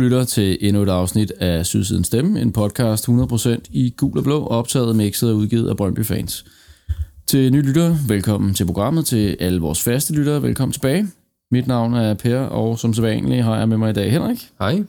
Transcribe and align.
Lytter 0.00 0.24
til 0.24 0.58
endnu 0.60 0.82
et 0.82 0.88
afsnit 0.88 1.30
af 1.30 1.66
Sydsiden 1.66 2.04
Stemme, 2.04 2.40
en 2.40 2.52
podcast 2.52 3.08
100% 3.08 3.58
i 3.70 3.94
gul 3.96 4.18
og 4.18 4.24
blå, 4.24 4.46
optaget, 4.46 4.96
mixet 4.96 5.30
og 5.30 5.36
udgivet 5.36 5.68
af 5.68 5.76
Brøndby 5.76 6.04
fans. 6.04 6.44
Til 7.26 7.52
nye 7.52 7.62
lyttere, 7.62 7.98
velkommen 8.08 8.54
til 8.54 8.66
programmet. 8.66 9.06
Til 9.06 9.36
alle 9.40 9.60
vores 9.60 9.82
faste 9.82 10.14
lyttere, 10.14 10.42
velkommen 10.42 10.72
tilbage. 10.72 11.08
Mit 11.50 11.66
navn 11.66 11.94
er 11.94 12.14
Per, 12.14 12.38
og 12.38 12.78
som 12.78 12.94
sædvanligt 12.94 13.44
har 13.44 13.58
jeg 13.58 13.68
med 13.68 13.76
mig 13.76 13.90
i 13.90 13.92
dag 13.92 14.12
Henrik. 14.12 14.48
Hej. 14.58 14.82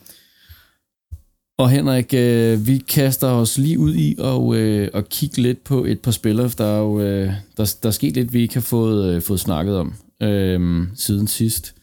Og 1.58 1.70
Henrik, 1.70 2.14
øh, 2.14 2.68
vi 2.68 2.78
kaster 2.78 3.28
os 3.28 3.58
lige 3.58 3.80
ud 3.80 3.96
i 3.96 4.16
og, 4.20 4.56
øh, 4.56 4.90
og 4.94 5.10
kigge 5.10 5.42
lidt 5.42 5.64
på 5.64 5.86
et 5.86 6.00
par 6.00 6.12
spillere, 6.12 6.50
der 6.58 6.66
er 6.66 6.80
jo 6.80 7.00
øh, 7.00 7.34
der, 7.58 7.76
der 7.84 7.90
er 7.90 7.94
sket 7.94 8.14
lidt, 8.14 8.34
vi 8.34 8.42
ikke 8.42 8.54
har 8.54 8.62
fået, 8.62 9.16
øh, 9.16 9.22
fået 9.22 9.40
snakket 9.40 9.78
om 9.78 9.94
øh, 10.22 10.88
siden 10.96 11.28
sidst. 11.28 11.76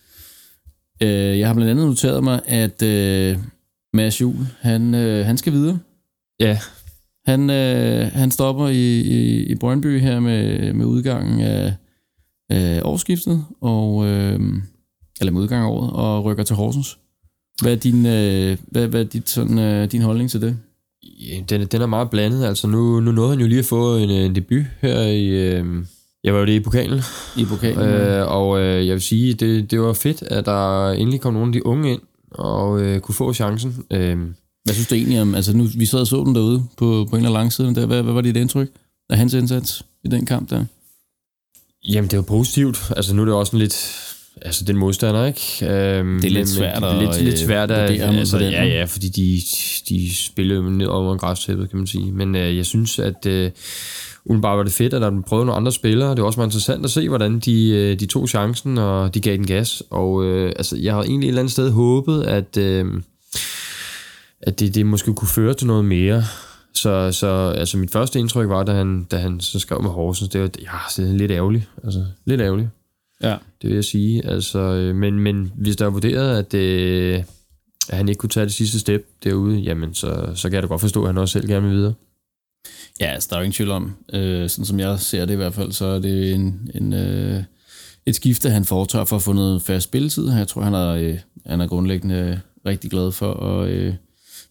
Øh, 1.03 1.39
jeg 1.39 1.47
har 1.47 1.55
blandt 1.55 1.71
andet 1.71 1.87
noteret 1.87 2.25
mig, 2.25 2.41
at 2.47 2.83
øh, 2.83 3.39
Mads 3.93 4.21
Juhl, 4.21 4.47
han, 4.61 4.95
øh, 4.95 5.27
han 5.27 5.37
skal 5.37 5.53
videre. 5.53 5.79
Ja, 6.41 6.59
Han, 7.27 7.51
øh, 7.51 8.13
han 8.13 8.31
stopper 8.31 8.69
i, 8.69 9.01
i, 9.01 9.45
i 9.45 9.55
Brøndby 9.55 10.01
her 10.01 10.21
med, 10.21 10.73
med 10.73 10.87
udgangen 10.87 11.41
af, 11.41 11.75
af 12.51 12.83
årsskiftet, 12.85 13.45
og, 13.61 14.07
øh, 14.07 14.41
eller 15.21 15.33
med 15.33 15.41
udgangen 15.41 15.67
af 15.67 15.73
året, 15.73 15.93
og 15.93 16.25
rykker 16.25 16.45
til 16.45 16.57
Horsens. 16.57 16.99
Hvad 17.63 17.73
er 17.73 17.77
din, 17.77 18.07
øh, 18.07 18.59
hvad, 18.67 18.89
hvad 18.89 19.01
er 19.01 19.05
dit, 19.05 19.29
sådan, 19.29 19.59
øh, 19.59 19.93
din 19.93 20.03
holdning 20.03 20.31
til 20.31 20.41
det? 20.43 20.57
Ja, 21.03 21.41
den, 21.49 21.67
den 21.67 21.83
er 21.83 21.87
meget 21.87 22.11
blandet. 22.11 22.45
Altså 22.45 22.67
nu, 22.67 23.01
nu 23.01 23.13
nåede 23.13 23.31
han 23.31 23.41
jo 23.41 23.47
lige 23.47 23.59
at 23.59 23.65
få 23.65 23.97
en, 23.97 24.11
en 24.11 24.35
debut 24.35 24.65
her 24.81 25.03
i... 25.03 25.27
Øh, 25.29 25.67
jeg 26.25 26.35
var 26.35 26.41
jo 26.41 26.47
det 26.47 26.53
i 26.53 26.61
pokalen, 26.61 27.01
I 27.37 27.45
pokalen? 27.45 27.89
øh, 27.89 28.33
og 28.33 28.61
øh, 28.61 28.87
jeg 28.87 28.95
vil 28.95 29.03
sige, 29.03 29.35
det, 29.35 29.71
det 29.71 29.81
var 29.81 29.93
fedt, 29.93 30.23
at 30.23 30.47
der 30.47 30.91
endelig 30.91 31.21
kom 31.21 31.35
nogle 31.35 31.49
af 31.49 31.53
de 31.53 31.67
unge 31.67 31.93
ind 31.93 32.01
og 32.31 32.81
øh, 32.81 33.01
kunne 33.01 33.15
få 33.15 33.33
chancen. 33.33 33.85
Øh, 33.91 34.19
Hvad 34.65 34.75
synes 34.75 34.89
du 34.89 34.95
egentlig 34.95 35.21
om, 35.21 35.35
altså 35.35 35.57
nu, 35.57 35.65
vi 35.77 35.87
sad 35.87 36.01
og 36.01 36.07
så 36.07 36.25
den 36.25 36.35
derude 36.35 36.63
på, 36.77 37.07
på 37.11 37.17
en 37.17 37.23
lang 37.23 37.53
side, 37.53 37.75
der. 37.75 37.87
Hvad, 37.87 38.03
hvad 38.03 38.13
var 38.13 38.21
dit 38.21 38.37
indtryk 38.37 38.69
af 39.11 39.17
hans 39.19 39.35
indsats 39.35 39.83
i 40.05 40.09
den 40.09 40.27
kamp 40.27 40.51
der? 40.51 40.65
jamen, 41.89 42.11
det 42.11 42.17
var 42.17 42.23
positivt. 42.23 42.79
Altså 42.97 43.15
nu 43.15 43.23
er 43.23 43.27
det 43.27 43.35
også 43.35 43.57
en 43.57 43.59
lidt... 43.59 44.05
Altså 44.43 44.65
den 44.65 44.77
modstander, 44.77 45.27
ikke? 45.27 45.75
Øhm, 45.75 46.21
Det 46.21 46.27
er 46.27 46.31
lidt 46.31 46.49
svært 46.49 46.83
det 46.83 46.89
er 46.89 47.01
lidt, 47.01 47.11
at, 47.11 47.23
lidt 47.25 47.39
svært 47.39 47.71
at... 47.71 48.01
Altså, 48.01 48.39
ja, 48.39 48.65
ja, 48.65 48.85
fordi 48.85 49.09
de, 49.09 49.41
de 49.89 50.17
spiller 50.17 50.57
jo 50.57 50.63
ned 50.63 50.87
over 50.87 51.17
græstæppet, 51.17 51.71
kan 51.71 51.79
man 51.79 51.87
sige. 51.87 52.13
Men 52.13 52.37
øh, 52.37 52.57
jeg 52.57 52.67
synes, 52.67 52.99
at... 52.99 53.27
Øh, 53.27 53.51
Umiddelbart 54.29 54.57
var 54.57 54.63
det 54.63 54.73
fedt, 54.73 54.95
at 54.95 55.03
der 55.03 55.11
blev 55.11 55.23
prøvet 55.23 55.47
nogle 55.47 55.57
andre 55.57 55.73
spillere. 55.73 56.11
Det 56.11 56.19
var 56.19 56.25
også 56.27 56.41
meget 56.41 56.49
interessant 56.49 56.85
at 56.85 56.91
se, 56.91 57.09
hvordan 57.09 57.39
de, 57.39 57.69
øh, 57.71 58.01
de 58.01 58.07
tog 58.07 58.29
chancen, 58.29 58.79
og 58.79 59.15
de 59.15 59.21
gav 59.21 59.37
den 59.37 59.47
gas. 59.47 59.83
Og 59.91 60.25
øh, 60.25 60.53
altså, 60.57 60.77
jeg 60.77 60.95
har 60.95 61.03
egentlig 61.03 61.27
et 61.27 61.29
eller 61.29 61.41
andet 61.41 61.53
sted 61.53 61.71
håbet, 61.71 62.23
at, 62.23 62.57
øh, 62.57 62.87
at 64.43 64.61
det, 64.61 64.75
det 64.75 64.87
måske 64.87 65.15
kunne 65.15 65.29
føre 65.29 65.55
til 65.55 65.67
noget 65.67 65.85
mere. 65.85 66.23
Så, 66.75 67.13
så 67.13 67.53
altså, 67.57 67.79
mit 67.79 67.93
første 67.93 68.19
indtryk 68.19 68.49
var, 68.49 68.65
da 68.65 68.73
han, 68.73 69.05
da 69.11 69.17
han 69.17 69.41
så 69.41 69.59
skrev 69.59 69.83
med 69.83 69.91
Horsens, 69.91 70.31
det 70.31 70.41
var 70.41 70.51
ja, 70.63 71.03
det 71.03 71.11
er 71.11 71.15
lidt 71.17 71.31
ærgerligt. 71.31 71.69
Altså, 71.85 72.05
lidt 72.25 72.41
ærgerligt, 72.41 72.69
Ja. 73.23 73.37
det 73.63 73.69
vil 73.71 73.75
jeg 73.75 73.85
sige. 73.85 74.27
Altså, 74.27 74.59
øh, 74.59 74.95
men, 74.95 75.19
men 75.21 75.53
hvis 75.57 75.77
der 75.77 75.87
er 75.87 75.91
vurderet, 75.91 76.39
at, 76.39 76.55
øh, 76.55 77.23
at 77.89 77.97
han 77.97 78.09
ikke 78.09 78.19
kunne 78.19 78.31
tage 78.31 78.47
det 78.47 78.53
sidste 78.55 78.79
step 78.79 79.07
derude, 79.25 79.57
jamen 79.59 79.95
så, 79.95 80.29
så 80.35 80.49
kan 80.49 80.55
jeg 80.55 80.63
da 80.63 80.69
godt 80.69 80.81
forstå, 80.81 81.03
at 81.03 81.07
han 81.09 81.19
også 81.19 81.33
selv 81.33 81.49
gerne 81.49 81.67
vil 81.69 81.77
videre. 81.77 81.95
Ja, 83.01 83.07
altså, 83.07 83.29
der 83.31 83.37
er 83.37 83.41
jo 83.41 83.45
ingen 83.45 83.53
tvivl 83.55 83.71
om, 83.71 83.95
øh, 84.13 84.49
sådan 84.49 84.65
som 84.65 84.81
jeg 84.81 85.01
ser 85.01 85.25
det 85.25 85.33
i 85.33 85.37
hvert 85.37 85.55
fald, 85.55 85.73
så 85.73 85.85
er 85.85 85.99
det 85.99 86.35
en, 86.35 86.71
en, 86.75 86.93
øh, 86.93 87.43
et 88.07 88.17
skifte, 88.17 88.51
han 88.51 88.65
foretager 88.65 89.05
for 89.05 89.17
at 89.17 89.23
få 89.23 89.33
noget 89.33 89.63
fast 89.63 89.85
spilletid. 89.85 90.31
Jeg 90.31 90.49
tror, 90.49 90.63
han 90.63 90.75
er, 90.75 90.89
øh, 90.89 91.19
han 91.47 91.61
er 91.61 91.67
grundlæggende 91.67 92.41
rigtig 92.67 92.91
glad 92.91 93.13
for, 93.13 93.27
og 93.27 93.69
øh, 93.69 93.95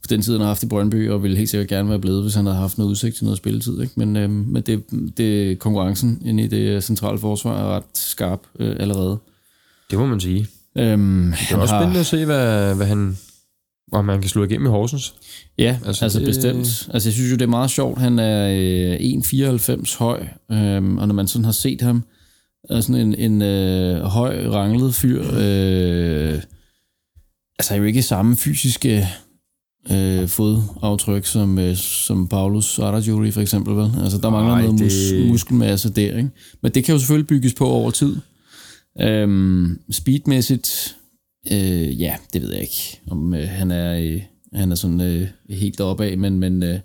for 0.02 0.08
den 0.08 0.22
tid, 0.22 0.34
han 0.34 0.42
har 0.42 0.48
haft 0.48 0.64
i 0.64 0.66
Brøndby, 0.66 1.10
og 1.10 1.24
ville 1.24 1.38
helt 1.38 1.50
sikkert 1.50 1.68
gerne 1.68 1.90
være 1.90 2.00
blevet, 2.00 2.22
hvis 2.22 2.36
han 2.36 2.46
havde 2.46 2.58
haft 2.58 2.78
noget 2.78 2.92
udsigt 2.92 3.16
til 3.16 3.24
noget 3.26 3.38
spilletid. 3.38 3.82
Ikke? 3.82 3.94
Men, 3.96 4.16
øh, 4.16 4.30
men 4.30 4.62
det, 4.62 4.84
det, 5.18 5.60
konkurrencen 5.60 6.22
inde 6.26 6.44
i 6.44 6.48
det 6.48 6.84
centrale 6.84 7.20
forsvar 7.20 7.60
er 7.60 7.76
ret 7.76 7.84
skarp 7.94 8.40
øh, 8.60 8.76
allerede. 8.80 9.18
Det 9.92 10.00
må 10.00 10.06
man 10.06 10.20
sige. 10.20 10.48
Øhm, 10.78 11.34
Det 11.50 11.56
er 11.56 11.58
også 11.58 11.76
spændende 11.76 12.00
at 12.00 12.06
se, 12.06 12.26
hvad, 12.26 12.76
hvad 12.76 12.86
han, 12.86 13.18
om 13.92 14.08
han 14.10 14.22
kan 14.22 14.30
slå 14.30 14.44
igennem 14.44 14.66
i 14.68 14.70
Horsens. 14.70 15.14
Ja, 15.58 15.78
altså, 15.86 15.88
Altså, 15.88 16.04
altså 16.06 16.20
det- 16.20 16.28
bestemt. 16.28 16.90
Altså 16.94 17.10
jeg 17.10 17.14
synes 17.14 17.32
jo, 17.32 17.36
det 17.36 17.42
er 17.42 17.48
meget 17.48 17.72
sjovt. 17.72 18.00
Han 18.00 18.20
er 18.20 18.50
øh, 18.54 19.00
1,94 19.00 19.98
høj, 19.98 20.28
øhm, 20.52 20.98
og 20.98 21.08
når 21.08 21.16
man 21.16 21.28
sådan 21.28 21.46
har 21.46 21.52
set 21.52 21.82
ham, 21.82 22.04
er 22.70 22.82
sådan 22.82 23.02
en, 23.02 23.16
en 23.16 23.42
øh, 23.42 24.02
høj, 24.02 24.48
ranglet 24.48 24.96
fyr. 24.96 25.22
Øh, 25.22 26.42
altså 27.60 27.74
er 27.74 27.78
jo 27.78 27.84
ikke 27.84 28.02
samme 28.02 28.36
fysiske 28.36 29.08
øh, 29.92 30.28
fodaftryk 30.28 31.26
som, 31.26 31.60
øh, 31.60 31.76
som 31.76 32.28
Paulus 32.28 32.80
Arajuri 32.80 33.32
for 33.32 33.42
eksempel. 33.42 33.76
Vel? 33.76 33.92
Altså 34.04 34.18
der 34.18 34.30
mangler 34.30 34.54
Ej, 34.54 34.62
noget 34.62 34.80
mus, 34.82 34.94
det- 34.94 35.28
muskelmasse 35.28 35.90
der. 35.94 36.18
Ikke? 36.18 36.30
Men 36.64 36.72
det 36.72 36.84
kan 36.84 36.94
jo 36.94 37.00
selvfølgelig 37.00 37.28
bygges 37.28 37.54
på 37.54 37.66
over 37.68 37.92
tid. 37.92 38.16
Øhm, 39.02 39.80
speedmæssigt, 39.92 40.97
øh, 41.52 42.02
ja, 42.02 42.16
det 42.34 42.42
ved 42.42 42.52
jeg 42.52 42.62
ikke, 42.62 43.00
om 43.10 43.34
øh, 43.34 43.50
han 43.50 43.72
er... 43.72 44.00
Øh, 44.00 44.22
han 44.54 44.72
er 44.72 44.76
sådan 44.76 45.02
øh, 45.02 45.28
helt 45.50 45.78
deroppe 45.78 46.06
af, 46.06 46.18
men, 46.18 46.40
men 46.40 46.64
øh, 46.64 46.80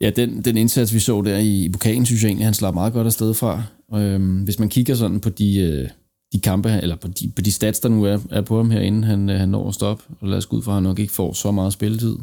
ja, 0.00 0.10
den, 0.10 0.44
den 0.44 0.56
indsats, 0.56 0.94
vi 0.94 0.98
så 0.98 1.22
der 1.22 1.38
i, 1.38 1.64
i 1.64 1.68
pokalen, 1.68 2.06
synes 2.06 2.22
jeg 2.22 2.28
egentlig, 2.28 2.46
han 2.46 2.54
slap 2.54 2.74
meget 2.74 2.92
godt 2.92 3.06
afsted 3.06 3.34
fra. 3.34 3.62
Øh, 3.94 4.42
hvis 4.44 4.58
man 4.58 4.68
kigger 4.68 4.94
sådan 4.94 5.20
på 5.20 5.28
de, 5.28 5.58
øh, 5.58 5.88
de 6.32 6.40
kampe, 6.40 6.70
eller 6.82 6.96
på 6.96 7.08
de, 7.08 7.32
på 7.36 7.42
de 7.42 7.52
stats, 7.52 7.80
der 7.80 7.88
nu 7.88 8.04
er, 8.04 8.18
er 8.30 8.40
på 8.40 8.56
ham 8.56 8.70
herinde, 8.70 9.06
han, 9.06 9.30
øh, 9.30 9.38
han 9.38 9.48
når 9.48 9.68
at 9.68 9.74
stoppe, 9.74 10.04
og 10.20 10.28
lad 10.28 10.38
os 10.38 10.46
gå 10.46 10.56
ud 10.56 10.62
fra, 10.62 10.72
at 10.72 10.74
han 10.74 10.82
nok 10.82 10.98
ikke 10.98 11.12
får 11.12 11.32
så 11.32 11.50
meget 11.50 11.72
spilletid, 11.72 12.16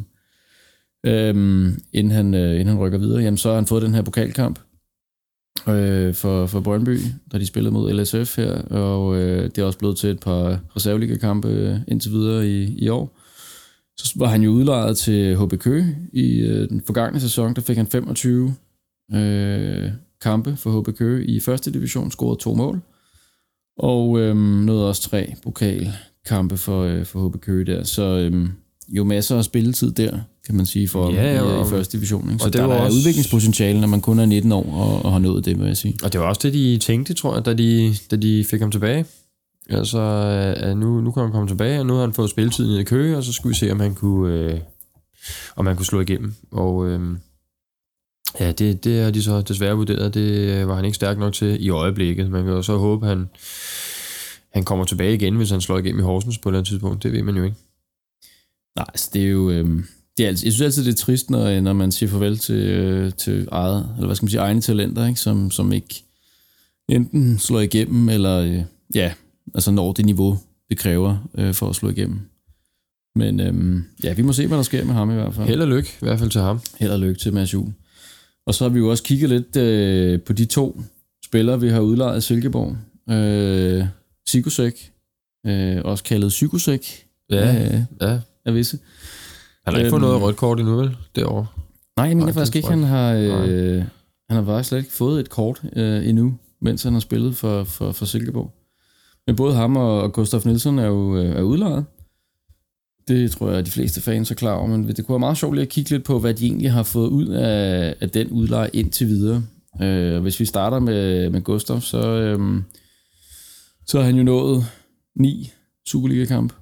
øh, 1.06 1.34
inden, 1.92 2.10
han, 2.10 2.34
øh, 2.34 2.52
inden 2.52 2.66
han 2.66 2.78
rykker 2.78 2.98
videre, 2.98 3.22
jamen 3.22 3.38
så 3.38 3.48
har 3.48 3.54
han 3.56 3.66
fået 3.66 3.82
den 3.82 3.94
her 3.94 4.02
pokalkamp 4.02 4.58
øh, 5.68 6.14
for, 6.14 6.46
for 6.46 6.60
Brøndby, 6.60 6.98
da 7.32 7.38
de 7.38 7.46
spillede 7.46 7.72
mod 7.72 7.92
LSF 7.92 8.36
her, 8.36 8.52
og 8.62 9.16
øh, 9.16 9.44
det 9.44 9.58
er 9.58 9.64
også 9.64 9.78
blevet 9.78 9.96
til 9.96 10.10
et 10.10 10.20
par 10.20 10.60
reserveliga-kampe 10.76 11.48
øh, 11.48 11.76
indtil 11.88 12.10
videre 12.12 12.48
i, 12.48 12.78
i 12.78 12.88
år. 12.88 13.18
Så 13.96 14.12
var 14.16 14.26
han 14.26 14.42
jo 14.42 14.50
udlejet 14.50 14.96
til 14.96 15.36
HB 15.36 15.58
Køge 15.58 15.96
i 16.12 16.40
øh, 16.40 16.68
den 16.68 16.82
forgangne 16.86 17.20
sæson. 17.20 17.54
Der 17.54 17.60
fik 17.60 17.76
han 17.76 17.86
25 17.86 18.54
øh, 19.14 19.90
kampe 20.20 20.56
for 20.56 20.80
HB 20.80 20.96
Køge 20.96 21.26
i 21.26 21.40
første 21.40 21.72
division, 21.72 22.10
scorede 22.10 22.40
to 22.40 22.54
mål. 22.54 22.80
Og 23.78 24.20
øh, 24.20 24.36
nåede 24.36 24.88
også 24.88 25.02
tre 25.02 25.34
pokalkampe 25.42 26.56
for, 26.56 26.82
øh, 26.82 27.04
for 27.04 27.28
HB 27.28 27.40
Køge 27.40 27.64
der. 27.64 27.84
Så 27.84 28.02
øh, 28.02 28.48
jo 28.88 29.04
masser 29.04 29.36
af 29.38 29.44
spilletid 29.44 29.92
der, 29.92 30.18
kan 30.46 30.54
man 30.54 30.66
sige, 30.66 30.88
for 30.88 31.12
Ja, 31.12 31.34
ja, 31.34 31.62
i, 31.62 31.68
første 31.70 31.96
division. 31.96 32.28
Ikke? 32.30 32.38
Så 32.38 32.46
og 32.46 32.52
det 32.52 32.60
der 32.60 32.66
var 32.66 32.74
er 32.74 32.80
også- 32.80 32.98
udviklingspotentiale, 32.98 33.80
når 33.80 33.88
man 33.88 34.00
kun 34.00 34.18
er 34.18 34.26
19 34.26 34.52
år 34.52 34.72
og, 34.72 35.04
og 35.04 35.12
har 35.12 35.18
nået 35.18 35.44
det, 35.44 35.58
vil 35.58 35.66
jeg 35.66 35.76
sige. 35.76 35.96
Og 36.04 36.12
det 36.12 36.20
var 36.20 36.26
også 36.26 36.40
det, 36.42 36.52
de 36.54 36.78
tænkte, 36.78 37.14
tror 37.14 37.34
jeg, 37.34 37.44
da 37.46 37.54
de, 37.54 37.94
da 38.10 38.16
de 38.16 38.44
fik 38.50 38.60
ham 38.60 38.70
tilbage. 38.70 39.04
Altså, 39.70 40.00
at 40.56 40.76
nu, 40.76 41.00
nu 41.00 41.10
kan 41.12 41.22
han 41.22 41.32
komme 41.32 41.48
tilbage, 41.48 41.80
og 41.80 41.86
nu 41.86 41.94
har 41.94 42.00
han 42.00 42.12
fået 42.12 42.30
spilletiden 42.30 42.80
i 42.80 42.84
Køge, 42.84 43.16
og 43.16 43.24
så 43.24 43.32
skulle 43.32 43.50
vi 43.54 43.58
se, 43.58 43.70
om 43.72 43.80
han 43.80 43.94
kunne, 43.94 44.34
øh, 44.34 44.60
om 45.56 45.66
han 45.66 45.76
kunne 45.76 45.86
slå 45.86 46.00
igennem. 46.00 46.34
Og 46.50 46.86
øh, 46.88 47.00
ja, 48.40 48.52
det, 48.52 48.84
det 48.84 49.02
har 49.04 49.10
de 49.10 49.22
så 49.22 49.40
desværre 49.42 49.74
vurderet, 49.76 50.14
det 50.14 50.66
var 50.68 50.74
han 50.74 50.84
ikke 50.84 50.94
stærk 50.94 51.18
nok 51.18 51.32
til 51.32 51.64
i 51.64 51.68
øjeblikket. 51.68 52.30
Man 52.30 52.44
kan 52.44 52.52
jo 52.52 52.62
så 52.62 52.76
håbe, 52.76 53.06
at 53.06 53.10
han, 53.16 53.28
han 54.52 54.64
kommer 54.64 54.84
tilbage 54.84 55.14
igen, 55.14 55.36
hvis 55.36 55.50
han 55.50 55.60
slår 55.60 55.78
igennem 55.78 56.00
i 56.00 56.04
Horsens 56.04 56.38
på 56.38 56.48
et 56.48 56.50
eller 56.52 56.58
andet 56.58 56.68
tidspunkt. 56.68 57.02
Det 57.02 57.12
ved 57.12 57.22
man 57.22 57.36
jo 57.36 57.42
ikke. 57.44 57.56
Nej, 58.76 58.86
altså 58.88 59.10
det 59.14 59.22
er 59.24 59.28
jo... 59.28 59.50
Øh, 59.50 59.84
det 60.16 60.24
er, 60.24 60.28
altid- 60.28 60.46
jeg 60.46 60.52
synes 60.52 60.60
altid, 60.66 60.84
det 60.84 60.92
er 60.92 60.96
trist, 61.04 61.30
når, 61.30 61.60
når 61.60 61.72
man 61.72 61.92
siger 61.92 62.10
farvel 62.10 62.38
til, 62.38 62.54
øh, 62.56 63.12
til 63.12 63.48
eget, 63.52 63.88
eller 63.96 64.06
hvad 64.06 64.16
skal 64.16 64.24
man 64.24 64.30
sige, 64.30 64.40
egne 64.40 64.60
talenter, 64.60 65.06
ikke? 65.06 65.20
Som, 65.20 65.50
som 65.50 65.72
ikke 65.72 66.04
enten 66.88 67.38
slår 67.38 67.60
igennem, 67.60 68.08
eller 68.08 68.38
øh, 68.40 68.62
ja, 68.94 69.12
altså 69.54 69.70
når 69.70 69.92
det 69.92 70.04
niveau, 70.06 70.38
det 70.68 70.78
kræver 70.78 71.28
øh, 71.38 71.54
for 71.54 71.68
at 71.68 71.76
slå 71.76 71.88
igennem. 71.90 72.20
Men 73.16 73.40
øh, 73.40 73.82
ja, 74.04 74.12
vi 74.12 74.22
må 74.22 74.32
se, 74.32 74.46
hvad 74.46 74.56
der 74.56 74.62
sker 74.62 74.84
med 74.84 74.94
ham 74.94 75.10
i 75.10 75.14
hvert 75.14 75.34
fald. 75.34 75.46
Held 75.48 75.60
og 75.60 75.68
lykke, 75.68 75.88
i 75.88 76.04
hvert 76.04 76.18
fald 76.18 76.30
til 76.30 76.40
ham. 76.40 76.60
Held 76.78 76.90
og 76.90 77.00
lykke 77.00 77.20
til 77.20 77.32
Mads 77.34 77.54
Juhl. 77.54 77.72
Og 78.46 78.54
så 78.54 78.64
har 78.64 78.68
vi 78.68 78.78
jo 78.78 78.90
også 78.90 79.02
kigget 79.02 79.30
lidt 79.30 79.56
øh, 79.56 80.20
på 80.20 80.32
de 80.32 80.44
to 80.44 80.82
spillere, 81.24 81.60
vi 81.60 81.68
har 81.68 81.80
udlejet 81.80 82.18
i 82.18 82.20
Silkeborg. 82.20 82.76
Øh, 83.14 83.84
Sigusek, 84.28 84.92
øh, 85.46 85.76
også 85.84 86.04
kaldet 86.04 86.28
Psykosek 86.28 87.04
Ja, 87.30 87.64
øh, 87.74 87.80
ja. 88.00 88.18
Af 88.46 88.54
visse. 88.54 88.78
Han 89.64 89.74
har 89.74 89.78
ikke 89.80 89.90
fået 89.90 90.00
Øhm, 90.00 90.06
noget 90.08 90.22
rødt 90.22 90.36
kort 90.36 90.60
endnu, 90.60 90.76
vel? 90.76 90.96
Derovre. 91.16 91.46
Nej, 91.96 92.06
jeg 92.06 92.16
mener 92.16 92.26
Nej, 92.26 92.32
faktisk 92.34 92.56
ikke, 92.56 92.68
han 92.68 92.82
har, 92.82 93.12
øh, 93.12 93.76
han 94.28 94.36
har 94.36 94.44
faktisk 94.44 94.68
slet 94.68 94.78
ikke 94.78 94.92
fået 94.92 95.20
et 95.20 95.30
kort 95.30 95.62
øh, 95.76 96.08
endnu, 96.08 96.34
mens 96.60 96.82
han 96.82 96.92
har 96.92 97.00
spillet 97.00 97.36
for, 97.36 97.64
for, 97.64 97.92
for 97.92 98.04
Silkeborg. 98.04 98.52
Men 99.26 99.36
både 99.36 99.54
ham 99.54 99.76
og, 99.76 100.02
og 100.02 100.12
Gustaf 100.12 100.44
Nielsen 100.44 100.78
er 100.78 100.86
jo 100.86 101.16
øh, 101.16 101.36
er 101.36 101.42
udlejet. 101.42 101.84
Det 103.08 103.30
tror 103.30 103.50
jeg, 103.50 103.58
at 103.58 103.66
de 103.66 103.70
fleste 103.70 104.00
fans 104.00 104.30
er 104.30 104.34
klar 104.34 104.52
over, 104.52 104.66
men 104.66 104.88
det 104.88 104.96
kunne 104.96 105.12
være 105.14 105.18
meget 105.18 105.38
sjovt 105.38 105.54
lige 105.54 105.62
at 105.62 105.68
kigge 105.68 105.90
lidt 105.90 106.04
på, 106.04 106.18
hvad 106.18 106.34
de 106.34 106.46
egentlig 106.46 106.72
har 106.72 106.82
fået 106.82 107.08
ud 107.08 107.26
af, 107.26 107.94
af 108.00 108.10
den 108.10 108.28
udleje 108.30 108.70
indtil 108.72 109.06
videre. 109.06 109.42
Øh, 109.82 110.22
hvis 110.22 110.40
vi 110.40 110.44
starter 110.44 110.78
med, 110.78 111.30
med 111.30 111.42
Gustaf, 111.42 111.82
så, 111.82 111.98
øh, 112.08 112.62
så 113.86 113.98
har 113.98 114.04
han 114.04 114.16
jo 114.16 114.22
nået 114.22 114.66
ni 115.16 115.50
Superliga-kamp. 115.86 116.52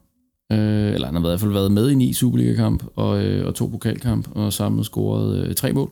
Øh, 0.52 0.94
eller 0.94 1.06
han 1.06 1.14
har 1.14 1.22
i 1.22 1.28
hvert 1.28 1.40
fald 1.40 1.52
været 1.52 1.72
med 1.72 1.90
i 1.90 1.94
ni 1.94 2.12
Superliga-kamp 2.12 2.84
og, 2.96 3.24
øh, 3.24 3.46
og 3.46 3.54
to 3.54 3.66
pokalkamp, 3.66 4.28
og 4.30 4.52
samlet 4.52 4.86
scoret 4.86 5.38
øh, 5.38 5.54
tre 5.54 5.72
mål. 5.72 5.90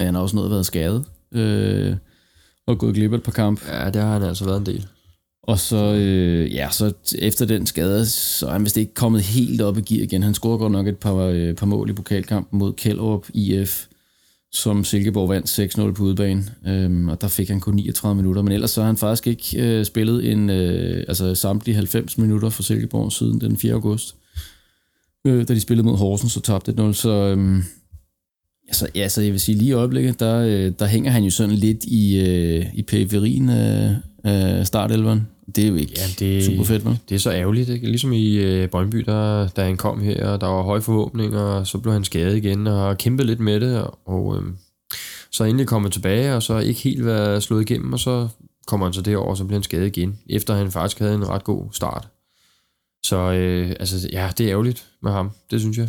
Han 0.00 0.14
har 0.14 0.22
også 0.22 0.36
noget 0.36 0.50
været 0.50 0.66
skadet, 0.66 1.04
øh, 1.32 1.96
og 2.66 2.78
gået 2.78 2.94
glip 2.94 3.12
af 3.12 3.16
et 3.16 3.22
par 3.22 3.32
kamp. 3.32 3.68
Ja, 3.68 3.90
det 3.90 4.02
har 4.02 4.12
han 4.12 4.22
altså 4.22 4.44
været 4.44 4.60
en 4.60 4.66
del. 4.66 4.86
Og 5.42 5.58
så, 5.58 5.94
øh, 5.94 6.54
ja, 6.54 6.68
så 6.70 6.92
efter 7.18 7.46
den 7.46 7.66
skade, 7.66 8.06
så 8.06 8.46
er 8.46 8.52
han 8.52 8.64
vist 8.64 8.76
ikke 8.76 8.94
kommet 8.94 9.22
helt 9.22 9.60
op 9.60 9.78
i 9.78 9.80
gear 9.80 10.02
igen. 10.02 10.22
Han 10.22 10.34
scorede 10.34 10.58
godt 10.58 10.72
nok 10.72 10.86
et 10.86 10.98
par, 10.98 11.14
øh, 11.14 11.54
par 11.54 11.66
mål 11.66 11.90
i 11.90 11.92
pokalkampen 11.92 12.58
mod 12.58 12.72
Kjellerup 12.72 13.26
IF, 13.34 13.86
som 14.52 14.84
Silkeborg 14.84 15.28
vandt 15.28 15.78
6-0 15.78 15.92
på 15.92 16.02
udebane. 16.02 16.44
Øhm, 16.66 17.08
og 17.08 17.20
der 17.20 17.28
fik 17.28 17.48
han 17.48 17.60
kun 17.60 17.74
39 17.74 18.16
minutter. 18.16 18.42
Men 18.42 18.52
ellers 18.52 18.70
så 18.70 18.80
har 18.80 18.86
han 18.86 18.96
faktisk 18.96 19.26
ikke 19.26 19.62
øh, 19.62 19.84
spillet 19.84 20.32
en, 20.32 20.50
øh, 20.50 21.04
altså 21.08 21.34
samtlige 21.34 21.74
90 21.74 22.18
minutter 22.18 22.50
for 22.50 22.62
Silkeborg 22.62 23.12
siden 23.12 23.40
den 23.40 23.56
4. 23.56 23.72
august. 23.72 24.16
Øh, 25.26 25.48
da 25.48 25.54
de 25.54 25.60
spillede 25.60 25.86
mod 25.86 25.96
Horsens, 25.96 26.32
så 26.32 26.40
tabte 26.40 26.72
1-0. 26.72 26.92
Så, 26.92 27.10
øh, 27.10 27.62
altså, 28.68 28.88
ja, 28.94 29.08
så 29.08 29.22
jeg 29.22 29.32
vil 29.32 29.40
sige, 29.40 29.58
lige 29.58 29.68
i 29.68 29.72
øjeblikket, 29.72 30.20
der, 30.20 30.38
øh, 30.38 30.72
der 30.78 30.86
hænger 30.86 31.10
han 31.10 31.24
jo 31.24 31.30
sådan 31.30 31.54
lidt 31.54 31.84
i, 31.84 32.18
øh, 32.18 32.66
i 32.74 32.82
periferien 32.82 33.48
af, 33.48 33.96
øh, 34.26 34.66
startelveren. 34.66 35.28
Det 35.56 35.64
er 35.64 35.68
jo 35.68 35.74
ikke 35.74 35.92
ja, 35.96 36.02
det, 36.18 36.44
super 36.44 36.64
fedt, 36.64 36.84
vel? 36.84 36.98
Det 37.08 37.14
er 37.14 37.18
så 37.18 37.30
ærgerligt, 37.32 37.68
ikke? 37.68 37.86
Ligesom 37.86 38.12
i 38.12 38.34
øh, 38.34 38.68
Brøndby, 38.68 38.98
der, 38.98 39.48
da 39.48 39.64
han 39.64 39.76
kom 39.76 40.00
her, 40.00 40.28
og 40.28 40.40
der 40.40 40.46
var 40.46 40.62
høje 40.62 40.82
forhåbninger, 40.82 41.40
og 41.40 41.66
så 41.66 41.78
blev 41.78 41.92
han 41.92 42.04
skadet 42.04 42.36
igen, 42.36 42.66
og 42.66 42.98
kæmpet 42.98 43.26
lidt 43.26 43.40
med 43.40 43.60
det, 43.60 43.86
og 44.04 44.36
øh, 44.36 44.42
så 45.30 45.44
endelig 45.44 45.66
kommet 45.66 45.92
tilbage, 45.92 46.34
og 46.34 46.42
så 46.42 46.58
ikke 46.58 46.80
helt 46.80 47.04
været 47.04 47.42
slået 47.42 47.70
igennem, 47.70 47.92
og 47.92 48.00
så 48.00 48.28
kommer 48.66 48.86
han 48.86 48.92
så 48.92 49.02
derover, 49.02 49.30
og 49.30 49.36
så 49.36 49.44
bliver 49.44 49.58
han 49.58 49.62
skadet 49.62 49.96
igen, 49.96 50.18
efter 50.26 50.54
han 50.54 50.70
faktisk 50.70 50.98
havde 50.98 51.14
en 51.14 51.28
ret 51.28 51.44
god 51.44 51.64
start. 51.72 52.08
Så 53.04 53.16
øh, 53.16 53.70
altså, 53.80 54.08
ja, 54.12 54.30
det 54.38 54.46
er 54.46 54.50
ærgerligt 54.50 54.86
med 55.02 55.12
ham, 55.12 55.30
det 55.50 55.60
synes 55.60 55.78
jeg. 55.78 55.88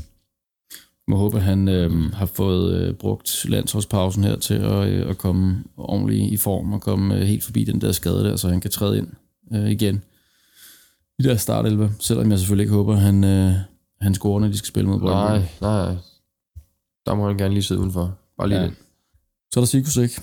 må 1.08 1.18
håbe, 1.18 1.38
at 1.38 1.44
han 1.44 1.68
øh, 1.68 2.14
har 2.14 2.26
fået 2.26 2.82
øh, 2.82 2.94
brugt 2.94 3.46
landsholdspausen 3.50 4.24
her 4.24 4.36
til 4.36 4.54
at, 4.54 4.88
øh, 4.88 5.10
at 5.10 5.18
komme 5.18 5.64
ordentligt 5.78 6.34
i 6.34 6.38
form 6.38 6.74
og 6.74 6.82
komme 6.82 7.16
øh, 7.16 7.22
helt 7.22 7.44
forbi 7.44 7.64
den 7.64 7.82
der 7.82 7.92
skade 7.92 8.24
der, 8.24 8.36
så 8.36 8.50
han 8.50 8.62
kan 8.62 8.72
træde 8.72 8.98
ind 8.98 9.08
øh, 9.54 9.72
igen 9.72 10.04
i 11.20 11.24
der 11.24 11.36
startelve, 11.36 11.92
selvom 12.00 12.32
jeg 12.32 12.40
selvfølgelig 12.40 12.64
ikke 12.64 12.74
håber, 12.74 12.94
at 12.94 13.02
han, 13.02 13.24
øh, 13.24 13.54
han 14.02 14.14
scorer, 14.14 14.40
når 14.40 14.48
de 14.48 14.58
skal 14.58 14.68
spille 14.68 14.90
mod 14.90 15.00
Brøndby. 15.00 15.16
Nej, 15.16 15.42
nej. 15.62 15.96
Der 17.06 17.16
må 17.16 17.28
han 17.28 17.38
gerne 17.38 17.54
lige 17.54 17.64
sidde 17.64 17.82
udenfor. 17.82 18.18
Bare 18.38 18.50
lige 18.50 18.60
ja. 18.60 18.66
lidt. 18.66 18.78
Så 19.54 19.60
er 19.60 19.62
der 19.62 19.66
Sikusik. 19.66 20.20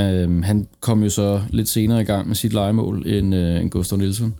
Øhm, 0.00 0.42
han 0.42 0.68
kom 0.80 1.02
jo 1.02 1.10
så 1.10 1.42
lidt 1.50 1.68
senere 1.68 2.00
i 2.00 2.04
gang 2.04 2.28
med 2.28 2.36
sit 2.36 2.52
legemål 2.52 3.08
end, 3.08 3.34
øh, 3.34 3.60
end 3.60 3.70
Gustav 3.70 3.98
Nielsen. 3.98 4.34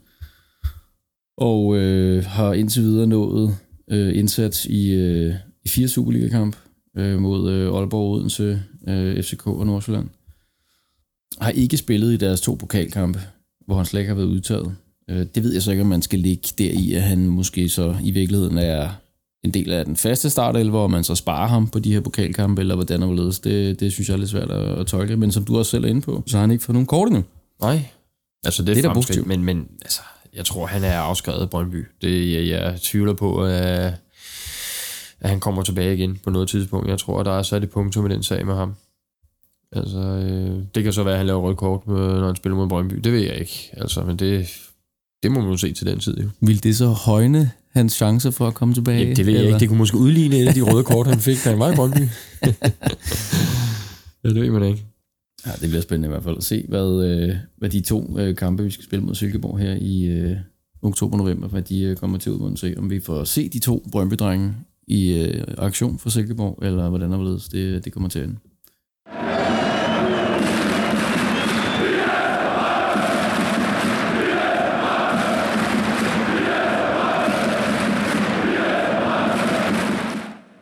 Og 1.38 1.76
øh, 1.76 2.25
har 2.25 2.53
indtil 2.53 2.82
videre 2.82 3.06
nået 3.06 3.56
øh, 3.91 4.19
indsats 4.19 4.64
i, 4.64 4.91
øh, 4.91 5.35
i 5.64 5.69
fire 5.69 5.88
Superliga-kamp 5.88 6.56
øh, 6.97 7.19
mod 7.19 7.53
øh, 7.53 7.75
Aalborg, 7.75 8.12
Odense, 8.12 8.62
øh, 8.88 9.23
FCK 9.23 9.47
og 9.47 9.67
Nordsjælland. 9.67 10.08
Har 11.41 11.50
ikke 11.50 11.76
spillet 11.76 12.12
i 12.12 12.17
deres 12.17 12.41
to 12.41 12.55
pokalkampe, 12.55 13.20
hvor 13.66 13.76
han 13.76 13.86
slet 13.86 14.00
ikke 14.00 14.08
har 14.08 14.16
været 14.16 14.26
udtaget. 14.26 14.76
Øh, 15.10 15.26
det 15.34 15.42
ved 15.42 15.52
jeg 15.52 15.62
så 15.62 15.70
ikke, 15.70 15.80
om 15.80 15.86
man 15.86 16.02
skal 16.02 16.18
ligge 16.18 16.48
der 16.58 16.70
i, 16.70 16.92
at 16.92 17.02
han 17.02 17.18
måske 17.18 17.68
så 17.68 17.96
i 18.02 18.10
virkeligheden 18.10 18.58
er 18.58 18.88
en 19.44 19.50
del 19.50 19.72
af 19.72 19.84
den 19.84 19.96
faste 19.96 20.30
startelver, 20.30 20.70
hvor 20.70 20.86
man 20.86 21.04
så 21.04 21.14
sparer 21.14 21.48
ham 21.48 21.68
på 21.68 21.78
de 21.78 21.92
her 21.92 22.00
pokalkampe, 22.00 22.60
eller 22.60 22.74
hvordan 22.74 23.02
er 23.02 23.06
det, 23.06 23.44
det, 23.44 23.80
det 23.80 23.92
synes 23.92 24.08
jeg 24.08 24.14
er 24.14 24.18
lidt 24.18 24.30
svært 24.30 24.50
at, 24.50 24.78
at 24.78 24.86
tolke. 24.86 25.16
Men 25.16 25.32
som 25.32 25.44
du 25.44 25.58
også 25.58 25.70
selv 25.70 25.84
er 25.84 25.88
inde 25.88 26.00
på, 26.00 26.22
så 26.26 26.36
har 26.36 26.40
han 26.40 26.50
ikke 26.50 26.64
fået 26.64 26.74
nogen 26.74 26.86
kort 26.86 27.08
endnu. 27.08 27.24
Nej, 27.60 27.88
altså 28.44 28.62
det, 28.62 28.76
det 28.76 28.84
er 28.84 28.94
positivt. 28.94 29.26
Men, 29.26 29.44
men 29.44 29.69
altså, 29.82 30.00
jeg 30.34 30.44
tror, 30.44 30.66
han 30.66 30.84
er 30.84 30.98
afskrevet 30.98 31.40
af 31.40 31.50
Brøndby. 31.50 31.86
Det, 32.02 32.32
jeg, 32.32 32.46
jeg 32.46 32.80
tvivler 32.80 33.14
på, 33.14 33.44
at, 33.44 33.94
at 35.20 35.28
han 35.28 35.40
kommer 35.40 35.62
tilbage 35.62 35.94
igen 35.94 36.19
på 36.24 36.30
noget 36.30 36.48
tidspunkt. 36.48 36.88
Jeg 36.88 36.98
tror, 36.98 37.22
der 37.22 37.38
er 37.38 37.42
sat 37.42 37.62
et 37.62 37.70
punktum 37.70 38.06
i 38.06 38.14
den 38.14 38.22
sag 38.22 38.46
med 38.46 38.54
ham. 38.54 38.74
Altså, 39.72 39.98
øh, 39.98 40.62
det 40.74 40.84
kan 40.84 40.92
så 40.92 41.02
være, 41.02 41.14
at 41.14 41.18
han 41.18 41.26
laver 41.26 41.40
rødt 41.40 41.56
kort, 41.56 41.86
når 41.86 42.26
han 42.26 42.36
spiller 42.36 42.56
mod 42.56 42.68
Brøndby. 42.68 42.94
Det 42.94 43.12
ved 43.12 43.20
jeg 43.20 43.36
ikke. 43.36 43.70
Altså, 43.72 44.02
men 44.02 44.16
det, 44.16 44.46
det 45.22 45.32
må 45.32 45.40
man 45.40 45.50
jo 45.50 45.56
se 45.56 45.72
til 45.72 45.86
den 45.86 45.98
tid. 45.98 46.16
Jo. 46.18 46.28
Vil 46.40 46.62
det 46.62 46.76
så 46.76 46.86
højne 46.86 47.50
hans 47.70 47.92
chancer 47.92 48.30
for 48.30 48.46
at 48.46 48.54
komme 48.54 48.74
tilbage? 48.74 49.08
Ja, 49.08 49.14
det 49.14 49.26
ved 49.26 49.32
jeg 49.32 49.38
eller? 49.38 49.48
ikke. 49.48 49.60
Det 49.60 49.68
kunne 49.68 49.78
måske 49.78 49.96
udligne 49.96 50.36
et 50.36 50.48
af 50.48 50.54
de 50.54 50.60
røde 50.60 50.84
kort, 50.84 51.06
han 51.06 51.18
fik, 51.18 51.36
da 51.44 51.50
han 51.50 51.58
var 51.58 51.72
i 51.72 51.76
Brøndby. 51.76 51.98
ja, 54.24 54.28
det 54.28 54.34
ved 54.34 54.50
man 54.50 54.62
ikke. 54.62 54.84
Ja, 55.46 55.50
det 55.60 55.69
bliver 55.69 55.82
spændende 55.82 56.08
i 56.08 56.10
hvert 56.10 56.24
fald 56.24 56.36
at 56.36 56.44
se, 56.44 56.64
hvad, 56.69 57.04
øh, 57.04 57.34
hvad 57.56 57.70
de 57.70 57.80
to 57.80 58.19
øh, 58.19 58.36
kampe, 58.36 58.62
vi 58.62 58.70
skal 58.70 58.84
spille 58.84 59.04
mod 59.04 59.14
Silkeborg 59.14 59.58
her 59.58 59.74
i 59.80 60.04
øh, 60.04 60.36
oktober-november, 60.82 61.48
hvad 61.48 61.62
de 61.62 61.82
øh, 61.82 61.96
kommer 61.96 62.19
til 62.19 62.32
ud, 62.32 62.56
se, 62.56 62.74
om 62.76 62.90
vi 62.90 63.00
får 63.00 63.24
se 63.24 63.48
de 63.48 63.58
to 63.58 63.86
Brøndby-drenge 63.92 64.54
i 64.88 65.12
øh, 65.12 65.44
aktion 65.58 65.98
for 65.98 66.10
Silkeborg, 66.10 66.58
eller 66.62 66.88
hvordan 66.88 67.12
er 67.12 67.48
det, 67.52 67.84
det 67.84 67.92
kommer 67.92 68.08
til 68.08 68.19
at 68.19 68.24
ende. 68.24 68.36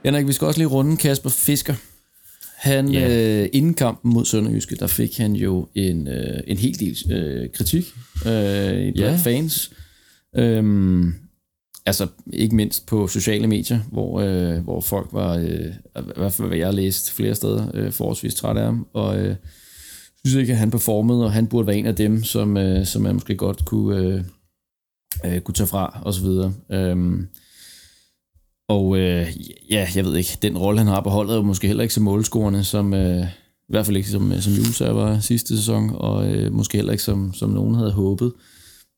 Henrik, 0.05 0.27
vi 0.27 0.33
skal 0.33 0.47
også 0.47 0.61
lige 0.61 0.69
runde 0.69 0.97
Kasper 0.97 1.31
Fisker. 1.31 1.75
Han, 2.57 2.95
yeah. 2.95 3.43
øh, 3.43 3.49
inden 3.53 3.75
kampen 3.75 4.13
mod 4.13 4.25
Sønderjyske, 4.25 4.77
der 4.77 4.87
fik 4.87 5.19
han 5.19 5.33
jo 5.33 5.69
en, 5.75 6.09
øh, 6.09 6.41
en 6.47 6.59
hel 6.59 6.79
del 6.79 7.13
øh, 7.13 7.49
kritik 7.55 7.85
øh, 8.27 8.93
blandt 8.93 8.99
yeah. 8.99 9.19
fans. 9.19 9.73
Øhm, 10.37 11.15
altså 11.87 12.07
ikke 12.33 12.57
mindst 12.57 12.87
på 12.87 13.07
sociale 13.07 13.47
medier, 13.47 13.81
hvor, 13.93 14.21
øh, 14.21 14.65
hvor 14.65 14.81
folk 14.81 15.09
var, 15.13 15.37
øh, 15.37 15.67
i 15.97 16.13
hvert 16.17 16.33
fald 16.33 16.49
hvad 16.49 16.59
jeg 16.59 16.67
har 16.67 16.73
læst 16.73 17.13
flere 17.13 17.35
steder, 17.35 17.71
øh, 17.75 17.93
forholdsvis 17.93 18.35
træt 18.35 18.57
af 18.57 18.65
ham, 18.65 18.87
og 18.93 19.19
øh, 19.19 19.37
synes 20.25 20.41
ikke, 20.41 20.53
at 20.53 20.59
han 20.59 20.71
performede, 20.71 21.25
og 21.25 21.33
han 21.33 21.47
burde 21.47 21.67
være 21.67 21.77
en 21.77 21.87
af 21.87 21.97
dem, 21.97 22.25
som, 22.25 22.57
øh, 22.57 22.87
som 22.87 23.03
man 23.03 23.15
måske 23.15 23.37
godt 23.37 23.65
kunne, 23.65 23.97
øh, 23.97 24.25
øh, 25.25 25.41
kunne 25.41 25.55
tage 25.55 25.67
fra, 25.67 26.01
og 26.05 26.15
så 26.15 26.23
videre. 26.23 26.55
Øhm, 26.71 27.29
og 28.69 28.99
øh, 28.99 29.27
ja, 29.71 29.89
jeg 29.95 30.05
ved 30.05 30.17
ikke, 30.17 30.39
den 30.43 30.59
rolle, 30.59 30.79
han 30.79 30.89
har 30.89 31.01
på 31.01 31.11
holdet, 31.11 31.33
er 31.33 31.37
jo 31.37 31.43
måske 31.43 31.67
heller 31.67 31.83
ikke 31.83 31.95
så 31.95 32.01
målscorende, 32.01 32.65
som, 32.65 32.95
øh, 32.95 33.27
i 33.69 33.69
hvert 33.69 33.87
fald 33.87 33.97
ikke 33.97 34.09
som, 34.09 34.33
øh, 34.33 34.41
som 34.41 34.53
Julesær 34.53 34.91
var 34.91 35.21
sidste 35.21 35.57
sæson, 35.57 35.91
og 35.95 36.29
øh, 36.29 36.53
måske 36.53 36.79
heller 36.79 36.93
ikke 36.93 37.05
som, 37.05 37.35
som 37.35 37.51
nogen 37.51 37.75
havde 37.75 37.93
håbet. 37.93 38.33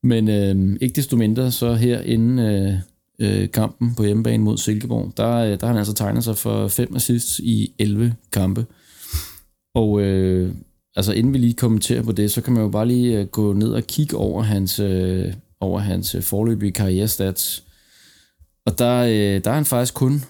Men 0.02 0.28
øh, 0.28 0.76
ikke 0.80 0.96
desto 0.96 1.16
mindre, 1.16 1.52
så 1.52 1.74
her 1.74 2.00
inden 2.00 2.38
øh, 2.38 2.74
øh, 3.18 3.50
kampen 3.50 3.94
på 3.94 4.04
hjemmebane 4.04 4.44
mod 4.44 4.58
Silkeborg, 4.58 5.12
der, 5.16 5.36
øh, 5.36 5.50
der 5.50 5.58
har 5.60 5.66
han 5.66 5.76
altså 5.76 5.94
tegnet 5.94 6.24
sig 6.24 6.36
for 6.36 6.68
fem 6.68 6.96
assists 6.96 7.38
i 7.38 7.72
11 7.78 8.14
kampe. 8.32 8.66
Og 9.74 10.00
øh, 10.00 10.54
altså 10.96 11.12
inden 11.12 11.32
vi 11.32 11.38
lige 11.38 11.54
kommenterer 11.54 12.02
på 12.02 12.12
det, 12.12 12.30
så 12.30 12.40
kan 12.40 12.52
man 12.52 12.62
jo 12.62 12.68
bare 12.68 12.88
lige 12.88 13.20
øh, 13.20 13.26
gå 13.26 13.52
ned 13.52 13.68
og 13.68 13.82
kigge 13.82 14.16
over 14.16 14.42
hans, 14.42 14.80
øh, 14.80 15.32
over 15.60 15.80
hans 15.80 16.14
øh, 16.14 16.22
forløbige 16.22 16.72
karrierestats. 16.72 17.65
Og 18.66 18.78
der, 18.78 19.00
øh, 19.02 19.44
der 19.44 19.50
er 19.50 19.54
han 19.54 19.64
faktisk 19.64 19.94
kun 19.94 20.22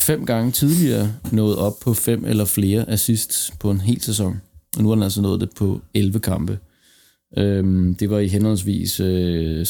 fem 0.00 0.26
gange 0.26 0.52
tidligere 0.52 1.12
nået 1.32 1.56
op 1.56 1.72
på 1.82 1.94
fem 1.94 2.24
eller 2.24 2.44
flere 2.44 2.90
assists 2.90 3.52
på 3.60 3.70
en 3.70 3.80
hel 3.80 4.00
sæson. 4.00 4.40
Og 4.76 4.82
nu 4.82 4.88
har 4.88 4.96
han 4.96 5.02
altså 5.02 5.22
nået 5.22 5.40
det 5.40 5.50
på 5.56 5.80
11 5.94 6.20
kampe. 6.20 6.58
Øhm, 7.38 7.94
det 7.94 8.10
var 8.10 8.18
i 8.18 8.28
henholdsvis 8.28 9.00
øh, 9.00 9.62
16-17 9.62 9.64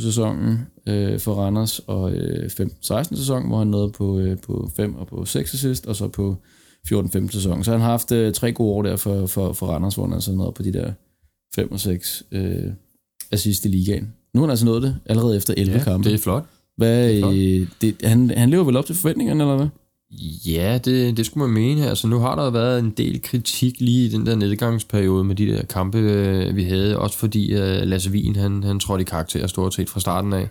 sæsonen 0.00 0.58
øh, 0.88 1.20
for 1.20 1.34
Randers, 1.34 1.78
og 1.78 2.12
øh, 2.12 2.50
15-16 2.60 3.16
sæson, 3.16 3.48
hvor 3.48 3.58
han 3.58 3.66
nåede 3.66 3.90
på, 3.90 4.18
øh, 4.18 4.38
på 4.38 4.70
5 4.76 4.94
og 4.94 5.06
på 5.06 5.24
6 5.24 5.54
assist, 5.54 5.86
og 5.86 5.96
så 5.96 6.08
på 6.08 6.36
14-15 6.92 7.30
sæson. 7.30 7.64
Så 7.64 7.70
han 7.70 7.80
har 7.80 7.90
haft 7.90 8.12
øh, 8.12 8.32
tre 8.32 8.52
gode 8.52 8.74
år 8.74 8.82
der 8.82 8.96
for, 8.96 9.26
for, 9.26 9.52
for 9.52 9.66
Randers, 9.66 9.94
hvor 9.94 10.04
han 10.04 10.14
altså 10.14 10.32
nåede 10.32 10.52
på 10.52 10.62
de 10.62 10.72
der 10.72 10.92
5 11.54 11.72
og 11.72 11.80
6 11.80 12.22
øh, 12.32 12.72
assist 13.32 13.64
i 13.64 13.68
ligaen. 13.68 14.12
Nu 14.34 14.40
har 14.40 14.46
han 14.46 14.50
altså 14.50 14.66
nået 14.66 14.82
det 14.82 14.96
allerede 15.06 15.36
efter 15.36 15.54
11 15.56 15.78
ja, 15.78 15.84
kampe. 15.84 16.08
det 16.08 16.14
er 16.14 16.18
flot. 16.18 16.44
Hvad, 16.76 17.08
det. 17.08 17.60
Øh, 17.60 17.68
det, 17.80 17.96
han, 18.04 18.30
han 18.36 18.50
lever 18.50 18.64
vel 18.64 18.76
op 18.76 18.86
til 18.86 18.94
forventningerne, 18.94 19.44
eller 19.44 19.56
hvad? 19.56 19.68
Ja, 20.46 20.78
det, 20.78 21.16
det 21.16 21.26
skulle 21.26 21.46
man 21.46 21.54
mene. 21.54 21.88
Altså, 21.88 22.06
nu 22.06 22.18
har 22.18 22.34
der 22.34 22.50
været 22.50 22.78
en 22.78 22.90
del 22.90 23.22
kritik 23.22 23.80
lige 23.80 24.06
i 24.06 24.08
den 24.08 24.26
der 24.26 24.34
nedgangsperiode 24.34 25.24
med 25.24 25.34
de 25.34 25.46
der 25.46 25.64
kampe, 25.64 25.98
øh, 25.98 26.56
vi 26.56 26.64
havde. 26.64 26.98
Også 26.98 27.18
fordi 27.18 27.54
uh, 27.54 27.60
Lasse 27.60 28.10
Wien, 28.10 28.36
han, 28.36 28.62
han 28.62 28.80
trådte 28.80 29.02
i 29.02 29.04
karakter 29.04 29.46
stort 29.46 29.74
set 29.74 29.90
fra 29.90 30.00
starten 30.00 30.32
af. 30.32 30.48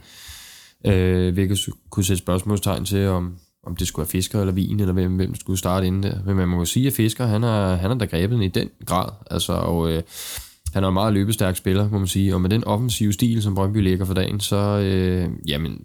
Uh, 0.88 1.34
hvilket 1.34 1.60
kunne 1.90 2.04
sætte 2.04 2.20
spørgsmålstegn 2.20 2.86
til, 2.86 3.08
om, 3.08 3.36
om 3.68 3.76
det 3.76 3.88
skulle 3.88 4.04
være 4.04 4.12
Fisker 4.12 4.40
eller 4.40 4.54
Wien, 4.54 4.80
eller 4.80 4.94
hvem, 4.94 5.16
hvem 5.16 5.36
skulle 5.36 5.60
starte 5.60 5.88
inden 5.88 6.04
der. 6.04 6.18
Men 6.26 6.36
man 6.36 6.48
må 6.48 6.58
jo 6.58 6.66
sige, 6.66 6.88
at 6.88 6.94
Fisker, 6.94 7.26
han 7.26 7.44
har, 7.44 7.76
han 7.76 7.90
har 7.90 7.98
da 7.98 8.06
grebet 8.06 8.36
den 8.36 8.44
i 8.44 8.48
den 8.48 8.70
grad. 8.86 9.10
Altså, 9.32 9.54
og 9.54 9.78
uh, 9.78 10.00
han 10.74 10.84
er 10.84 10.88
en 10.88 10.94
meget 10.94 11.14
løbestærk 11.14 11.56
spiller, 11.56 11.90
må 11.90 11.98
man 11.98 12.08
sige. 12.08 12.34
Og 12.34 12.42
med 12.42 12.50
den 12.50 12.64
offensive 12.64 13.14
stil, 13.14 13.42
som 13.42 13.56
Brøndby 13.56 13.78
lægger 13.78 14.06
for 14.06 14.14
dagen, 14.14 14.40
så, 14.40 14.78
uh, 14.78 15.50
jamen, 15.50 15.82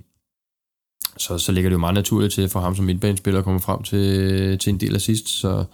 så, 1.18 1.38
så 1.38 1.52
ligger 1.52 1.70
det 1.70 1.74
jo 1.74 1.78
meget 1.78 1.94
naturligt 1.94 2.34
til 2.34 2.48
for 2.48 2.60
ham 2.60 2.74
som 2.74 2.84
midtbanespiller 2.84 3.38
at 3.38 3.44
komme 3.44 3.60
frem 3.60 3.82
til, 3.82 4.58
til 4.58 4.70
en 4.70 4.80
del 4.80 4.94
af 4.94 5.00
sidst. 5.00 5.28
Så, 5.28 5.64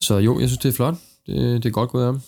så 0.00 0.18
jo, 0.18 0.40
jeg 0.40 0.48
synes, 0.48 0.58
det 0.58 0.68
er 0.68 0.72
flot. 0.72 0.94
Det, 1.26 1.62
det 1.62 1.68
er 1.68 1.72
godt 1.72 1.90
gået 1.90 2.02
af 2.02 2.12
ham. 2.12 2.20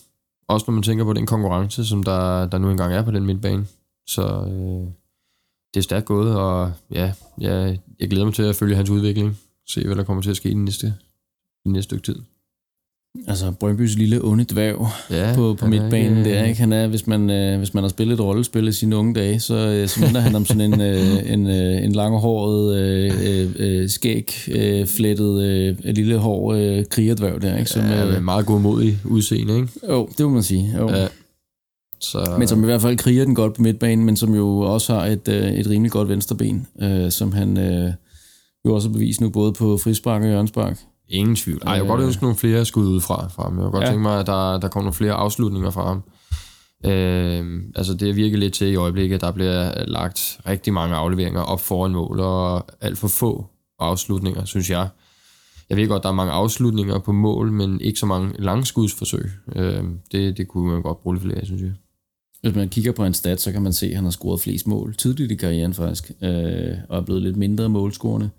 Også 0.48 0.64
når 0.68 0.72
man 0.72 0.82
tænker 0.82 1.04
på 1.04 1.12
den 1.12 1.26
konkurrence, 1.26 1.86
som 1.86 2.02
der, 2.02 2.46
der 2.46 2.58
nu 2.58 2.70
engang 2.70 2.94
er 2.94 3.02
på 3.02 3.10
den 3.10 3.26
midtbane. 3.26 3.66
Så 4.06 4.22
øh, 4.22 4.86
det 5.74 5.80
er 5.80 5.82
stærkt 5.82 6.06
gået, 6.06 6.36
og 6.36 6.72
ja, 6.90 7.12
jeg, 7.38 7.78
jeg 8.00 8.10
glæder 8.10 8.24
mig 8.24 8.34
til 8.34 8.42
at 8.42 8.56
følge 8.56 8.76
hans 8.76 8.90
udvikling. 8.90 9.38
Se, 9.68 9.86
hvad 9.86 9.96
der 9.96 10.04
kommer 10.04 10.22
til 10.22 10.30
at 10.30 10.36
ske 10.36 10.48
i 10.48 10.54
den 10.54 10.64
næste, 10.64 10.86
i 10.86 11.60
den 11.64 11.72
næste 11.72 11.88
stykke 11.88 12.04
tid. 12.04 12.22
Altså 13.28 13.50
Brøndbys 13.60 13.96
lille 13.96 14.24
onde 14.24 14.44
dværg 14.44 14.86
Ja, 15.10 15.32
på, 15.34 15.54
på 15.58 15.64
er 15.64 15.68
midtbanen 15.68 16.18
ikke- 16.18 16.30
der, 16.30 16.44
ikke? 16.44 16.60
Han 16.60 16.72
er, 16.72 16.86
hvis 16.86 17.06
man, 17.06 17.30
øh, 17.30 17.58
hvis 17.58 17.74
man 17.74 17.82
har 17.84 17.88
spillet 17.88 18.14
et 18.14 18.20
rollespil 18.20 18.68
i 18.68 18.72
sine 18.72 18.96
unge 18.96 19.14
dage, 19.14 19.40
så, 19.40 19.54
øh, 19.54 19.88
så 19.88 20.00
minder 20.00 20.20
han 20.20 20.34
om 20.34 20.44
sådan 20.46 20.72
en, 20.72 20.80
øh, 20.80 21.32
en, 21.32 21.46
øh, 21.46 21.84
en 21.84 21.92
langhåret, 21.92 22.76
øh, 22.76 23.12
øh, 23.26 23.50
øh, 23.58 23.88
skæg, 23.88 24.32
øh, 24.48 24.86
flettet, 24.86 25.42
øh, 25.42 25.76
lille 25.84 26.16
hår 26.18 26.52
øh, 26.52 26.84
krigerdværg 26.90 27.42
der, 27.42 27.56
ikke? 27.58 27.70
Som, 27.70 27.82
Ja, 27.82 28.04
øh, 28.06 28.12
med 28.12 28.20
meget 28.20 28.46
god 28.46 28.60
modig 28.60 28.98
udseende, 29.04 29.54
ikke? 29.56 29.68
jo, 29.90 30.08
det 30.18 30.26
må 30.26 30.32
man 30.32 30.42
sige. 30.42 30.74
Jo. 30.78 30.88
Ja. 30.90 31.06
Så, 32.00 32.34
Men 32.38 32.48
som 32.48 32.62
i 32.62 32.64
hvert 32.66 32.82
fald 32.82 32.96
kriger 32.96 33.24
den 33.24 33.34
godt 33.34 33.54
på 33.54 33.62
midtbanen, 33.62 34.04
men 34.06 34.16
som 34.16 34.34
jo 34.34 34.58
også 34.58 34.94
har 34.94 35.06
et, 35.06 35.28
øh, 35.28 35.50
et 35.52 35.66
rimelig 35.70 35.92
godt 35.92 36.08
venstreben, 36.08 36.66
øh, 36.82 37.10
som 37.10 37.32
han 37.32 37.58
øh, 37.58 37.92
jo 38.66 38.74
også 38.74 38.88
har 38.88 38.92
bevist 38.92 39.20
nu, 39.20 39.28
både 39.30 39.52
på 39.52 39.76
frispark 39.76 40.22
og 40.22 40.28
hjørnspark. 40.28 40.78
Ingen 41.08 41.36
tvivl. 41.36 41.62
Ej, 41.66 41.72
jeg 41.72 41.80
kunne 41.80 41.90
godt 41.90 42.02
ønske 42.06 42.22
nogle 42.22 42.36
flere 42.36 42.64
skud 42.64 42.86
ud 42.86 43.00
fra, 43.00 43.28
fra 43.28 43.42
ham. 43.42 43.54
Jeg 43.56 43.62
kunne 43.62 43.70
godt 43.72 43.84
Ja. 43.84 43.88
tænke 43.88 44.02
mig, 44.02 44.20
at 44.20 44.26
der, 44.26 44.58
der 44.60 44.68
kommer 44.68 44.84
nogle 44.84 44.94
flere 44.94 45.12
afslutninger 45.12 45.70
fra 45.70 45.86
ham. 45.86 46.02
Øh, 46.84 47.62
altså 47.76 47.94
det 47.94 48.16
virker 48.16 48.36
lidt 48.38 48.54
til 48.54 48.66
i 48.72 48.74
øjeblikket, 48.76 49.14
at 49.14 49.20
der 49.20 49.32
bliver 49.32 49.84
lagt 49.84 50.40
rigtig 50.48 50.72
mange 50.72 50.94
afleveringer 50.96 51.40
op 51.40 51.60
foran 51.60 51.92
mål, 51.92 52.20
og 52.20 52.66
alt 52.80 52.98
for 52.98 53.08
få 53.08 53.46
afslutninger, 53.78 54.44
synes 54.44 54.70
jeg. 54.70 54.88
Jeg 55.70 55.76
ved 55.76 55.88
godt, 55.88 56.02
der 56.02 56.08
er 56.08 56.12
mange 56.12 56.32
afslutninger 56.32 56.98
på 56.98 57.12
mål, 57.12 57.52
men 57.52 57.80
ikke 57.80 57.98
så 57.98 58.06
mange 58.06 58.34
langskudsforsøg. 58.38 59.30
Øh, 59.56 59.84
det, 60.12 60.36
det 60.36 60.48
kunne 60.48 60.72
man 60.72 60.82
godt 60.82 61.02
bruge 61.02 61.14
lidt 61.16 61.24
flere, 61.24 61.44
synes 61.46 61.62
jeg. 61.62 61.72
Hvis 62.42 62.54
man 62.54 62.68
kigger 62.68 62.92
på 62.92 63.02
hans 63.02 63.16
stats, 63.16 63.42
så 63.42 63.52
kan 63.52 63.62
man 63.62 63.72
se, 63.72 63.86
at 63.86 63.94
han 63.94 64.04
har 64.04 64.10
scoret 64.10 64.40
flest 64.40 64.66
mål 64.66 64.94
tidligt 64.94 65.32
i 65.32 65.34
karrieren 65.34 65.74
faktisk, 65.74 66.10
øh, 66.22 66.72
og 66.88 66.98
er 66.98 67.02
blevet 67.02 67.22
lidt 67.22 67.36
mindre 67.36 67.68
målscorende 67.68 68.30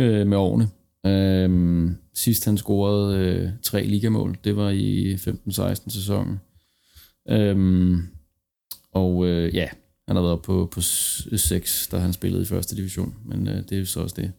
øh, 0.00 0.26
med 0.26 0.36
årene. 0.36 0.68
Øhm, 1.06 1.96
sidst 2.14 2.44
han 2.44 2.58
scorede 2.58 3.18
øh, 3.18 3.50
tre 3.62 3.84
ligamål, 3.84 4.38
det 4.44 4.56
var 4.56 4.70
i 4.70 5.14
15-16 5.14 5.90
sæsonen. 5.90 6.40
Øhm, 7.28 8.02
og 8.92 9.26
øh, 9.26 9.54
ja, 9.54 9.68
han 10.08 10.16
har 10.16 10.22
været 10.22 10.42
på, 10.42 10.68
på 10.72 10.80
6, 10.80 11.88
da 11.92 11.98
han 11.98 12.12
spillede 12.12 12.42
i 12.42 12.46
første 12.46 12.76
division, 12.76 13.14
men 13.24 13.48
øh, 13.48 13.56
det 13.56 13.72
er 13.72 13.78
jo 13.78 13.86
så 13.86 14.00
også 14.00 14.16
det. 14.18 14.32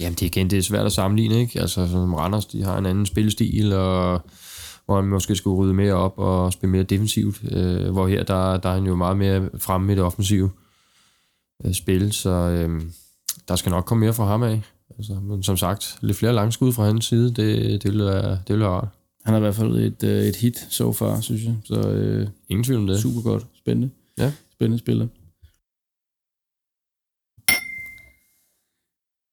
Jamen 0.00 0.14
det 0.14 0.22
er 0.22 0.26
igen, 0.26 0.50
det 0.50 0.58
er 0.58 0.62
svært 0.62 0.86
at 0.86 0.92
sammenligne, 0.92 1.40
ikke? 1.40 1.60
Altså 1.60 1.88
som 1.88 2.14
Randers, 2.14 2.46
de 2.46 2.62
har 2.62 2.78
en 2.78 2.86
anden 2.86 3.06
spillestil, 3.06 3.72
og 3.72 4.22
hvor 4.86 4.96
han 4.96 5.04
måske 5.04 5.36
skulle 5.36 5.56
rydde 5.56 5.74
mere 5.74 5.92
op 5.92 6.18
og 6.18 6.52
spille 6.52 6.70
mere 6.70 6.82
defensivt, 6.82 7.52
øh, 7.52 7.90
hvor 7.90 8.08
her, 8.08 8.22
der, 8.22 8.56
der 8.56 8.68
er 8.68 8.74
han 8.74 8.84
jo 8.84 8.96
meget 8.96 9.16
mere 9.16 9.50
fremme 9.58 9.92
i 9.92 9.94
det 9.94 10.04
offensive 10.04 10.50
øh, 11.64 11.74
spil, 11.74 12.12
så 12.12 12.30
øh, 12.30 12.82
der 13.48 13.56
skal 13.56 13.70
nok 13.70 13.84
komme 13.84 14.04
mere 14.04 14.14
fra 14.14 14.26
ham 14.26 14.42
af. 14.42 14.62
Altså, 14.98 15.14
men 15.14 15.42
som 15.42 15.56
sagt, 15.56 15.98
lidt 16.00 16.16
flere 16.16 16.32
langskud 16.32 16.72
fra 16.72 16.84
hans 16.84 17.04
side, 17.04 17.34
det, 17.34 17.82
det, 17.82 17.92
vil, 17.92 18.04
være, 18.04 18.30
det 18.30 18.48
vil 18.48 18.60
være 18.60 18.68
rart. 18.70 18.88
Han 19.24 19.32
har 19.34 19.38
i 19.38 19.40
hvert 19.40 19.54
fald 19.54 19.76
et, 19.76 20.02
øh, 20.02 20.22
et 20.24 20.36
hit 20.36 20.66
so 20.70 20.92
far, 20.92 21.20
synes 21.20 21.42
jeg. 21.44 21.54
Så 21.64 21.74
øh, 21.90 22.28
Ingen 22.48 22.64
tvivl 22.64 22.80
om 22.80 22.86
det. 22.86 23.00
super 23.00 23.20
godt. 23.22 23.46
Spændende. 23.58 23.90
Ja. 24.18 24.32
Spændende 24.52 24.78
spiller. 24.78 25.06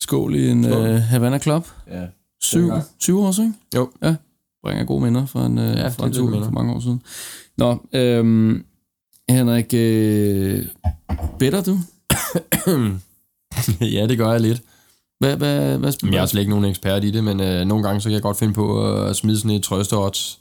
Skål 0.04 0.36
i 0.36 0.50
en 0.50 0.64
Skål. 0.64 0.90
uh, 0.90 0.96
Havana 0.96 1.40
Club. 1.40 1.68
Ja. 1.88 2.08
Syv, 2.42 2.72
syv 3.00 3.20
år 3.20 3.32
siden? 3.32 3.56
Jo. 3.76 3.92
Ja. 4.02 4.16
Bringer 4.64 4.86
gode 4.86 5.04
minder 5.04 5.26
fra 5.26 5.46
en, 5.46 5.58
uh, 5.58 5.64
Ja, 5.64 5.88
fra 5.88 6.06
en 6.08 6.14
tur 6.14 6.44
for 6.44 6.52
mange 6.52 6.74
år 6.74 6.80
siden. 6.80 7.02
Nå, 7.58 7.86
øhm, 7.94 8.66
Henrik, 9.30 9.74
øh, 9.74 10.66
bedre 11.40 11.62
du? 11.64 11.78
ja, 13.96 14.08
det 14.08 14.18
gør 14.18 14.32
jeg 14.32 14.42
lidt. 14.42 14.62
Hvad, 15.24 15.38
hvad, 15.38 15.78
hvad, 15.78 15.94
Men 16.04 16.14
jeg 16.14 16.22
er 16.22 16.26
slet 16.26 16.42
ikke 16.42 16.50
nogen 16.50 16.66
ekspert 16.66 17.04
i 17.04 17.12
det, 17.12 17.24
men 17.24 17.40
øh, 17.40 17.66
nogle 17.66 17.84
gange 17.84 18.02
så 18.02 18.10
kan 18.10 18.14
jeg 18.14 18.22
godt 18.22 18.40
finde 18.40 18.54
på 18.54 18.96
at 18.96 19.16
smide 19.16 19.38
sådan 19.38 19.52
et 19.52 19.64
trøsteodds 19.64 20.40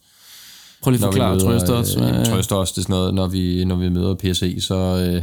Prøv 0.82 0.90
lige 0.90 1.06
at 1.06 1.06
forklare 1.06 1.40
trøster 1.40 1.74
os. 1.74 1.96
Øh, 1.96 2.58
os, 2.58 2.72
det 2.72 2.78
er 2.78 2.82
sådan 2.82 2.94
noget, 2.94 3.14
når 3.14 3.26
vi, 3.26 3.64
når 3.64 3.76
vi 3.76 3.88
møder 3.88 4.14
PSE, 4.14 4.60
så 4.60 4.74
øh, 4.74 5.22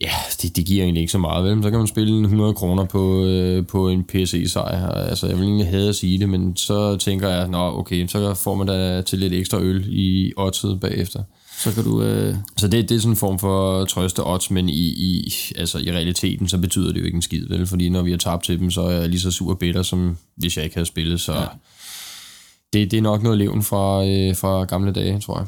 ja, 0.00 0.10
det, 0.42 0.56
det 0.56 0.66
giver 0.66 0.84
egentlig 0.84 1.00
ikke 1.00 1.12
så 1.12 1.18
meget, 1.18 1.44
vel? 1.44 1.62
Så 1.62 1.70
kan 1.70 1.78
man 1.78 1.88
spille 1.88 2.18
en 2.18 2.24
100 2.24 2.54
kroner 2.54 2.84
på, 2.84 3.24
øh, 3.24 3.66
på 3.66 3.88
en 3.88 4.04
PSE-sejr. 4.04 4.88
Altså, 4.88 5.26
jeg 5.26 5.36
vil 5.36 5.44
egentlig 5.44 5.66
have 5.66 5.88
at 5.88 5.96
sige 5.96 6.18
det, 6.18 6.28
men 6.28 6.56
så 6.56 6.96
tænker 6.96 7.28
jeg, 7.28 7.48
nå, 7.48 7.78
okay, 7.78 8.06
så 8.06 8.34
får 8.34 8.54
man 8.54 8.66
da 8.66 9.02
til 9.02 9.18
lidt 9.18 9.32
ekstra 9.32 9.60
øl 9.60 9.84
i 9.88 10.32
oddset 10.36 10.80
bagefter. 10.80 11.22
Så 11.58 11.72
kan 11.74 11.84
du... 11.84 12.02
Øh, 12.02 12.34
Så 12.56 12.68
det, 12.68 12.88
det 12.88 12.94
er 12.94 12.98
sådan 13.00 13.12
en 13.12 13.16
form 13.16 13.38
for 13.38 13.84
trøste 13.84 14.26
odds, 14.26 14.50
men 14.50 14.68
i, 14.68 14.86
i, 14.88 15.32
altså 15.56 15.78
i 15.78 15.92
realiteten, 15.92 16.48
så 16.48 16.58
betyder 16.58 16.92
det 16.92 17.00
jo 17.00 17.04
ikke 17.04 17.16
en 17.16 17.22
skid, 17.22 17.46
vel? 17.48 17.66
Fordi 17.66 17.88
når 17.88 18.02
vi 18.02 18.10
har 18.10 18.18
tabt 18.18 18.44
til 18.44 18.58
dem, 18.58 18.70
så 18.70 18.80
er 18.82 18.90
jeg 18.90 19.08
lige 19.08 19.20
så 19.20 19.30
sur 19.30 19.54
bitter, 19.54 19.82
som 19.82 20.16
hvis 20.36 20.56
jeg 20.56 20.64
ikke 20.64 20.76
havde 20.76 20.86
spillet, 20.86 21.20
så... 21.20 21.32
Ja. 21.32 21.44
Det, 22.72 22.90
det 22.90 22.96
er 22.96 23.02
nok 23.02 23.22
noget 23.22 23.38
leven 23.38 23.62
fra, 23.62 24.06
øh, 24.06 24.36
fra 24.36 24.64
gamle 24.64 24.92
dage, 24.92 25.20
tror 25.20 25.38
jeg. 25.38 25.46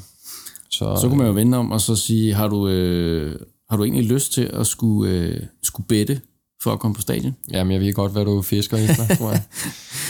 Så, 0.71 0.99
så 1.01 1.09
kunne 1.09 1.19
man 1.19 1.27
jo 1.27 1.33
vende 1.33 1.59
om 1.59 1.73
og 1.73 1.81
så 1.81 1.97
sige, 1.97 2.35
har 2.35 2.49
du, 2.49 2.69
øh, 2.69 3.37
har 3.71 3.77
du 3.77 3.85
egentlig 3.85 4.05
lyst 4.05 4.33
til 4.33 4.51
at 4.53 4.67
skulle, 4.67 5.13
øh, 5.13 5.41
skulle 5.63 5.87
bette 5.87 6.21
for 6.63 6.73
at 6.73 6.79
komme 6.81 6.95
på 6.95 7.01
stadion? 7.01 7.37
Jamen, 7.53 7.73
jeg 7.73 7.81
ved 7.81 7.93
godt, 7.93 8.13
hvad 8.13 8.25
du 8.25 8.43
fisker 8.43 8.77
efter, 8.77 9.17
tror 9.17 9.31
jeg. 9.31 9.43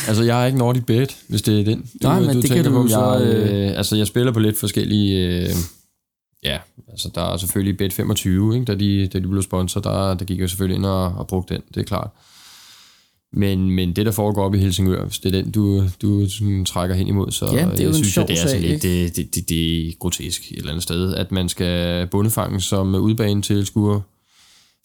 Altså, 0.08 0.22
jeg 0.22 0.36
har 0.36 0.46
ikke 0.46 0.58
Nordic 0.58 0.82
Bet, 0.84 1.16
hvis 1.28 1.42
det 1.42 1.60
er 1.60 1.64
den. 1.64 1.80
Du, 2.02 2.08
Nej, 2.08 2.20
men 2.20 2.28
det 2.36 2.44
tænker 2.44 2.62
kan 2.62 2.72
du 2.72 2.78
om 2.78 2.88
så, 2.88 3.12
Jeg, 3.12 3.22
øh, 3.22 3.68
øh, 3.70 3.76
altså, 3.78 3.96
jeg 3.96 4.06
spiller 4.06 4.32
på 4.32 4.38
lidt 4.40 4.58
forskellige... 4.58 5.26
Øh, 5.26 5.50
ja, 6.44 6.58
altså, 6.90 7.10
der 7.14 7.22
er 7.22 7.36
selvfølgelig 7.36 7.76
Bet 7.76 7.92
25, 7.92 8.54
ikke? 8.54 8.64
Da, 8.64 8.74
de, 8.74 9.06
da 9.06 9.18
de 9.18 9.28
blev 9.28 9.42
sponsor, 9.42 9.80
der, 9.80 10.14
der 10.14 10.24
gik 10.24 10.40
jeg 10.40 10.48
selvfølgelig 10.48 10.76
ind 10.76 10.86
og, 10.86 11.04
og 11.04 11.26
brugte 11.26 11.54
den, 11.54 11.62
det 11.74 11.80
er 11.80 11.84
klart. 11.84 12.10
Men, 13.32 13.70
men 13.70 13.92
det, 13.96 14.06
der 14.06 14.12
foregår 14.12 14.44
op 14.44 14.54
i 14.54 14.58
Helsingør, 14.58 15.04
hvis 15.04 15.18
det 15.18 15.34
er 15.34 15.42
den, 15.42 15.50
du, 15.50 15.82
du 16.02 16.28
sådan, 16.28 16.64
trækker 16.64 16.96
hen 16.96 17.06
imod, 17.06 17.30
så 17.30 17.46
Ja, 17.46 17.70
det 17.70 17.80
er 17.80 17.84
jo 17.84 17.88
en 17.88 17.94
synes 17.94 18.16
jeg, 18.16 18.28
det 18.28 18.38
er 18.38 18.48
sådan 18.48 18.62
lidt, 18.62 18.82
det, 18.82 19.16
det, 19.16 19.34
det, 19.34 19.48
det 19.48 19.88
er 19.88 19.92
grotesk 19.98 20.52
et 20.52 20.58
eller 20.58 20.70
andet 20.70 20.82
sted, 20.82 21.14
at 21.14 21.32
man 21.32 21.48
skal 21.48 22.06
bundefange 22.06 22.60
som 22.60 22.94
udebane 22.94 23.42
tilskuer 23.42 24.00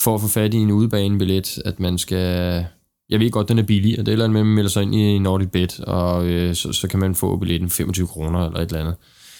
for 0.03 0.15
at 0.15 0.21
få 0.21 0.27
fat 0.27 0.53
i 0.53 0.57
en 0.57 0.71
udebanebillet, 0.71 1.59
at 1.65 1.79
man 1.79 1.97
skal... 1.97 2.65
Jeg 3.09 3.19
ved 3.19 3.31
godt, 3.31 3.49
den 3.49 3.59
er 3.59 3.63
billig, 3.63 3.99
og 3.99 4.05
det 4.05 4.11
er 4.11 4.13
eller 4.13 4.25
andet 4.25 4.33
med, 4.33 4.41
at 4.41 4.45
man 4.45 4.55
melder 4.55 4.69
sig 4.69 4.83
ind 4.83 4.95
i 4.95 5.19
Nordic 5.19 5.49
Bet, 5.49 5.79
og 5.79 6.25
øh, 6.25 6.55
så, 6.55 6.71
så 6.71 6.87
kan 6.87 6.99
man 6.99 7.15
få 7.15 7.37
billetten 7.37 7.69
25 7.69 8.07
kroner 8.07 8.47
eller 8.47 8.59
et 8.59 8.69
eller 8.69 8.79
andet. 8.79 8.95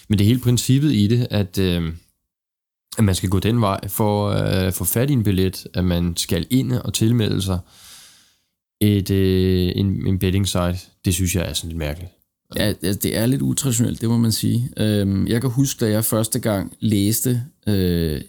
Men 0.08 0.18
det 0.18 0.24
er 0.24 0.28
hele 0.28 0.40
princippet 0.40 0.92
i 0.92 1.06
det, 1.06 1.26
at, 1.30 1.58
øh, 1.58 1.92
at 2.98 3.04
man 3.04 3.14
skal 3.14 3.28
gå 3.28 3.38
den 3.38 3.60
vej 3.60 3.88
for 3.88 4.28
at 4.30 4.66
øh, 4.66 4.72
få 4.72 4.84
fat 4.84 5.10
i 5.10 5.12
en 5.12 5.22
billet, 5.22 5.66
at 5.74 5.84
man 5.84 6.16
skal 6.16 6.46
ind 6.50 6.72
og 6.72 6.94
tilmelde 6.94 7.42
sig 7.42 7.58
et, 8.80 9.10
øh, 9.10 9.72
en, 9.76 10.06
en 10.06 10.18
betting 10.18 10.48
site. 10.48 10.78
Det 11.04 11.14
synes 11.14 11.34
jeg 11.34 11.48
er 11.48 11.52
sådan 11.52 11.68
lidt 11.68 11.78
mærkeligt. 11.78 12.12
Ja, 12.56 12.62
altså, 12.62 13.00
det 13.02 13.16
er 13.16 13.26
lidt 13.26 13.42
utraditionelt, 13.42 14.00
det 14.00 14.08
må 14.08 14.18
man 14.18 14.32
sige. 14.32 14.70
Øhm, 14.76 15.26
jeg 15.26 15.40
kan 15.40 15.50
huske, 15.50 15.84
da 15.84 15.90
jeg 15.90 16.04
første 16.04 16.38
gang 16.38 16.76
læste 16.80 17.42
øh, 17.66 18.20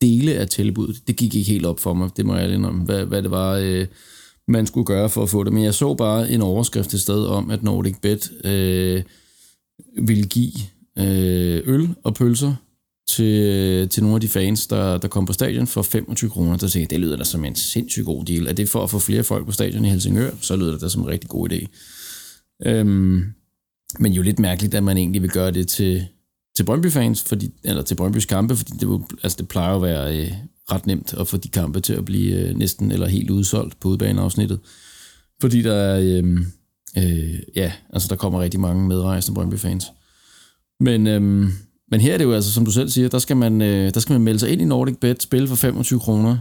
dele 0.00 0.34
af 0.34 0.48
tilbuddet, 0.48 1.08
det 1.08 1.16
gik 1.16 1.34
ikke 1.34 1.50
helt 1.50 1.66
op 1.66 1.80
for 1.80 1.94
mig, 1.94 2.10
det 2.16 2.26
må 2.26 2.34
jeg 2.34 2.42
ærligt 2.44 2.64
om, 2.64 2.74
hvad, 2.74 3.04
hvad 3.04 3.22
det 3.22 3.30
var, 3.30 3.52
øh, 3.52 3.86
man 4.48 4.66
skulle 4.66 4.86
gøre 4.86 5.08
for 5.08 5.22
at 5.22 5.28
få 5.28 5.44
det. 5.44 5.52
Men 5.52 5.64
jeg 5.64 5.74
så 5.74 5.94
bare 5.94 6.30
en 6.30 6.42
overskrift 6.42 6.94
et 6.94 7.00
sted 7.00 7.26
om, 7.26 7.50
at 7.50 7.62
Nordic 7.62 7.96
Bet 8.02 8.30
øh, 8.44 9.02
ville 9.98 10.26
give 10.26 10.52
øh, 10.98 11.62
øl 11.64 11.88
og 12.04 12.14
pølser 12.14 12.54
til, 13.08 13.42
øh, 13.42 13.88
til 13.88 14.02
nogle 14.02 14.14
af 14.14 14.20
de 14.20 14.28
fans, 14.28 14.66
der, 14.66 14.98
der 14.98 15.08
kom 15.08 15.26
på 15.26 15.32
stadion 15.32 15.66
for 15.66 15.82
25 15.82 16.30
kroner. 16.30 16.50
Der 16.50 16.58
tænkte 16.58 16.80
jeg, 16.80 16.90
det 16.90 17.00
lyder 17.00 17.16
da 17.16 17.24
som 17.24 17.44
en 17.44 17.54
sindssygt 17.54 18.06
god 18.06 18.24
deal. 18.24 18.46
Er 18.46 18.52
det 18.52 18.68
for 18.68 18.82
at 18.82 18.90
få 18.90 18.98
flere 18.98 19.24
folk 19.24 19.46
på 19.46 19.52
stadion 19.52 19.84
i 19.84 19.88
Helsingør, 19.88 20.30
så 20.40 20.56
lyder 20.56 20.72
det 20.72 20.80
da 20.80 20.88
som 20.88 21.02
en 21.02 21.08
rigtig 21.08 21.30
god 21.30 21.52
idé. 21.52 21.66
Øhm, 22.66 23.24
men 23.98 24.12
jo 24.12 24.22
lidt 24.22 24.38
mærkeligt, 24.38 24.74
at 24.74 24.84
man 24.84 24.96
egentlig 24.96 25.22
vil 25.22 25.30
gøre 25.30 25.50
det 25.50 25.68
til, 25.68 26.06
til 26.56 26.64
Brøndby-fans, 26.64 27.22
fordi, 27.22 27.50
eller 27.64 27.82
til 27.82 27.94
Brøndbys 27.94 28.24
kampe, 28.24 28.56
fordi 28.56 28.72
det, 28.80 29.02
altså 29.22 29.36
det 29.38 29.48
plejer 29.48 29.76
at 29.76 29.82
være 29.82 30.18
øh, 30.18 30.32
ret 30.72 30.86
nemt 30.86 31.14
at 31.14 31.28
få 31.28 31.36
de 31.36 31.48
kampe 31.48 31.80
til 31.80 31.92
at 31.92 32.04
blive 32.04 32.48
øh, 32.48 32.56
næsten 32.56 32.90
eller 32.90 33.06
helt 33.06 33.30
udsolgt 33.30 33.80
på 33.80 33.88
udbaneafsnittet. 33.88 34.60
Fordi 35.40 35.62
der 35.62 35.74
er, 35.74 36.00
øh, 36.00 36.40
øh, 36.98 37.38
ja, 37.56 37.72
altså 37.92 38.08
der 38.08 38.16
kommer 38.16 38.42
rigtig 38.42 38.60
mange 38.60 38.88
medrejsende 38.88 39.34
Brøndby-fans. 39.34 39.86
Men, 40.80 41.06
øh, 41.06 41.50
men 41.90 42.00
her 42.00 42.14
er 42.14 42.18
det 42.18 42.24
jo 42.24 42.32
altså, 42.32 42.52
som 42.52 42.64
du 42.64 42.70
selv 42.70 42.88
siger, 42.88 43.08
der 43.08 43.18
skal 43.18 43.36
man, 43.36 43.62
øh, 43.62 43.94
der 43.94 44.00
skal 44.00 44.12
man 44.12 44.22
melde 44.22 44.38
sig 44.38 44.50
ind 44.50 44.62
i 44.62 44.64
Nordic 44.64 44.96
Bet, 45.00 45.22
spille 45.22 45.48
for 45.48 45.56
25 45.56 46.00
kroner, 46.00 46.38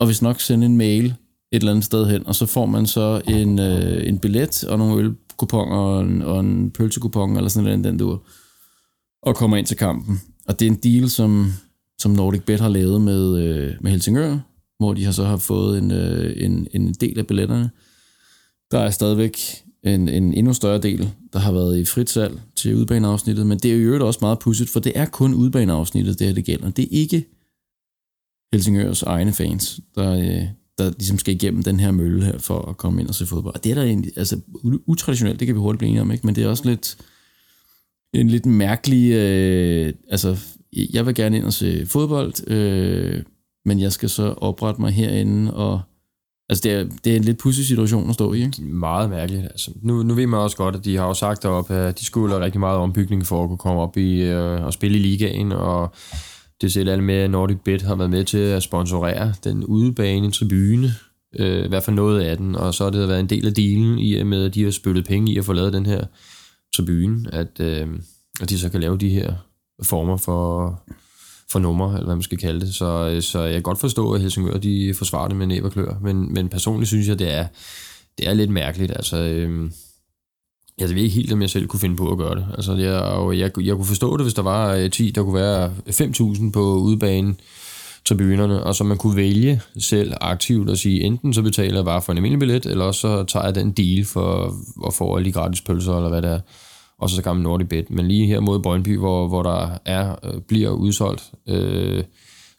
og 0.00 0.06
hvis 0.06 0.22
nok 0.22 0.40
sende 0.40 0.66
en 0.66 0.76
mail 0.76 1.04
et 1.52 1.60
eller 1.60 1.70
andet 1.70 1.84
sted 1.84 2.06
hen, 2.06 2.26
og 2.26 2.34
så 2.34 2.46
får 2.46 2.66
man 2.66 2.86
så 2.86 3.22
en, 3.28 3.58
øh, 3.58 4.08
en 4.08 4.18
billet 4.18 4.64
og 4.64 4.78
nogle 4.78 5.02
ølkuponer 5.02 5.76
og 5.76 6.00
en, 6.02 6.22
og 6.22 6.40
en 6.40 6.70
pølsekupon 6.70 7.36
eller 7.36 7.48
sådan 7.48 7.64
noget, 7.64 7.84
den 7.84 7.98
du 7.98 8.18
og 9.22 9.36
kommer 9.36 9.56
ind 9.56 9.66
til 9.66 9.76
kampen. 9.76 10.20
Og 10.48 10.60
det 10.60 10.66
er 10.66 10.70
en 10.70 10.76
deal, 10.76 11.10
som, 11.10 11.52
som 11.98 12.10
Nordic 12.10 12.42
Bet 12.42 12.60
har 12.60 12.68
lavet 12.68 13.00
med, 13.00 13.38
øh, 13.38 13.74
med 13.80 13.90
Helsingør, 13.90 14.38
hvor 14.78 14.94
de 14.94 15.04
har 15.04 15.12
så 15.12 15.24
har 15.24 15.36
fået 15.36 15.78
en, 15.78 15.90
øh, 15.90 16.44
en, 16.44 16.66
en 16.72 16.92
del 16.92 17.18
af 17.18 17.26
billetterne. 17.26 17.70
Der 18.70 18.78
er 18.78 18.90
stadigvæk 18.90 19.38
en, 19.84 20.08
en 20.08 20.34
endnu 20.34 20.52
større 20.52 20.78
del, 20.78 21.10
der 21.32 21.38
har 21.38 21.52
været 21.52 21.78
i 21.78 21.84
frit 21.84 22.10
salg 22.10 22.40
til 22.56 22.76
udbaneafsnittet, 22.76 23.46
men 23.46 23.58
det 23.58 23.70
er 23.70 23.76
jo 23.76 23.80
øvrigt 23.80 24.02
også 24.02 24.18
meget 24.22 24.38
pudsigt, 24.38 24.70
for 24.70 24.80
det 24.80 24.92
er 24.94 25.06
kun 25.06 25.34
udbaneafsnittet, 25.34 26.18
det 26.18 26.26
her 26.26 26.34
det 26.34 26.44
gælder. 26.44 26.70
Det 26.70 26.82
er 26.82 26.88
ikke 26.90 27.24
Helsingørs 28.52 29.02
egne 29.02 29.32
fans, 29.32 29.80
der, 29.94 30.12
øh, 30.12 30.44
der 30.78 30.90
ligesom 30.90 31.18
skal 31.18 31.34
igennem 31.34 31.62
den 31.62 31.80
her 31.80 31.90
mølle 31.90 32.24
her 32.24 32.38
for 32.38 32.62
at 32.62 32.76
komme 32.76 33.00
ind 33.00 33.08
og 33.08 33.14
se 33.14 33.26
fodbold. 33.26 33.54
Og 33.54 33.64
det 33.64 33.70
er 33.70 33.74
da 33.74 33.84
egentlig, 33.84 34.12
altså 34.16 34.40
utraditionelt, 34.86 35.40
det 35.40 35.46
kan 35.46 35.54
vi 35.54 35.60
hurtigt 35.60 35.78
blive 35.78 35.88
enige 35.88 36.02
om, 36.02 36.10
ikke? 36.10 36.26
men 36.26 36.34
det 36.34 36.44
er 36.44 36.48
også 36.48 36.68
lidt 36.68 36.96
en 38.14 38.28
lidt 38.28 38.46
mærkelig, 38.46 39.12
øh, 39.12 39.92
altså 40.08 40.36
jeg 40.72 41.06
vil 41.06 41.14
gerne 41.14 41.36
ind 41.36 41.44
og 41.44 41.52
se 41.52 41.86
fodbold, 41.86 42.50
øh, 42.50 43.22
men 43.64 43.80
jeg 43.80 43.92
skal 43.92 44.08
så 44.08 44.22
oprette 44.22 44.80
mig 44.80 44.92
herinde 44.92 45.54
og 45.54 45.80
Altså, 46.50 46.62
det 46.62 46.72
er, 46.72 46.84
det 47.04 47.12
er 47.12 47.16
en 47.16 47.24
lidt 47.24 47.38
pudsig 47.38 47.66
situation 47.66 48.08
at 48.08 48.14
stå 48.14 48.32
i, 48.32 48.42
ikke? 48.42 48.62
Meget 48.62 49.10
mærkeligt. 49.10 49.44
Altså, 49.44 49.70
nu, 49.82 50.02
nu 50.02 50.14
ved 50.14 50.26
man 50.26 50.40
også 50.40 50.56
godt, 50.56 50.76
at 50.76 50.84
de 50.84 50.96
har 50.96 51.06
jo 51.06 51.14
sagt 51.14 51.44
op, 51.44 51.70
at 51.70 51.98
de 51.98 52.04
skulle 52.04 52.34
have 52.34 52.44
rigtig 52.44 52.60
meget 52.60 52.78
ombygning 52.78 53.26
for 53.26 53.42
at 53.42 53.48
kunne 53.48 53.58
komme 53.58 53.80
op 53.80 53.96
i 53.96 54.22
øh, 54.22 54.64
og 54.64 54.72
spille 54.72 54.98
i 54.98 55.02
ligaen, 55.02 55.52
og 55.52 55.94
det 56.60 56.72
ser 56.72 56.92
alle 56.92 57.04
med, 57.04 57.14
at 57.14 57.30
Nordic 57.30 57.56
Bet 57.64 57.82
har 57.82 57.94
været 57.94 58.10
med 58.10 58.24
til 58.24 58.38
at 58.38 58.62
sponsorere 58.62 59.34
den 59.44 59.64
udebane 59.64 60.30
tribune, 60.30 60.94
øh, 61.38 61.64
i 61.64 61.68
hvert 61.68 61.82
fald 61.82 61.96
noget 61.96 62.20
af 62.20 62.36
den, 62.36 62.56
og 62.56 62.74
så 62.74 62.84
har 62.84 62.90
det 62.90 63.08
været 63.08 63.20
en 63.20 63.30
del 63.30 63.46
af 63.46 63.54
dealen 63.54 63.98
i 63.98 64.22
med, 64.22 64.44
at 64.44 64.54
de 64.54 64.64
har 64.64 64.70
spyttet 64.70 65.04
penge 65.04 65.32
i 65.32 65.38
at 65.38 65.44
få 65.44 65.52
lavet 65.52 65.72
den 65.72 65.86
her 65.86 66.04
tribune, 66.76 67.34
at, 67.34 67.60
øh, 67.60 67.88
at 68.40 68.50
de 68.50 68.58
så 68.58 68.68
kan 68.68 68.80
lave 68.80 68.98
de 68.98 69.08
her 69.08 69.32
former 69.82 70.16
for, 70.16 70.82
for 71.50 71.58
nummer, 71.58 71.92
eller 71.92 72.04
hvad 72.04 72.14
man 72.14 72.22
skal 72.22 72.38
kalde 72.38 72.60
det. 72.60 72.74
Så, 72.74 73.10
øh, 73.14 73.22
så 73.22 73.40
jeg 73.42 73.52
kan 73.52 73.62
godt 73.62 73.80
forstå, 73.80 74.12
at 74.12 74.20
Helsingør 74.20 74.58
de 74.58 74.94
forsvarer 74.94 75.28
det 75.28 75.36
med 75.36 75.46
næb 75.46 75.64
og 75.64 75.72
klør, 75.72 75.94
men, 76.02 76.34
men 76.34 76.48
personligt 76.48 76.88
synes 76.88 77.08
jeg, 77.08 77.18
det 77.18 77.34
er, 77.34 77.46
det 78.18 78.28
er 78.28 78.34
lidt 78.34 78.50
mærkeligt. 78.50 78.92
Altså, 78.92 79.16
øh, 79.16 79.70
jeg 80.78 80.88
ved 80.88 80.96
ikke 80.96 81.14
helt, 81.14 81.32
om 81.32 81.42
jeg 81.42 81.50
selv 81.50 81.66
kunne 81.66 81.80
finde 81.80 81.96
på 81.96 82.10
at 82.10 82.18
gøre 82.18 82.34
det. 82.34 82.46
Altså, 82.54 82.74
jeg, 82.74 83.00
og 83.00 83.38
jeg, 83.38 83.50
jeg 83.60 83.76
kunne 83.76 83.86
forstå 83.86 84.16
det, 84.16 84.24
hvis 84.24 84.34
der 84.34 84.42
var 84.42 84.74
øh, 84.74 84.90
10, 84.90 85.10
der 85.10 85.22
kunne 85.22 85.34
være 85.34 85.72
5.000 85.88 86.50
på 86.50 86.74
udebanen, 86.74 87.40
tribunerne, 88.04 88.62
og 88.62 88.74
så 88.74 88.84
man 88.84 88.96
kunne 88.96 89.16
vælge 89.16 89.60
selv 89.78 90.12
aktivt 90.20 90.70
at 90.70 90.78
sige, 90.78 91.00
enten 91.00 91.34
så 91.34 91.42
betaler 91.42 91.74
jeg 91.74 91.84
bare 91.84 92.02
for 92.02 92.12
en 92.12 92.18
almindelig 92.18 92.38
billet, 92.38 92.66
eller 92.66 92.84
også 92.84 93.00
så 93.00 93.24
tager 93.24 93.44
jeg 93.44 93.54
den 93.54 93.70
deal 93.72 94.04
for 94.04 94.54
at 94.86 94.94
få 94.94 95.16
alle 95.16 95.26
de 95.26 95.32
gratis 95.32 95.60
pølser, 95.60 95.96
eller 95.96 96.08
hvad 96.08 96.22
det 96.22 96.30
er, 96.30 96.40
og 97.00 97.10
så 97.10 97.16
så 97.16 97.22
gammel 97.22 97.42
Nordic 97.42 97.68
Bet. 97.68 97.90
Men 97.90 98.08
lige 98.08 98.26
her 98.26 98.40
mod 98.40 98.60
Brøndby, 98.60 98.98
hvor, 98.98 99.28
hvor 99.28 99.42
der 99.42 99.78
er, 99.84 100.16
øh, 100.24 100.40
bliver 100.40 100.70
udsolgt, 100.70 101.32
øh, 101.48 102.04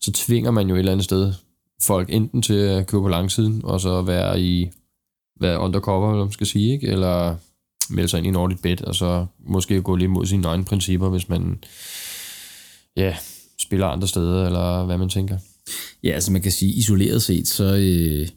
så 0.02 0.12
tvinger 0.12 0.52
man 0.52 0.70
jo 0.70 0.76
et 0.76 0.80
eller 0.80 0.92
andet 0.92 1.06
sted 1.06 1.34
folk 1.82 2.14
enten 2.14 2.42
til 2.42 2.54
at 2.54 2.88
købe 2.88 3.02
på 3.02 3.10
langsiden, 3.10 3.62
og 3.64 3.82
så 3.82 4.02
være 4.02 4.42
i 4.42 4.70
være 5.40 5.60
undercover, 5.60 6.12
eller 6.12 6.26
man 6.26 6.32
skal 6.32 6.48
sige, 6.48 6.74
ikke? 6.74 6.88
eller 6.88 7.36
melde 7.90 8.10
sig 8.10 8.18
ind 8.18 8.28
i 8.28 8.32
Nordic 8.32 8.60
Bet, 8.62 8.82
og 8.82 8.96
så 8.96 9.26
måske 9.48 9.82
gå 9.82 9.96
lidt 9.96 10.12
mod 10.12 10.26
sine 10.26 10.48
egne 10.48 10.66
principper, 10.66 11.10
hvis 11.10 11.30
man 11.30 11.64
ja, 12.98 13.16
spiller 13.60 13.88
andre 13.88 14.08
steder, 14.08 14.46
eller 14.46 14.86
hvad 14.86 14.98
man 14.98 15.10
tænker. 15.10 15.38
Ja, 16.04 16.10
altså 16.10 16.32
man 16.32 16.42
kan 16.42 16.52
sige, 16.52 16.74
isoleret 16.74 17.22
set, 17.22 17.48
så 17.48 17.76
øh, 17.76 18.28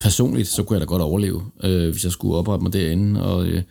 personligt, 0.00 0.48
så 0.48 0.62
kunne 0.62 0.74
jeg 0.74 0.80
da 0.80 0.86
godt 0.86 1.02
overleve, 1.02 1.42
øh, 1.62 1.90
hvis 1.90 2.04
jeg 2.04 2.12
skulle 2.12 2.36
oprette 2.36 2.62
mig 2.62 2.72
derinde, 2.72 3.22
og 3.22 3.46
øh, 3.46 3.62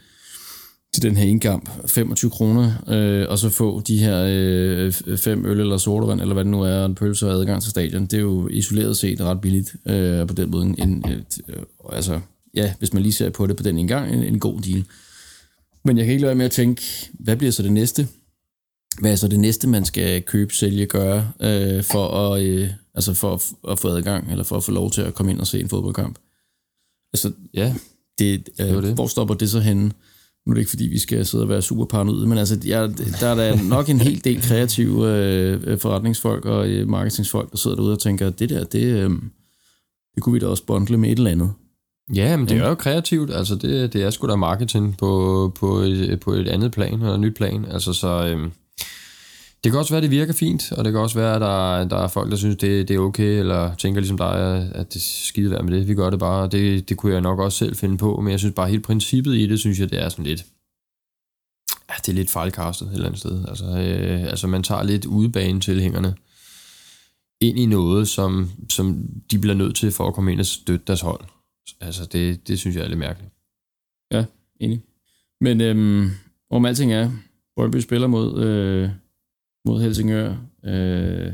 til 0.96 1.04
den 1.04 1.18
her 1.18 1.26
indkamp, 1.26 1.70
25 1.88 2.32
kroner, 2.32 2.72
øh, 2.88 3.26
og 3.30 3.40
så 3.40 3.50
få 3.50 3.82
de 3.82 3.98
her 3.98 4.26
øh, 4.30 5.18
fem 5.18 5.46
øl 5.46 5.60
eller 5.60 5.78
sodavand, 5.78 6.22
eller 6.22 6.34
hvad 6.34 6.44
det 6.44 6.52
nu 6.52 6.62
er, 6.62 6.86
en 6.86 6.96
pølse 6.96 7.28
og 7.28 7.34
adgang 7.34 7.62
til 7.62 7.72
stadion. 7.72 8.06
Det 8.06 8.14
er 8.14 8.22
jo 8.22 8.48
isoleret 8.48 8.98
set 8.98 9.22
ret 9.22 9.42
billigt 9.42 9.76
øh, 9.86 10.28
på 10.28 10.34
den 10.34 10.52
måde. 10.52 10.66
En, 10.66 11.06
et, 11.10 11.40
øh, 11.48 11.56
altså, 11.92 12.20
ja, 12.54 12.74
hvis 12.80 12.94
man 12.94 13.04
lige 13.04 13.14
ser 13.14 13.30
på 13.30 13.48
det 13.48 13.58
på 13.58 13.64
den 13.64 13.78
indgang, 13.78 14.14
en, 14.14 14.24
en 14.24 14.40
god 14.40 14.62
deal. 14.62 14.84
Men 15.84 15.98
jeg 15.98 16.06
kan 16.06 16.12
ikke 16.12 16.22
lade 16.22 16.30
være 16.30 16.36
med 16.36 16.46
at 16.46 16.52
tænke, 16.52 16.82
hvad 17.14 17.36
bliver 17.36 17.52
så 17.52 17.64
det 17.64 17.72
næste? 17.72 18.08
Hvad 19.00 19.12
er 19.12 19.16
så 19.16 19.28
det 19.28 19.40
næste, 19.40 19.68
man 19.68 19.86
skal 19.86 20.22
købe, 20.22 20.54
sælge, 20.54 20.86
gøre, 20.86 21.32
øh, 21.40 21.84
for, 21.84 22.08
at, 22.08 22.44
øh, 22.44 22.70
altså 22.94 23.14
for 23.14 23.34
at, 23.34 23.72
at 23.72 23.80
få 23.80 23.88
adgang, 23.88 24.32
eller 24.32 24.44
for 24.44 24.58
at 24.58 24.64
få 24.64 24.72
lov 24.72 24.92
til 24.92 25.02
at 25.02 25.14
komme 25.14 25.32
ind 25.32 25.40
og 25.40 25.48
se 25.48 25.60
en 25.60 25.70
fodboldkamp? 25.70 26.20
Altså, 27.14 27.32
ja, 27.54 27.74
det, 28.20 28.50
øh, 28.60 28.68
det 28.68 28.84
det. 28.84 28.94
hvor 28.94 29.08
stopper 29.08 29.36
det 29.36 29.50
så 29.50 29.60
henne? 29.60 29.92
Nu 30.46 30.52
er 30.52 30.54
det 30.54 30.62
ikke, 30.62 30.70
fordi 30.70 30.84
vi 30.84 31.00
skal 31.00 31.26
sidde 31.26 31.44
og 31.44 31.50
være 31.50 31.62
super 31.62 31.86
paranoide, 31.86 32.28
men 32.28 32.38
altså, 32.38 32.60
jeg, 32.66 32.90
der 33.20 33.28
er 33.28 33.36
der 33.36 33.64
nok 33.70 33.90
en 33.90 34.00
hel 34.00 34.24
del 34.24 34.42
kreative 34.42 35.18
øh, 35.18 35.80
forretningsfolk 35.80 36.46
og 36.46 36.70
øh, 36.70 36.88
marketingsfolk, 36.88 37.52
der 37.52 37.58
sidder 37.58 37.76
derude 37.76 37.94
og 37.94 38.00
tænker, 38.00 38.30
det 38.30 38.50
der, 38.50 38.64
det, 38.64 38.84
øh, 38.84 39.10
det 40.16 40.24
kunne 40.24 40.34
vi 40.34 40.40
da 40.40 40.48
også 40.48 40.66
bundle 40.66 40.98
med 40.98 41.12
et 41.12 41.18
eller 41.18 41.32
andet. 41.32 41.54
Ja, 42.16 42.38
men 42.38 42.48
det 42.48 42.58
er 42.58 42.70
jo 42.70 42.76
kreativt. 42.76 43.34
Altså, 43.34 43.56
det, 43.56 43.94
det 43.94 44.04
er 44.04 44.10
sgu 44.10 44.28
da 44.28 44.36
marketing 44.36 44.98
på, 44.98 45.52
på, 45.60 45.78
et, 45.78 46.20
på 46.20 46.32
et 46.32 46.48
andet 46.48 46.72
plan, 46.72 46.94
eller 46.94 47.18
nyt 47.18 47.36
plan. 47.36 47.66
Altså, 47.66 47.94
så... 47.94 48.26
Øh, 48.26 48.50
det 49.66 49.72
kan 49.72 49.80
også 49.80 49.94
være, 49.94 49.98
at 49.98 50.04
det 50.04 50.12
virker 50.12 50.34
fint, 50.34 50.72
og 50.72 50.86
det 50.86 50.94
kan 50.94 51.02
også 51.02 51.20
være, 51.20 51.36
at 51.36 51.42
der, 51.42 51.88
der 51.88 52.04
er 52.04 52.08
folk, 52.08 52.32
der 52.32 52.38
synes, 52.38 52.58
det, 52.58 52.88
det 52.88 52.96
er 52.96 53.00
okay, 53.00 53.40
eller 53.40 53.76
tænker 53.76 54.02
ligesom 54.02 54.18
dig, 54.18 54.36
at 54.76 54.94
det 54.94 54.96
er 54.96 55.04
skide 55.04 55.52
værd 55.52 55.64
med 55.64 55.80
det. 55.80 55.88
Vi 55.88 55.96
gør 55.96 56.10
det 56.10 56.20
bare, 56.20 56.48
det, 56.48 56.90
det 56.90 56.98
kunne 56.98 57.14
jeg 57.14 57.22
nok 57.22 57.40
også 57.40 57.58
selv 57.58 57.76
finde 57.76 57.98
på, 57.98 58.22
men 58.22 58.32
jeg 58.32 58.40
synes 58.40 58.56
bare, 58.56 58.70
helt 58.70 58.84
princippet 58.84 59.36
i 59.36 59.48
det, 59.48 59.60
synes 59.60 59.80
jeg, 59.80 59.90
det 59.90 60.02
er 60.02 60.10
sådan 60.10 60.26
lidt... 60.26 60.46
Ja, 61.90 61.94
det 61.98 62.10
er 62.10 62.14
lidt 62.14 62.30
fejlkastet 62.30 62.88
et 62.88 62.94
eller 62.94 63.06
andet 63.06 63.20
sted. 63.20 63.46
Altså, 63.48 63.66
øh, 63.66 64.24
altså 64.24 64.48
man 64.48 64.64
tager 64.64 64.84
lidt 64.84 65.06
udebane 65.06 65.60
tilhængerne 65.60 66.16
ind 67.42 67.60
i 67.60 67.66
noget, 67.66 68.08
som, 68.08 68.52
som 68.70 69.08
de 69.32 69.40
bliver 69.40 69.56
nødt 69.56 69.76
til 69.76 69.92
for 69.92 70.08
at 70.08 70.14
komme 70.14 70.32
ind 70.32 70.40
og 70.40 70.46
støtte 70.46 70.86
deres 70.88 71.02
hold. 71.02 71.22
Altså, 71.82 72.06
det, 72.06 72.48
det 72.48 72.60
synes 72.60 72.76
jeg 72.76 72.84
er 72.84 72.88
lidt 72.88 73.00
mærkeligt. 73.00 73.34
Ja, 74.12 74.26
enig. 74.60 74.82
Men 75.42 75.62
øhm, 75.62 76.10
om 76.52 76.66
alting 76.66 76.94
er, 76.94 77.12
Brøndby 77.56 77.78
spiller 77.78 78.08
mod, 78.08 78.44
øh, 78.44 78.90
mod 79.66 79.82
Helsingør 79.82 80.36
øh, 80.66 81.32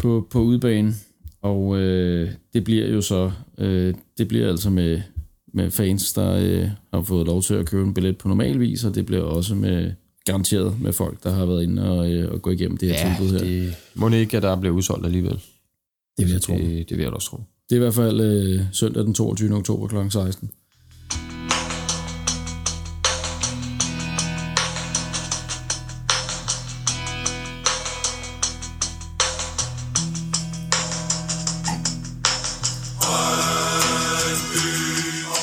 på, 0.00 0.26
på 0.30 0.40
udbanen, 0.40 0.94
og 1.42 1.78
øh, 1.78 2.30
det 2.52 2.64
bliver 2.64 2.86
jo 2.86 3.00
så, 3.00 3.32
øh, 3.58 3.94
det 4.18 4.28
bliver 4.28 4.48
altså 4.48 4.70
med, 4.70 5.00
med 5.54 5.70
fans, 5.70 6.12
der 6.12 6.32
øh, 6.32 6.70
har 6.94 7.02
fået 7.02 7.26
lov 7.26 7.42
til 7.42 7.54
at 7.54 7.66
købe 7.66 7.82
en 7.88 7.94
billet 7.94 8.18
på 8.18 8.28
normal 8.28 8.60
vis, 8.60 8.84
og 8.84 8.94
det 8.94 9.06
bliver 9.06 9.22
også 9.22 9.54
med 9.54 9.92
garanteret 10.24 10.80
med 10.80 10.92
folk, 10.92 11.24
der 11.24 11.30
har 11.30 11.46
været 11.46 11.62
inde 11.62 11.90
og, 11.90 12.12
øh, 12.12 12.32
og 12.32 12.42
gå 12.42 12.50
igennem 12.50 12.76
det 12.76 12.88
her 12.88 13.08
ja, 13.08 13.16
tilbud 13.16 13.32
her. 13.32 13.38
det 13.38 13.74
må 13.94 14.08
ikke, 14.08 14.36
at 14.36 14.42
der 14.42 14.60
bliver 14.60 14.74
udsolgt 14.74 15.06
alligevel. 15.06 15.40
Det 16.18 16.26
vil 16.26 16.32
jeg 16.32 16.42
tro. 16.42 16.54
Det, 16.54 16.88
det 16.88 16.96
vil 16.96 17.04
jeg 17.04 17.12
også 17.12 17.30
tro. 17.30 17.36
Det 17.70 17.76
er 17.76 17.76
i 17.76 17.78
hvert 17.78 17.94
fald 17.94 18.20
øh, 18.20 18.60
søndag 18.72 19.04
den 19.04 19.14
22. 19.14 19.54
oktober 19.54 19.88
kl. 19.88 20.10
16. 20.10 20.50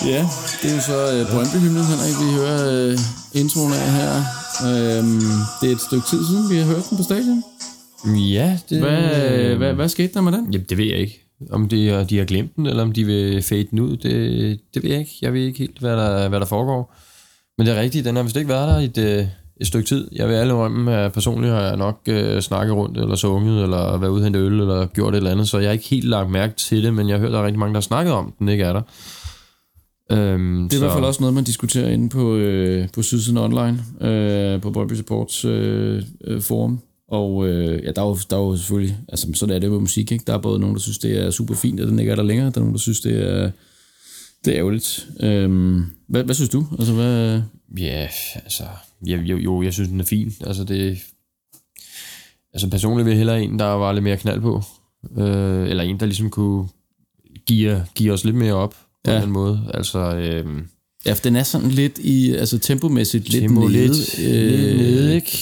Ja, 0.06 0.28
det 0.62 0.72
er 0.72 0.76
jo 0.76 0.82
så 0.82 1.22
uh, 1.22 1.32
Brøndby-hymnen, 1.32 1.86
Henrik, 1.92 2.16
vi 2.24 2.30
hører 2.39 2.94
uh, 2.94 3.39
introen 3.42 3.74
af 3.74 3.92
her. 4.00 4.12
Um, 5.00 5.22
det 5.62 5.70
er 5.70 5.76
et 5.76 5.82
stykke 5.82 6.06
tid 6.10 6.26
siden, 6.26 6.50
vi 6.50 6.56
har 6.56 6.66
hørt 6.66 6.89
den 6.89 6.98
på 6.98 7.04
stadion. 7.04 7.44
Ja, 8.36 8.60
det... 8.70 8.80
Hvad, 8.80 9.32
øh, 9.32 9.58
hvad, 9.58 9.74
hvad 9.74 9.89
skete 9.89 10.13
der 10.13 10.22
med 10.22 10.32
den? 10.32 10.54
Jamen, 10.54 10.66
det 10.70 10.78
ved 10.78 10.86
jeg 10.86 10.98
ikke. 10.98 11.20
Om 11.52 11.70
de, 11.70 12.06
de 12.10 12.18
har 12.18 12.26
glemt 12.26 12.56
den, 12.56 12.66
eller 12.66 12.84
om 12.84 12.92
de 12.92 13.06
vil 13.06 13.42
fade 13.42 13.68
den 13.72 13.80
ud, 13.80 13.98
det, 13.98 14.60
det 14.74 14.84
ved 14.84 14.89
jeg 14.89 15.00
ikke. 15.00 15.18
Jeg 15.22 15.34
ved 15.34 15.42
ikke 15.42 15.60
helt, 15.60 15.80
hvad 15.80 15.98
der, 15.98 16.30
hvad 16.30 16.39
der 16.39 16.46
foregår. 16.46 16.96
Men 17.58 17.68
det 17.68 17.78
er 17.78 17.82
rigtigt, 17.82 18.06
den 18.06 18.16
har 18.16 18.24
vist 18.24 18.36
ikke 18.36 18.50
været 18.50 18.68
der 18.68 18.80
i 18.80 18.86
et, 18.86 19.30
et 19.62 19.68
stykke 19.68 19.88
tid. 19.88 20.08
Jeg 20.12 20.28
vil 20.28 20.36
alle 20.36 20.54
rømme, 20.54 20.96
at 20.98 21.13
personligt 21.13 21.54
har 21.54 21.62
jeg 21.62 21.78
nok 21.78 22.00
uh, 22.10 22.39
snakket 22.39 22.76
rundt, 22.76 22.98
eller 22.98 23.16
sunget, 23.16 23.63
eller 23.63 23.98
været 23.98 24.12
ude 24.12 24.28
og 24.28 24.36
øl, 24.36 24.60
eller 24.60 24.86
gjort 24.86 25.13
et 25.13 25.18
eller 25.18 25.32
andet, 25.32 25.50
så 25.50 25.58
jeg 25.58 25.68
har 25.68 25.74
ikke 25.74 25.89
helt 25.89 26.06
lagt 26.06 26.30
mærke 26.30 26.56
til 26.56 26.84
det, 26.84 26.94
men 26.94 27.10
jeg 27.10 27.16
har 27.16 27.20
hørt, 27.20 27.30
at 27.30 27.34
der 27.34 27.39
er 27.39 27.46
rigtig 27.46 27.60
mange, 27.60 27.74
der 27.74 27.80
har 27.80 27.82
snakket 27.82 28.13
om, 28.13 28.34
den 28.39 28.50
ikke 28.50 28.63
er 28.63 28.74
der. 28.74 28.82
Øhm, 30.12 30.70
det 30.70 30.76
er 30.76 30.80
så... 30.80 30.86
i 30.86 30.88
hvert 30.88 30.94
fald 30.94 31.06
også 31.06 31.22
noget, 31.22 31.34
man 31.34 31.44
diskuterer 31.44 31.89
inde 31.89 32.10
på, 32.10 32.36
øh, 32.36 32.89
på 32.94 33.02
Sydsiden 33.02 33.38
Online, 33.38 33.84
øh, 34.02 34.62
på 34.62 34.72
Brøndby 34.72 34.94
Supports 34.94 35.46
øh, 35.46 36.04
øh, 36.24 36.42
forum. 36.42 36.80
Og 37.08 37.48
øh, 37.48 37.84
ja, 37.84 37.92
der 37.92 38.02
er, 38.02 38.08
jo, 38.08 38.18
der 38.30 38.38
er 38.38 38.42
jo 38.42 38.56
selvfølgelig, 38.56 38.98
altså 39.10 39.28
sådan 39.34 39.56
er 39.56 39.60
det 39.60 39.72
med 39.72 39.80
musik, 39.80 40.12
ikke? 40.12 40.24
Der 40.28 40.34
er 40.34 40.38
både 40.38 40.60
nogen, 40.60 40.76
der 40.76 40.82
synes, 40.82 40.98
det 40.98 41.18
er 41.18 41.32
super 41.32 41.56
fint, 41.56 41.80
at 41.80 41.88
den 41.88 42.00
ikke 42.00 42.12
er 42.12 42.16
der 42.16 42.24
længere. 42.24 42.50
Der 42.50 42.58
er 42.58 42.60
nogen, 42.60 42.74
der 42.74 42.80
synes, 42.80 43.00
det 43.00 43.30
er, 43.30 43.52
det 44.46 44.54
er 44.54 44.60
ærgerligt. 44.60 45.08
Øhm, 45.20 45.86
hvad, 46.08 46.24
hvad 46.24 46.36
synes 46.36 46.50
du? 46.50 46.66
Altså, 46.80 46.94
hvad... 46.94 47.42
Ja, 47.78 48.08
altså, 48.36 48.63
jo, 49.02 49.18
jo, 49.18 49.38
jo, 49.38 49.62
jeg 49.62 49.74
synes, 49.74 49.89
den 49.89 50.00
er 50.00 50.04
fin. 50.04 50.34
Altså, 50.42 50.63
det, 50.63 51.00
altså 52.54 52.70
personligt 52.70 53.06
vil 53.06 53.12
jeg 53.12 53.18
hellere 53.18 53.44
en, 53.44 53.60
der 53.60 53.66
var 53.66 53.92
lidt 53.92 54.04
mere 54.04 54.18
knald 54.18 54.42
på. 54.42 54.62
Øh, 55.18 55.70
eller 55.70 55.84
en, 55.84 56.00
der 56.00 56.06
ligesom 56.06 56.30
kunne 56.30 56.68
give, 57.48 57.86
give 57.96 58.13
os 58.13 58.26
lidt 58.26 58.36
mere 58.36 58.54
op 58.54 58.76
på 59.04 59.12
ja. 59.12 59.22
den 59.22 59.32
måde. 59.32 59.72
Altså, 59.74 60.00
øhm, 60.00 60.68
ja, 61.06 61.13
for 61.13 61.22
den 61.22 61.36
er 61.36 61.44
sådan 61.44 61.70
lidt 61.70 62.00
i, 62.00 62.32
altså 62.32 62.60
tempomæssigt 62.60 63.30
lidt 63.30 63.42
tempo 63.42 63.62
nede. 63.62 63.72
Lidt, 63.72 64.20
øh, 64.20 64.60
lidt 64.60 64.78
nede, 64.78 65.16
ikke? 65.16 65.38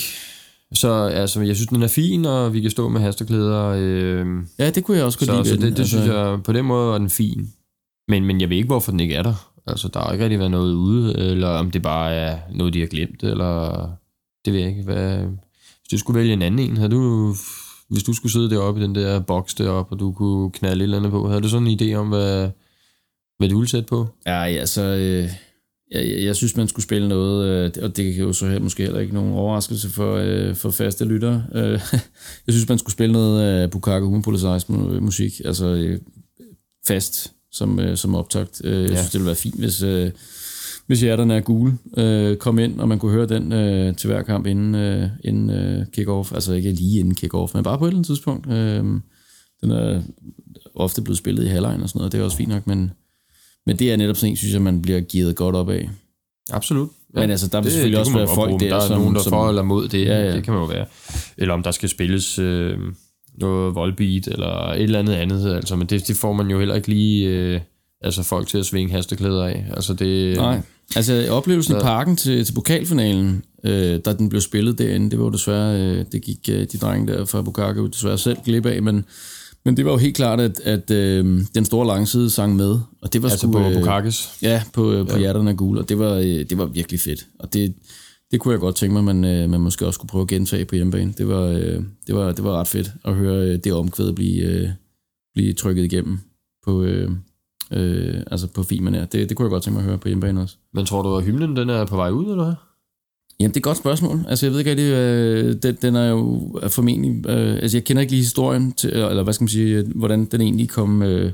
Så 0.74 0.94
altså, 0.94 1.42
jeg 1.42 1.56
synes, 1.56 1.68
den 1.68 1.84
er 1.84 1.88
fin, 1.88 2.26
og 2.26 2.54
vi 2.54 2.62
kan 2.62 2.72
stå 2.72 2.90
med 2.90 3.02
hasteklæder. 3.02 3.66
Øh, 3.78 4.26
ja, 4.60 4.70
det 4.70 4.84
kunne 4.84 4.98
jeg 4.98 5.06
også 5.06 5.20
godt 5.20 5.32
lide. 5.32 5.46
Så 5.46 5.56
det, 5.56 5.62
det 5.62 5.68
altså. 5.68 5.86
synes 5.86 6.06
jeg, 6.06 6.40
på 6.44 6.54
den 6.54 6.66
måde 6.66 6.88
var 6.88 6.98
den 6.98 7.10
fin. 7.10 7.50
Men, 8.08 8.26
men 8.26 8.42
jeg 8.42 8.50
ved 8.50 8.58
ikke, 8.58 8.68
hvorfor 8.68 8.92
den 8.92 9.00
ikke 9.00 9.16
er 9.16 9.24
der. 9.24 9.52
Altså, 9.68 9.88
der 9.88 10.00
har 10.00 10.12
ikke 10.12 10.24
rigtig 10.24 10.40
været 10.40 10.52
noget 10.52 10.74
ude, 10.74 11.18
eller 11.18 11.48
om 11.48 11.72
det 11.72 11.82
bare 11.82 12.14
er 12.14 12.38
noget, 12.54 12.74
de 12.74 12.80
har 12.80 12.88
glemt, 12.88 13.24
eller 13.24 13.90
det 14.46 14.54
ved 14.54 14.60
jeg 14.60 14.70
ikke. 14.70 14.84
Hvad, 14.84 15.18
hvis 15.18 15.90
du 15.92 15.98
skulle 15.98 16.20
vælge 16.20 16.34
en 16.34 16.42
anden 16.42 16.70
en, 16.70 16.78
har 16.78 16.88
du 16.88 17.36
Hvis 17.90 18.04
du 18.04 18.14
skulle 18.14 18.32
sidde 18.32 18.50
deroppe 18.50 18.82
i 18.82 18.84
den 18.84 18.96
der 18.96 19.20
boks 19.20 19.54
deroppe, 19.54 19.96
og 19.96 20.00
du 20.00 20.12
kunne 20.12 20.52
knalde 20.52 20.80
et 20.80 20.84
eller 20.84 20.98
andet 20.98 21.12
på, 21.12 21.28
havde 21.28 21.42
du 21.42 21.50
sådan 21.50 21.68
en 21.68 21.80
idé 21.82 21.94
om, 21.94 22.08
hvad, 22.08 22.50
hvad 23.42 23.50
du 23.50 23.58
ville 23.58 23.70
sætte 23.70 23.88
på? 23.88 24.08
Ja, 24.26 24.46
altså, 24.46 24.82
øh, 24.82 25.30
jeg, 25.92 26.24
jeg 26.24 26.36
synes, 26.36 26.58
man 26.58 26.68
skulle 26.68 26.84
spille 26.84 27.08
noget, 27.08 27.48
øh, 27.48 27.84
og 27.84 27.98
det 27.98 28.14
kan 28.16 28.24
jo 28.24 28.34
så 28.34 28.48
her 28.48 28.60
måske 28.60 28.84
heller 28.84 29.00
ikke 29.00 29.14
nogen 29.14 29.34
overraskelse 29.34 29.90
for, 29.90 30.16
øh, 30.16 30.56
for 30.56 30.72
faste 30.72 31.06
lyttere. 31.06 31.44
Øh, 31.56 31.72
jeg 32.48 32.54
synes, 32.54 32.70
man 32.70 32.78
skulle 32.78 32.94
spille 32.94 33.14
noget 33.14 33.42
af 33.42 33.64
øh, 33.64 33.70
Bukake 33.70 34.06
Humapolicize 34.06 34.72
musik, 35.02 35.42
altså 35.46 35.66
øh, 35.66 36.00
fast 36.88 37.34
som, 37.52 37.80
øh, 37.80 37.98
som 37.98 38.16
optagt. 38.16 38.62
Øh, 38.64 38.82
jeg 38.82 38.90
ja. 38.90 38.96
synes, 38.96 39.12
det 39.12 39.20
ville 39.20 39.28
være 39.28 39.36
fint, 39.36 39.60
hvis... 39.60 39.82
Øh, 39.82 40.12
hvis 40.88 41.02
hjerterne 41.02 41.36
er 41.36 41.42
gule, 41.42 41.78
øh, 41.98 42.38
kom 42.38 42.60
ind, 42.60 42.80
og 42.80 42.88
man 42.88 43.00
kunne 43.00 43.12
høre 43.12 43.26
den 43.26 43.52
øh, 43.52 43.96
til 43.96 44.08
hver 44.08 44.22
kamp 44.22 44.46
inden, 44.46 44.76
øh, 44.76 45.10
inden 45.24 45.50
øh, 45.50 45.86
kick-off. 45.98 46.34
Altså 46.34 46.54
ikke 46.54 46.72
lige 46.72 47.00
inden 47.00 47.16
kick-off, 47.16 47.52
men 47.54 47.64
bare 47.64 47.78
på 47.78 47.86
et 47.86 47.90
eller 47.90 47.98
andet 47.98 48.08
tidspunkt. 48.08 48.48
Øh, 48.52 48.84
den 49.62 49.72
er 49.72 50.02
ofte 50.76 51.02
blevet 51.02 51.18
spillet 51.18 51.44
i 51.44 51.48
halvlejen 51.48 51.82
og 51.82 51.90
sådan 51.90 52.00
noget, 52.00 52.12
det 52.12 52.20
er 52.20 52.24
også 52.24 52.38
fint 52.38 52.50
nok, 52.50 52.68
men, 52.68 52.92
men 53.66 53.80
det 53.80 53.92
er 53.92 53.98
netop 53.98 54.16
sådan 54.16 54.30
en, 54.30 54.38
synes 54.38 54.54
jeg, 54.54 54.62
man 54.62 54.82
bliver 54.82 55.02
givet 55.02 55.36
godt 55.36 55.56
op 55.56 55.70
af. 55.70 55.90
Absolut. 56.52 56.90
Ja, 57.16 57.20
men 57.20 57.32
altså, 57.32 57.48
der 57.48 57.58
vil 57.58 57.66
det, 57.66 57.72
selvfølgelig 57.72 57.98
det 57.98 58.00
også 58.00 58.18
være 58.18 58.36
folk 58.36 58.60
der, 58.60 58.68
der 58.68 58.76
er 58.76 58.88
som, 58.88 59.00
nogen, 59.00 59.16
der 59.16 59.22
som, 59.22 59.30
for 59.30 59.50
eller 59.50 59.62
mod 59.62 59.88
det. 59.88 60.06
Ja, 60.06 60.24
ja. 60.24 60.36
Det 60.36 60.44
kan 60.44 60.54
man 60.54 60.62
jo 60.62 60.68
være. 60.68 60.86
Eller 61.38 61.54
om 61.54 61.64
der 61.64 61.72
skal 61.72 61.90
spilles 61.90 62.40
øh, 62.40 62.78
noget 63.38 63.76
voldbeat, 63.76 64.28
eller 64.28 64.72
et 64.72 64.82
eller 64.82 65.00
andet 65.00 65.14
andet. 65.14 65.56
Altså, 65.56 65.76
men 65.76 65.88
det, 65.88 66.08
det 66.08 66.18
får 66.18 66.34
man 66.34 66.48
jo 66.48 66.60
heller 66.60 66.76
ikke 66.76 66.88
lige 66.88 67.28
øh, 67.28 67.60
altså 68.02 68.24
folk 68.24 68.48
til 68.48 68.58
at 68.58 68.66
svinge 68.66 68.92
hasteklæder 68.92 69.46
af. 69.46 69.66
Altså, 69.74 69.94
det, 69.94 70.38
Nej. 70.38 70.62
Altså 70.96 71.28
oplevelsen 71.30 71.72
så... 71.72 71.78
i 71.78 71.82
parken 71.82 72.16
til, 72.16 72.46
til 72.46 72.54
pokalfinalen, 72.54 73.44
øh, 73.64 74.00
da 74.06 74.14
den 74.14 74.30
blev 74.30 74.42
spillet 74.42 74.78
derinde, 74.78 75.12
det 75.12 75.20
var 75.20 75.26
jo 75.26 75.32
desværre, 75.32 75.82
øh, 75.82 76.06
det 76.12 76.22
gik 76.22 76.50
øh, 76.52 76.68
de 76.72 76.78
drenge 76.78 77.14
der 77.14 77.26
fra 77.26 77.42
Bukake 77.42 77.88
desværre 77.88 78.18
selv 78.18 78.38
glip 78.46 78.66
af, 78.66 78.82
men, 78.82 79.06
men 79.66 79.78
det 79.78 79.86
var 79.86 79.92
jo 79.92 79.98
helt 79.98 80.16
klart, 80.16 80.40
at, 80.40 80.60
at 80.60 80.92
øh, 80.92 81.42
den 81.56 81.66
store 81.66 81.88
langside 81.88 82.30
sang 82.30 82.56
med, 82.56 82.80
og 83.02 83.14
det 83.14 83.24
var 83.24 83.30
altså 83.30 83.48
sgu, 83.48 83.52
på 83.52 83.60
øh, 83.60 83.74
Bukakes? 83.74 84.30
Ja, 84.42 84.64
på, 84.74 84.92
øh, 84.92 85.08
på 85.08 85.14
ja. 85.14 85.20
hjerterne 85.20 85.50
af 85.50 85.58
gul, 85.58 85.78
og 85.78 85.90
det 85.90 86.00
var, 86.00 86.14
øh, 86.14 86.26
det 86.26 86.58
var 86.58 86.66
virkelig 86.66 87.00
fedt, 87.00 87.28
og 87.40 87.54
det, 87.54 87.74
det 88.32 88.40
kunne 88.40 88.52
jeg 88.52 88.60
godt 88.60 88.76
tænke 88.76 88.94
mig, 88.94 89.04
man, 89.04 89.26
øh, 89.26 89.50
man 89.50 89.62
måske 89.62 89.86
også 89.86 89.98
skulle 89.98 90.10
prøve 90.10 90.22
at 90.22 90.28
gentage 90.28 90.66
på 90.66 90.76
hjemmebane. 90.76 91.14
Det 91.18 91.28
var, 91.28 91.46
øh, 91.46 91.84
det 92.08 92.16
var, 92.16 92.32
det 92.32 92.44
var 92.44 92.60
ret 92.60 92.68
fedt 92.68 92.92
at 93.06 93.16
høre 93.16 93.48
øh, 93.48 93.60
det 93.64 93.74
omkvæd 93.74 94.14
blive, 94.14 94.44
øh, 94.44 94.70
blive 95.34 95.54
trykket 95.54 95.84
igennem 95.84 96.20
på, 96.66 96.84
øh, 96.84 97.12
øh, 97.72 98.24
altså 98.32 98.48
på 98.48 98.64
filmen 98.64 98.94
her. 98.94 99.06
Det, 99.06 99.30
det 99.30 99.38
kunne 99.38 99.46
jeg 99.46 99.50
godt 99.50 99.64
tænke 99.64 99.74
mig 99.74 99.82
at 99.82 99.90
høre 99.90 99.98
på 99.98 100.08
hjemmebane 100.08 100.42
også. 100.42 100.56
Men 100.74 100.86
tror 100.86 101.02
du, 101.02 101.16
at 101.16 101.24
hymnen 101.24 101.56
den 101.56 101.70
er 101.70 101.86
på 101.86 101.96
vej 101.96 102.10
ud, 102.10 102.32
eller 102.32 102.44
hvad? 102.44 102.54
Jamen, 103.42 103.52
det 103.52 103.58
er 103.58 103.60
et 103.60 103.64
godt 103.64 103.78
spørgsmål. 103.78 104.26
Altså, 104.28 104.46
jeg 104.46 104.52
ved 104.52 104.60
ikke 104.60 104.72
rigtig, 104.72 104.86
øh, 104.86 105.56
den, 105.64 105.78
den 105.82 105.96
er 105.96 106.10
jo 106.10 106.52
formentlig... 106.68 107.30
Øh, 107.30 107.54
altså, 107.54 107.78
jeg 107.78 107.84
kender 107.84 108.02
ikke 108.02 108.14
lige 108.14 108.22
historien, 108.22 108.72
til, 108.72 108.90
eller 108.90 109.24
hvad 109.24 109.34
skal 109.34 109.44
man 109.44 109.50
sige, 109.50 109.84
hvordan 109.96 110.26
den 110.26 110.42
egentlig 110.42 110.70
kom, 110.70 111.02
øh, 111.02 111.32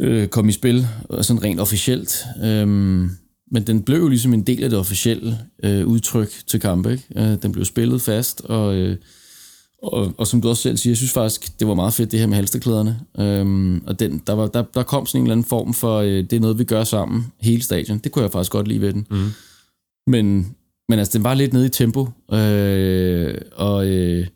øh, 0.00 0.28
kom 0.28 0.48
i 0.48 0.52
spil, 0.52 0.86
sådan 1.20 1.42
rent 1.42 1.60
officielt. 1.60 2.24
Øhm, 2.44 3.10
men 3.52 3.66
den 3.66 3.82
blev 3.82 3.98
jo 3.98 4.08
ligesom 4.08 4.34
en 4.34 4.42
del 4.42 4.64
af 4.64 4.70
det 4.70 4.78
officielle 4.78 5.38
øh, 5.64 5.86
udtryk 5.86 6.32
til 6.46 6.60
kampe, 6.60 6.92
ikke? 6.92 7.04
Øh, 7.16 7.42
den 7.42 7.52
blev 7.52 7.64
spillet 7.64 8.02
fast, 8.02 8.40
og... 8.44 8.74
Øh, 8.74 8.96
og, 9.82 10.14
og 10.18 10.26
som 10.26 10.40
du 10.40 10.48
også 10.48 10.62
selv 10.62 10.76
siger, 10.76 10.90
jeg 10.90 10.96
synes 10.96 11.12
faktisk, 11.12 11.60
det 11.60 11.68
var 11.68 11.74
meget 11.74 11.94
fedt 11.94 12.12
det 12.12 12.20
her 12.20 12.26
med 12.26 12.36
halsterklæderne. 12.36 13.00
Øhm, 13.18 13.82
og 13.86 14.00
den, 14.00 14.22
der, 14.26 14.32
var, 14.32 14.46
der, 14.46 14.62
der 14.74 14.82
kom 14.82 15.06
sådan 15.06 15.20
en 15.20 15.26
eller 15.26 15.32
anden 15.32 15.46
form 15.46 15.74
for, 15.74 15.98
øh, 15.98 16.08
det 16.08 16.32
er 16.32 16.40
noget, 16.40 16.58
vi 16.58 16.64
gør 16.64 16.84
sammen, 16.84 17.26
hele 17.40 17.62
stadion. 17.62 17.98
Det 17.98 18.12
kunne 18.12 18.22
jeg 18.22 18.32
faktisk 18.32 18.52
godt 18.52 18.68
lide 18.68 18.80
ved 18.80 18.92
den. 18.92 19.06
Mm. 19.10 19.30
Men, 20.06 20.54
men 20.90 20.98
altså, 20.98 21.18
den 21.18 21.24
var 21.24 21.34
lidt 21.34 21.52
nede 21.52 21.66
i 21.66 21.68
tempo. 21.68 22.08
Øh, 22.32 23.34
og 23.52 23.86
øh, 23.86 24.26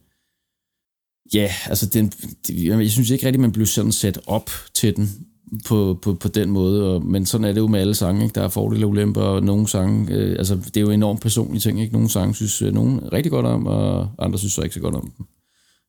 ja, 1.34 1.50
altså, 1.66 1.86
den, 1.86 2.12
jeg 2.48 2.90
synes 2.90 3.10
ikke 3.10 3.26
rigtigt, 3.26 3.40
man 3.40 3.52
blev 3.52 3.66
sådan 3.66 3.92
sat 3.92 4.20
op 4.26 4.50
til 4.74 4.96
den 4.96 5.26
på, 5.66 5.98
på, 6.02 6.14
på 6.14 6.28
den 6.28 6.50
måde. 6.50 6.94
Og, 6.94 7.04
men 7.04 7.26
sådan 7.26 7.44
er 7.44 7.52
det 7.52 7.60
jo 7.60 7.66
med 7.66 7.80
alle 7.80 7.94
sange. 7.94 8.24
Ikke? 8.24 8.34
Der 8.34 8.42
er 8.42 8.48
fordele 8.48 8.86
og 8.86 8.90
ulemper, 8.90 9.20
og 9.20 9.42
nogle 9.42 9.68
sange, 9.68 10.14
øh, 10.14 10.36
altså 10.38 10.56
det 10.56 10.76
er 10.76 10.80
jo 10.80 10.90
enormt 10.90 11.20
personlige 11.20 11.60
ting. 11.60 11.80
Ikke? 11.80 11.92
Nogle 11.92 12.08
sange 12.08 12.34
synes 12.34 12.62
øh, 12.62 12.74
nogen 12.74 13.12
rigtig 13.12 13.32
godt 13.32 13.46
om, 13.46 13.66
og 13.66 14.08
andre 14.18 14.38
synes 14.38 14.52
så 14.52 14.62
ikke 14.62 14.74
så 14.74 14.80
godt 14.80 14.94
om 14.94 15.12
dem. 15.16 15.26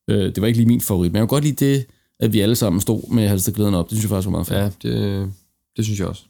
Øh, 0.09 0.25
det 0.25 0.41
var 0.41 0.47
ikke 0.47 0.59
lige 0.59 0.67
min 0.67 0.81
favorit, 0.81 1.11
men 1.11 1.19
jeg 1.19 1.21
kunne 1.21 1.35
godt 1.35 1.43
lide 1.43 1.65
det, 1.65 1.85
at 2.19 2.33
vi 2.33 2.39
alle 2.39 2.55
sammen 2.55 2.81
stod 2.81 3.13
med 3.13 3.27
halsterklæden 3.27 3.73
op. 3.73 3.89
Det 3.89 3.97
synes 3.97 4.03
jeg 4.03 4.09
faktisk 4.09 4.25
var 4.25 4.31
meget 4.31 4.47
fedt. 4.47 4.83
Ja, 4.83 4.89
det, 4.89 5.31
det 5.77 5.85
synes 5.85 5.99
jeg 5.99 6.07
også. 6.07 6.23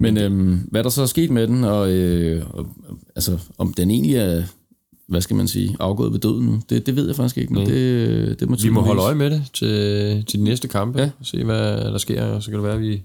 Men 0.00 0.16
øhm, 0.18 0.56
hvad 0.70 0.84
der 0.84 0.90
så 0.90 1.02
er 1.02 1.06
sket 1.06 1.30
med 1.30 1.46
den, 1.46 1.64
og, 1.64 1.92
øh, 1.92 2.50
og 2.50 2.66
altså, 3.16 3.38
om 3.58 3.74
den 3.74 3.90
egentlig 3.90 4.16
er, 4.16 4.42
hvad 5.08 5.20
skal 5.20 5.36
man 5.36 5.48
sige, 5.48 5.76
afgået 5.80 6.12
ved 6.12 6.20
døden 6.20 6.46
nu, 6.46 6.60
det, 6.70 6.86
det 6.86 6.96
ved 6.96 7.06
jeg 7.06 7.16
faktisk 7.16 7.38
ikke, 7.38 7.52
men 7.52 7.66
det, 7.66 8.40
det 8.40 8.48
må 8.48 8.56
Vi 8.62 8.68
må 8.68 8.80
holde 8.80 9.02
øje 9.02 9.14
med 9.14 9.30
det 9.30 9.50
til, 9.52 10.24
til 10.24 10.38
de 10.38 10.44
næste 10.44 10.68
kampe, 10.68 10.98
ja. 10.98 11.10
og 11.20 11.26
se 11.26 11.44
hvad 11.44 11.76
der 11.76 11.98
sker, 11.98 12.24
og 12.24 12.42
så 12.42 12.50
kan 12.50 12.58
det 12.58 12.64
være, 12.64 12.74
at 12.74 12.80
vi 12.80 13.02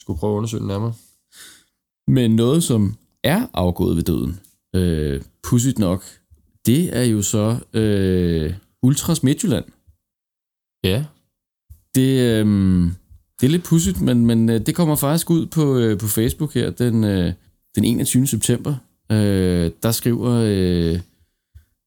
skulle 0.00 0.18
prøve 0.18 0.32
at 0.32 0.36
undersøge 0.36 0.60
den 0.60 0.68
nærmere. 0.68 0.92
Men 2.08 2.36
noget, 2.36 2.64
som 2.64 2.96
er 3.24 3.46
afgået 3.52 3.96
ved 3.96 4.02
døden, 4.02 4.40
øh, 4.74 5.22
pudsigt 5.42 5.78
nok, 5.78 6.04
det 6.66 6.96
er 6.96 7.02
jo 7.02 7.22
så 7.22 7.56
øh, 7.72 8.54
Ultras 8.82 9.22
Midtjylland. 9.22 9.64
Ja. 10.84 11.04
Det, 11.94 12.20
øh, 12.20 12.46
det 13.40 13.46
er 13.46 13.50
lidt 13.50 13.64
pudsigt, 13.64 14.00
men, 14.00 14.26
men 14.26 14.50
øh, 14.50 14.66
det 14.66 14.74
kommer 14.74 14.96
faktisk 14.96 15.30
ud 15.30 15.46
på, 15.46 15.78
øh, 15.78 15.98
på 15.98 16.06
Facebook 16.06 16.54
her 16.54 16.70
den, 16.70 17.04
øh, 17.04 17.32
den 17.76 17.84
21. 17.84 18.26
september. 18.26 18.74
Øh, 19.12 19.70
der 19.82 19.92
skriver 19.92 20.30
øh, 20.44 21.00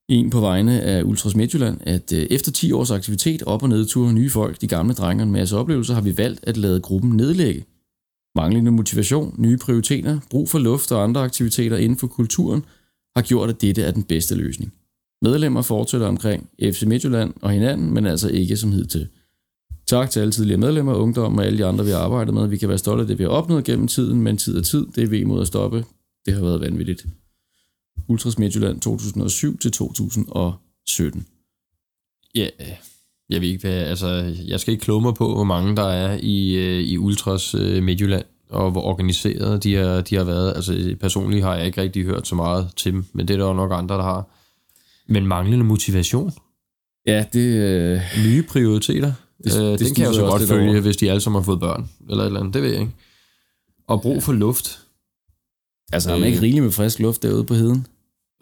en 0.10 0.30
på 0.30 0.40
vegne 0.40 0.82
af 0.82 1.04
Ultras 1.04 1.36
Midtjylland, 1.36 1.78
at 1.82 2.14
øh, 2.14 2.28
efter 2.30 2.52
10 2.52 2.72
års 2.72 2.92
aktivitet, 2.92 3.44
op- 3.44 3.64
og 3.64 3.70
nedture, 3.70 4.14
nye 4.14 4.30
folk, 4.30 4.62
de 4.62 4.68
gamle 4.68 4.94
drenge 4.94 5.24
og 5.24 5.28
en 5.28 5.34
masse 5.34 5.58
oplevelser, 5.58 5.94
har 5.94 6.02
vi 6.02 6.18
valgt 6.18 6.40
at 6.44 6.58
lade 6.58 6.82
gruppen 6.82 7.12
nedlægge. 7.12 7.66
Manglende 8.36 8.72
motivation, 8.72 9.36
nye 9.38 9.58
prioriteter, 9.58 10.20
brug 10.30 10.50
for 10.50 10.60
luft 10.60 10.92
og 10.92 11.04
andre 11.04 11.22
aktiviteter 11.24 11.78
inden 11.78 11.98
for 11.98 12.08
kulturen– 12.08 12.66
har 13.18 13.22
gjort, 13.22 13.50
at 13.50 13.62
dette 13.62 13.82
er 13.84 13.92
den 13.92 14.04
bedste 14.04 14.36
løsning. 14.36 14.74
Medlemmer 15.22 15.62
fortsætter 15.62 16.08
omkring 16.08 16.50
FC 16.62 16.84
Midtjylland 16.84 17.34
og 17.42 17.52
hinanden, 17.52 17.94
men 17.94 18.06
altså 18.06 18.30
ikke 18.30 18.58
som 18.58 18.72
hidtil. 18.72 19.08
Tak 19.88 20.10
til 20.10 20.20
alle 20.20 20.32
tidligere 20.32 20.60
medlemmer, 20.60 20.94
ungdom 20.94 21.38
og 21.38 21.46
alle 21.46 21.58
de 21.58 21.66
andre, 21.66 21.86
vi 21.86 21.92
har 21.92 22.00
arbejdet 22.00 22.34
med. 22.34 22.48
Vi 22.48 22.58
kan 22.58 22.70
være 22.70 22.78
stolte 22.78 23.02
af 23.02 23.08
det, 23.08 23.20
vi 23.20 23.24
har 23.24 23.30
opnået 23.30 23.64
gennem 23.64 23.88
tiden, 23.88 24.22
men 24.22 24.38
tid 24.38 24.58
er 24.58 24.62
tid. 24.62 24.88
Det 24.96 25.04
er 25.04 25.08
vi 25.08 25.20
imod 25.20 25.42
at 25.42 25.48
stoppe. 25.48 25.86
Det 26.26 26.34
har 26.34 26.42
været 26.42 26.62
vanvittigt. 26.62 27.06
Ultras 28.08 28.40
Midtjylland 28.40 28.82
2007 28.82 29.58
til 29.58 29.72
2017. 29.72 31.26
Ja, 32.36 32.48
jeg 33.30 33.42
ved 33.42 33.48
ikke, 33.48 33.68
hvad, 33.68 33.84
altså, 33.84 34.36
jeg 34.48 34.60
skal 34.60 34.72
ikke 34.72 34.84
kloge 34.84 35.02
mig 35.02 35.14
på, 35.14 35.34
hvor 35.34 35.44
mange 35.44 35.76
der 35.76 35.88
er 35.88 36.20
i, 36.22 36.56
øh, 36.56 36.84
i 36.84 36.98
Ultras 36.98 37.54
Midtjylland 37.82 38.26
og 38.50 38.72
hvor 38.72 38.82
organiseret 38.82 39.64
de 39.64 39.76
har, 39.76 40.02
de 40.02 40.16
har 40.16 40.24
været. 40.24 40.56
Altså 40.56 40.96
personligt 41.00 41.44
har 41.44 41.56
jeg 41.56 41.66
ikke 41.66 41.82
rigtig 41.82 42.04
hørt 42.04 42.28
så 42.28 42.36
meget 42.36 42.70
til 42.76 42.92
dem, 42.94 43.06
men 43.14 43.28
det 43.28 43.34
er 43.34 43.38
der 43.38 43.48
jo 43.48 43.54
nok 43.54 43.72
andre, 43.74 43.96
der 43.96 44.04
har. 44.04 44.30
Men 45.08 45.28
manglende 45.28 45.66
motivation? 45.66 46.32
Ja, 47.06 47.26
det... 47.34 47.56
Øh... 47.58 48.02
Nye 48.26 48.44
prioriteter? 48.44 49.14
Det, 49.44 49.60
øh, 49.60 49.72
det 49.72 49.80
den 49.80 49.96
kan 49.96 50.04
jeg 50.04 50.10
jo 50.10 50.14
så 50.14 50.26
godt 50.26 50.42
følge, 50.42 50.70
over. 50.70 50.82
hvis 50.82 50.98
de 50.98 51.10
alle 51.10 51.22
sammen 51.22 51.42
har 51.42 51.46
fået 51.46 51.60
børn, 51.60 51.90
eller 52.10 52.24
et 52.24 52.28
eller 52.28 52.40
andet, 52.40 52.54
det 52.54 52.62
ved 52.62 52.70
jeg 52.70 52.80
ikke. 52.80 52.94
Og 53.88 54.02
brug 54.02 54.24
for 54.24 54.34
luft. 54.34 54.80
Altså, 55.94 56.10
har 56.10 56.18
man 56.18 56.28
ikke 56.28 56.38
øh. 56.38 56.44
rigeligt 56.44 56.64
med 56.64 56.72
frisk 56.72 57.00
luft 57.00 57.24
derude 57.24 57.44
på 57.44 57.54
heden? 57.54 57.88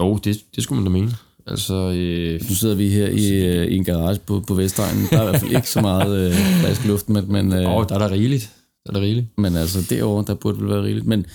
Jo, 0.02 0.18
det, 0.18 0.38
det 0.56 0.64
skulle 0.64 0.82
man 0.82 0.92
da 0.92 1.00
mene. 1.00 1.12
Altså, 1.48 1.74
øh, 1.74 2.42
nu 2.50 2.56
sidder 2.56 2.76
vi 2.76 2.90
her 2.90 3.08
i, 3.08 3.46
øh, 3.46 3.68
i 3.68 3.76
en 3.76 3.84
garage 3.84 4.20
på, 4.26 4.44
på 4.48 4.54
Vestegnen. 4.54 5.08
Der 5.10 5.18
er 5.18 5.22
i 5.22 5.30
hvert 5.30 5.42
fald 5.42 5.56
ikke 5.56 5.70
så 5.70 5.82
meget 5.82 6.26
øh, 6.26 6.34
frisk 6.62 6.86
luft, 6.86 7.10
men... 7.10 7.32
men 7.32 7.54
øh, 7.54 7.76
oh, 7.76 7.86
der 7.90 7.96
er 7.96 8.00
der 8.00 8.12
rigeligt 8.12 8.52
er 8.86 8.92
det 8.92 9.02
rigeligt. 9.02 9.28
Men 9.38 9.56
altså, 9.56 9.80
derovre, 9.90 10.24
der 10.28 10.34
burde 10.34 10.60
vel 10.60 10.70
være 10.70 10.84
rigeligt. 10.84 11.06
Men, 11.06 11.26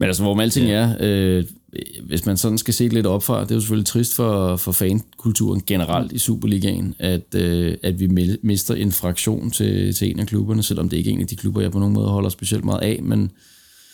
men 0.00 0.06
altså, 0.06 0.22
hvor 0.22 0.40
alting 0.40 0.66
ja. 0.66 0.72
er, 0.72 0.96
øh, 1.00 1.44
hvis 2.02 2.26
man 2.26 2.36
sådan 2.36 2.58
skal 2.58 2.74
se 2.74 2.88
lidt 2.88 3.06
op 3.06 3.22
fra, 3.22 3.40
det 3.42 3.50
er 3.50 3.54
jo 3.54 3.60
selvfølgelig 3.60 3.86
trist 3.86 4.14
for, 4.14 4.56
for 4.56 4.72
fankulturen 4.72 5.62
generelt 5.66 6.12
i 6.12 6.18
Superligaen, 6.18 6.94
at, 6.98 7.34
øh, 7.34 7.76
at 7.82 8.00
vi 8.00 8.38
mister 8.42 8.74
en 8.74 8.92
fraktion 8.92 9.50
til, 9.50 9.94
til 9.94 10.10
en 10.10 10.20
af 10.20 10.26
klubberne, 10.26 10.62
selvom 10.62 10.88
det 10.88 10.96
ikke 10.96 11.10
er 11.10 11.14
en 11.14 11.20
af 11.20 11.26
de 11.26 11.36
klubber, 11.36 11.60
jeg 11.60 11.72
på 11.72 11.78
nogen 11.78 11.94
måde 11.94 12.08
holder 12.08 12.28
specielt 12.28 12.64
meget 12.64 12.82
af, 12.82 13.02
men... 13.02 13.30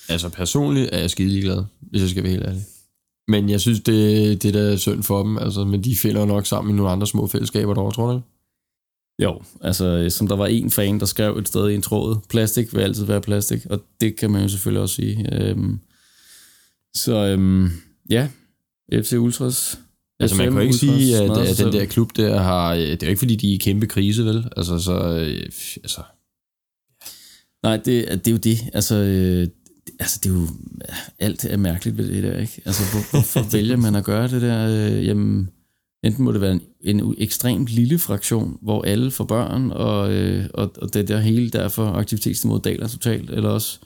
Altså 0.08 0.28
personligt 0.28 0.88
er 0.92 0.98
jeg 0.98 1.10
skide 1.10 1.40
glad, 1.40 1.64
hvis 1.80 2.02
jeg 2.02 2.10
skal 2.10 2.22
være 2.22 2.32
helt 2.32 2.44
ærlig. 2.46 2.62
Men 3.28 3.50
jeg 3.50 3.60
synes, 3.60 3.80
det, 3.80 4.42
det 4.42 4.54
der 4.54 4.72
er 4.72 4.76
synd 4.76 5.02
for 5.02 5.22
dem, 5.22 5.38
altså, 5.38 5.64
men 5.64 5.84
de 5.84 5.96
finder 5.96 6.24
nok 6.24 6.46
sammen 6.46 6.74
i 6.74 6.76
nogle 6.76 6.92
andre 6.92 7.06
små 7.06 7.26
fællesskaber 7.26 7.74
derovre, 7.74 7.92
tror 7.92 8.12
du 8.12 8.20
jo, 9.22 9.42
altså 9.60 10.06
som 10.08 10.28
der 10.28 10.36
var 10.36 10.46
en 10.46 10.70
fan, 10.70 11.00
der 11.00 11.06
skrev 11.06 11.36
et 11.36 11.48
sted 11.48 11.68
i 11.68 11.74
en 11.74 11.82
tråd, 11.82 12.16
plastik 12.28 12.74
vil 12.74 12.80
altid 12.80 13.04
være 13.04 13.20
plastik, 13.20 13.66
og 13.70 13.82
det 14.00 14.16
kan 14.16 14.30
man 14.30 14.42
jo 14.42 14.48
selvfølgelig 14.48 14.82
også 14.82 14.94
sige. 14.94 15.26
Øhm, 15.32 15.80
så 16.94 17.26
øhm, 17.26 17.70
ja, 18.10 18.28
FC 18.92 19.12
Ultras. 19.12 19.78
Altså 20.20 20.36
man 20.36 20.46
kan 20.46 20.54
jo 20.54 20.60
ikke 20.60 20.74
sige, 20.74 21.16
at, 21.16 21.30
at 21.30 21.58
den 21.58 21.72
der 21.72 21.84
klub 21.84 22.16
der 22.16 22.40
har, 22.40 22.74
det 22.74 23.02
er 23.02 23.06
jo 23.06 23.08
ikke 23.08 23.18
fordi, 23.18 23.36
de 23.36 23.50
er 23.50 23.54
i 23.54 23.56
kæmpe 23.56 23.86
krise, 23.86 24.24
vel? 24.24 24.48
Altså 24.56 24.78
så, 24.78 25.16
øh, 25.18 25.42
altså. 25.76 26.02
Nej, 27.62 27.76
det, 27.76 28.08
det 28.24 28.26
er 28.26 28.30
jo 28.30 28.36
det, 28.36 28.58
altså, 28.72 28.94
øh, 28.94 29.48
altså 29.98 30.20
det 30.22 30.30
er 30.30 30.34
jo, 30.34 30.48
alt 31.18 31.44
er 31.44 31.56
mærkeligt 31.56 31.98
ved 31.98 32.08
det 32.08 32.22
der, 32.22 32.38
ikke? 32.38 32.62
Altså 32.66 32.82
hvor, 32.92 33.10
hvorfor 33.10 33.50
vælger 33.56 33.76
man 33.76 33.94
at 33.94 34.04
gøre 34.04 34.28
det 34.28 34.42
der, 34.42 34.68
øh, 34.68 35.06
jamen, 35.06 35.50
enten 36.04 36.24
må 36.24 36.32
det 36.32 36.40
være 36.40 36.52
en, 36.52 36.62
en 36.80 37.14
ekstremt 37.18 37.68
lille 37.68 37.98
fraktion, 37.98 38.58
hvor 38.62 38.82
alle 38.82 39.10
får 39.10 39.24
børn, 39.24 39.70
og, 39.70 40.12
øh, 40.12 40.46
og, 40.54 40.72
og 40.82 40.94
det 40.94 41.08
der 41.08 41.20
hele 41.20 41.50
derfor 41.50 41.86
aktivitetsniveauet 41.86 42.64
daler 42.64 42.88
totalt, 42.88 43.30
eller 43.30 43.48
også... 43.48 43.78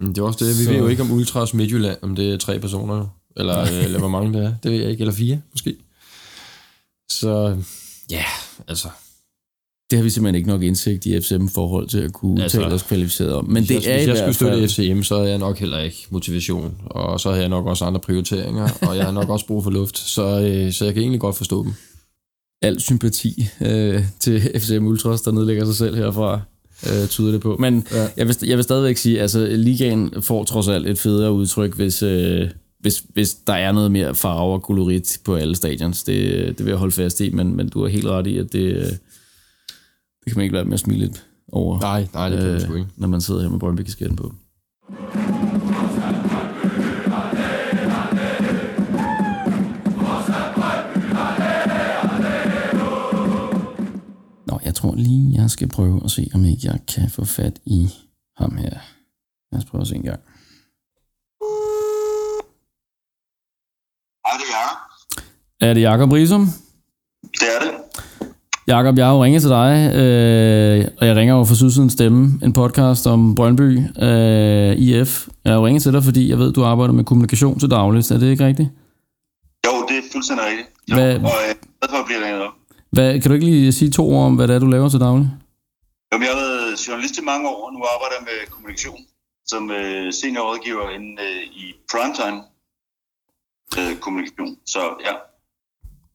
Det 0.00 0.18
er 0.18 0.22
også 0.22 0.44
det. 0.44 0.58
Vi 0.58 0.64
Så- 0.64 0.70
ved 0.70 0.78
jo 0.78 0.86
ikke 0.86 1.02
om 1.02 1.10
Ultras 1.10 1.54
Midtjylland, 1.54 1.98
om 2.02 2.16
det 2.16 2.32
er 2.32 2.36
tre 2.36 2.58
personer, 2.60 3.06
eller, 3.36 3.60
øh, 3.60 3.84
eller 3.84 3.98
hvor 3.98 4.08
mange 4.08 4.38
det 4.38 4.44
er. 4.46 4.54
Det 4.62 4.72
ved 4.72 4.78
jeg 4.80 4.90
ikke. 4.90 5.00
Eller 5.00 5.14
fire, 5.14 5.40
måske. 5.52 5.76
Så 7.10 7.56
ja, 8.10 8.24
altså. 8.68 8.88
Det 9.90 9.96
har 9.98 10.04
vi 10.04 10.10
simpelthen 10.10 10.34
ikke 10.34 10.48
nok 10.48 10.62
indsigt 10.62 11.06
i 11.06 11.20
FCM 11.20 11.46
forhold 11.46 11.88
til 11.88 11.98
at 11.98 12.12
kunne 12.12 12.42
Altså, 12.42 12.60
tale 12.60 12.74
os 12.74 12.82
kvalificeret 12.82 13.32
om. 13.32 13.44
Men 13.44 13.62
det 13.64 13.70
jeg, 13.86 13.92
er 13.92 13.96
hvis 13.96 14.08
jeg 14.08 14.34
skulle 14.34 14.34
støtte. 14.68 14.68
FCM, 14.94 15.02
så 15.02 15.16
havde 15.16 15.28
jeg 15.30 15.38
nok 15.38 15.58
heller 15.58 15.78
ikke 15.78 16.06
motivation. 16.10 16.80
Og 16.86 17.20
så 17.20 17.28
havde 17.28 17.40
jeg 17.40 17.48
nok 17.48 17.66
også 17.66 17.84
andre 17.84 18.00
prioriteringer, 18.00 18.68
og 18.82 18.96
jeg 18.96 19.04
har 19.04 19.12
nok 19.12 19.28
også 19.28 19.46
brug 19.46 19.64
for 19.64 19.70
luft. 19.70 19.98
Så, 19.98 20.40
øh, 20.40 20.72
så 20.72 20.84
jeg 20.84 20.94
kan 20.94 21.02
egentlig 21.02 21.20
godt 21.20 21.36
forstå 21.36 21.64
dem. 21.64 21.72
al 22.62 22.80
sympati 22.80 23.46
øh, 23.60 24.02
til 24.20 24.40
FCM 24.60 24.86
Ultras, 24.86 25.20
der 25.22 25.30
nedlægger 25.30 25.64
sig 25.64 25.74
selv 25.76 25.96
herfra, 25.96 26.40
øh, 26.86 27.08
tyder 27.08 27.32
det 27.32 27.40
på. 27.40 27.56
Men 27.60 27.86
Ja. 27.92 28.08
jeg, 28.16 28.26
vil, 28.28 28.36
jeg 28.42 28.56
vil 28.56 28.64
stadigvæk 28.64 28.96
sige, 28.96 29.20
altså 29.20 29.46
ligaen 29.50 30.22
får 30.22 30.44
trods 30.44 30.68
alt 30.68 30.86
et 30.88 30.98
federe 30.98 31.32
udtryk, 31.32 31.74
hvis, 31.76 32.02
øh, 32.02 32.50
hvis, 32.80 33.02
hvis 33.12 33.34
der 33.34 33.52
er 33.52 33.72
noget 33.72 33.92
mere 33.92 34.14
farve 34.14 34.52
og 34.52 34.62
kolorit 34.62 35.18
på 35.24 35.34
alle 35.34 35.56
stadions. 35.56 36.02
Det, 36.02 36.48
det 36.58 36.66
vil 36.66 36.70
jeg 36.70 36.78
holde 36.78 36.92
fast 36.94 37.20
i, 37.20 37.30
men, 37.30 37.56
men 37.56 37.68
du 37.68 37.80
har 37.82 37.88
helt 37.88 38.06
ret 38.06 38.26
i, 38.26 38.38
at 38.38 38.52
det, 38.52 38.60
øh, 38.76 38.82
det 38.84 40.26
kan 40.26 40.32
man 40.36 40.42
ikke 40.44 40.54
lade 40.54 40.64
med 40.64 40.74
at 40.74 40.80
smile 40.80 41.00
lidt 41.00 41.24
over, 41.52 41.80
Nej, 41.80 42.06
nej, 42.14 42.28
det 42.28 42.38
kan 42.40 42.60
sgu 42.60 42.74
ikke. 42.74 42.88
når 42.96 43.08
man 43.08 43.20
sidder 43.20 43.42
her 43.42 43.48
med 43.50 43.58
Brøndby-kasketten 43.58 44.16
på. 44.16 44.32
Tror 54.78 54.94
lige, 54.94 55.40
jeg 55.42 55.50
skal 55.50 55.68
prøve 55.68 56.00
at 56.04 56.10
se, 56.10 56.30
om 56.34 56.44
ikke 56.44 56.60
jeg 56.64 56.78
kan 56.94 57.10
få 57.10 57.24
fat 57.24 57.58
i 57.66 57.88
ham 58.36 58.56
her. 58.56 58.70
Lad 59.52 59.58
os 59.60 59.64
prøve 59.70 59.82
at 59.82 59.88
se 59.88 59.94
en 59.96 60.02
gang. 60.02 60.20
Hej, 64.26 64.34
det 64.40 64.46
er 64.48 64.58
Jacob. 64.58 64.78
Er 65.60 65.74
det 65.74 65.80
Jakob 65.80 66.12
Risum? 66.12 66.46
Det 67.22 67.48
er 67.56 67.60
det. 67.64 67.72
Jakob, 68.66 68.96
jeg 68.98 69.06
har 69.06 69.12
jo 69.14 69.24
ringet 69.24 69.42
til 69.42 69.50
dig, 69.50 69.92
øh, 70.00 70.88
og 71.00 71.06
jeg 71.06 71.16
ringer 71.16 71.34
over 71.34 71.44
for 71.44 71.54
Sydsidens 71.54 71.92
Stemme, 71.92 72.40
en 72.44 72.52
podcast 72.52 73.06
om 73.06 73.34
Brøndby 73.34 73.78
øh, 74.02 74.76
IF. 74.78 75.28
Jeg 75.44 75.52
har 75.52 75.58
jo 75.60 75.66
ringet 75.66 75.82
til 75.82 75.92
dig, 75.92 76.04
fordi 76.04 76.30
jeg 76.30 76.38
ved, 76.38 76.52
du 76.52 76.64
arbejder 76.64 76.94
med 76.94 77.04
kommunikation 77.04 77.58
til 77.58 77.70
dagligt. 77.70 78.10
Er 78.10 78.18
det 78.18 78.30
ikke 78.30 78.46
rigtigt? 78.46 78.68
Jo, 79.66 79.72
det 79.88 79.96
er 79.98 80.02
fuldstændig 80.12 80.46
rigtigt. 80.46 80.68
Jo, 80.90 80.94
Hvad- 80.94 81.14
og 81.14 81.20
øh, 81.20 81.20
jeg 81.20 81.50
er 81.50 81.54
glad 81.80 81.88
for 81.90 81.96
at 82.02 82.06
blive 82.06 82.24
ringet 82.24 82.42
op. 82.42 82.52
Hvad, 82.90 83.20
kan 83.20 83.28
du 83.28 83.34
ikke 83.34 83.46
lige 83.46 83.72
sige 83.72 83.90
to 83.90 84.10
ord 84.14 84.26
om, 84.26 84.34
hvad 84.36 84.48
det 84.48 84.54
er, 84.54 84.58
du 84.58 84.66
laver 84.66 84.88
til 84.88 85.00
daglig? 85.00 85.30
Jamen, 86.12 86.24
jeg 86.26 86.34
har 86.34 86.40
været 86.40 86.88
journalist 86.88 87.18
i 87.18 87.24
mange 87.24 87.48
år, 87.48 87.66
og 87.66 87.72
nu 87.72 87.80
arbejder 87.94 88.16
jeg 88.18 88.24
med 88.30 88.38
kommunikation 88.54 89.00
som 89.48 89.70
øh, 89.70 90.12
seniorrådgiver 90.12 90.90
inde 90.96 91.22
øh, 91.22 91.42
i 91.62 91.64
primetime 91.90 92.40
øh, 93.78 93.96
kommunikation. 93.98 94.56
Så 94.66 94.78
ja, 95.06 95.14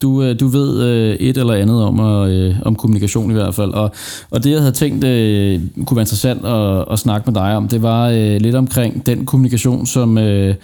Du, 0.02 0.24
øh, 0.24 0.40
du 0.40 0.48
ved 0.48 0.84
øh, 0.84 1.16
et 1.16 1.38
eller 1.38 1.54
andet 1.54 1.84
om, 1.84 2.00
øh, 2.00 2.56
om 2.66 2.76
kommunikation 2.76 3.32
i 3.32 3.34
hvert 3.34 3.56
fald. 3.56 3.72
Og, 3.74 3.92
og 4.30 4.44
det, 4.44 4.52
jeg 4.52 4.60
havde 4.60 4.72
tænkt 4.72 5.04
øh, 5.04 5.62
kunne 5.86 5.96
være 5.96 6.04
interessant 6.04 6.46
at, 6.46 6.86
at 6.92 7.00
snakke 7.00 7.32
med 7.32 7.42
dig 7.42 7.56
om, 7.56 7.68
det 7.68 7.82
var 7.82 8.10
øh, 8.10 8.36
lidt 8.42 8.56
omkring 8.56 9.06
den 9.06 9.26
kommunikation, 9.26 9.86
som, 9.86 10.18
øh, 10.18 10.56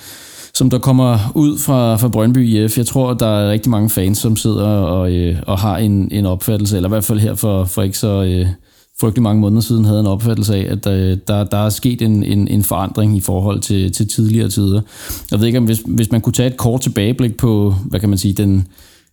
som 0.59 0.69
der 0.69 0.79
kommer 0.79 1.31
ud 1.35 1.57
fra, 1.57 1.95
fra 1.95 2.07
Brøndby 2.07 2.47
IF. 2.47 2.77
Jeg 2.77 2.85
tror, 2.85 3.13
der 3.13 3.27
er 3.27 3.51
rigtig 3.51 3.69
mange 3.69 3.89
fans, 3.89 4.17
som 4.17 4.35
sidder 4.35 4.67
og, 4.67 5.11
øh, 5.11 5.37
og 5.47 5.59
har 5.59 5.77
en, 5.77 6.09
en 6.11 6.25
opfattelse, 6.25 6.75
eller 6.75 6.89
i 6.89 6.93
hvert 6.93 7.03
fald 7.03 7.19
her 7.19 7.35
for, 7.35 7.65
for 7.65 7.81
ikke 7.81 7.97
så... 7.97 8.23
Øh, 8.23 8.47
frygtelig 9.01 9.23
mange 9.23 9.41
måneder 9.41 9.61
siden 9.61 9.85
havde 9.85 9.99
en 9.99 10.07
opfattelse 10.07 10.55
af, 10.55 10.71
at 10.71 10.87
øh, 10.87 11.17
der, 11.27 11.43
der 11.43 11.57
er 11.57 11.69
sket 11.69 12.01
en, 12.01 12.23
en, 12.23 12.47
en 12.47 12.63
forandring 12.63 13.17
i 13.17 13.19
forhold 13.19 13.59
til, 13.59 13.91
til 13.91 14.07
tidligere 14.07 14.49
tider. 14.49 14.81
Jeg 15.31 15.39
ved 15.39 15.47
ikke, 15.47 15.59
om 15.59 15.65
hvis, 15.65 15.81
hvis 15.85 16.11
man 16.11 16.21
kunne 16.21 16.33
tage 16.33 16.49
et 16.49 16.57
kort 16.57 16.81
tilbageblik 16.81 17.37
på, 17.37 17.75
hvad 17.85 17.99
kan 17.99 18.09
man 18.09 18.17
sige, 18.17 18.33
den, 18.33 18.67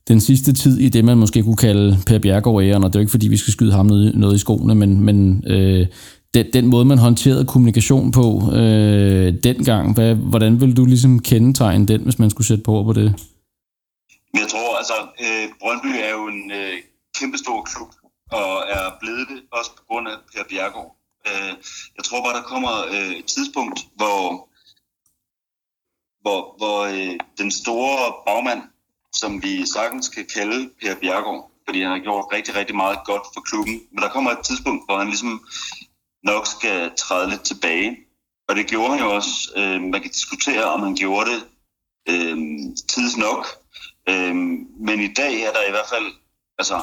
den 0.09 0.21
sidste 0.21 0.53
tid 0.53 0.79
i 0.79 0.89
det, 0.89 1.05
man 1.05 1.19
måske 1.19 1.43
kunne 1.43 1.57
kalde 1.57 1.97
Per 2.07 2.19
Bjergård-æren, 2.19 2.85
og 2.85 2.93
det 2.93 2.97
er 2.97 3.01
jo 3.01 3.03
ikke, 3.03 3.11
fordi 3.11 3.29
vi 3.29 3.37
skal 3.37 3.53
skyde 3.53 3.73
ham 3.73 3.87
noget, 3.87 4.15
noget 4.15 4.35
i 4.35 4.39
skoene, 4.39 4.75
men, 4.75 5.01
men 5.01 5.45
øh, 5.47 5.87
den, 6.35 6.53
den 6.53 6.67
måde, 6.67 6.85
man 6.85 6.99
håndterede 6.99 7.47
kommunikation 7.47 8.13
på 8.13 8.53
øh, 8.53 9.35
dengang, 9.43 9.95
hvad, 9.95 10.15
hvordan 10.15 10.61
vil 10.61 10.77
du 10.77 10.85
ligesom 10.85 11.19
kendetegne 11.19 11.87
den, 11.87 12.03
hvis 12.03 12.19
man 12.19 12.31
skulle 12.31 12.47
sætte 12.47 12.65
på 12.65 12.73
ord 12.73 12.85
på 12.85 12.93
det? 12.93 13.15
Jeg 14.35 14.49
tror, 14.49 14.77
altså, 14.77 14.99
øh, 15.25 15.49
Brøndby 15.61 15.93
er 16.07 16.11
jo 16.11 16.29
en 16.29 16.51
øh, 16.51 16.75
kæmpestor 17.19 17.63
klub, 17.63 17.91
og 18.31 18.53
er 18.77 18.85
blevet 19.01 19.29
det 19.29 19.41
også 19.53 19.71
på 19.77 19.83
grund 19.89 20.09
af 20.09 20.17
Per 20.33 20.45
Bjergård. 20.51 20.97
Øh, 21.29 21.53
jeg 21.97 22.05
tror 22.05 22.25
bare, 22.25 22.37
der 22.37 22.43
kommer 22.53 22.75
øh, 22.95 23.13
et 23.21 23.25
tidspunkt, 23.25 23.79
hvor, 23.99 24.49
hvor, 26.23 26.41
hvor 26.59 26.79
øh, 26.95 27.15
den 27.39 27.51
store 27.51 28.01
bagmand, 28.27 28.63
som 29.13 29.43
vi 29.43 29.67
sagtens 29.67 30.09
kan 30.09 30.27
kalde 30.35 30.71
Per 30.81 30.95
Bjergård, 31.03 31.51
fordi 31.67 31.79
han 31.83 31.91
har 31.91 31.99
gjort 31.99 32.25
rigtig, 32.33 32.55
rigtig 32.55 32.77
meget 32.77 32.99
godt 33.05 33.25
for 33.35 33.41
klubben, 33.41 33.77
men 33.93 34.01
der 34.03 34.09
kommer 34.09 34.31
et 34.31 34.45
tidspunkt, 34.49 34.83
hvor 34.87 34.97
han 34.99 35.09
ligesom 35.15 35.33
nok 36.27 36.47
skal 36.47 36.91
træde 36.97 37.31
lidt 37.31 37.43
tilbage. 37.43 37.97
Og 38.49 38.57
det 38.57 38.67
gjorde 38.67 38.91
han 38.91 39.01
jo 39.05 39.15
også. 39.15 39.53
Øh, 39.57 39.81
man 39.83 40.01
kan 40.03 40.11
diskutere, 40.11 40.65
om 40.65 40.81
han 40.81 40.95
gjorde 40.95 41.31
det 41.31 41.43
øh, 42.09 42.37
tids 42.89 43.17
nok, 43.17 43.47
Øh, 44.09 44.35
men 44.79 45.01
i 45.01 45.13
dag 45.13 45.43
er 45.43 45.53
der 45.53 45.69
i 45.69 45.71
hvert 45.71 45.89
fald, 45.89 46.13
altså, 46.59 46.81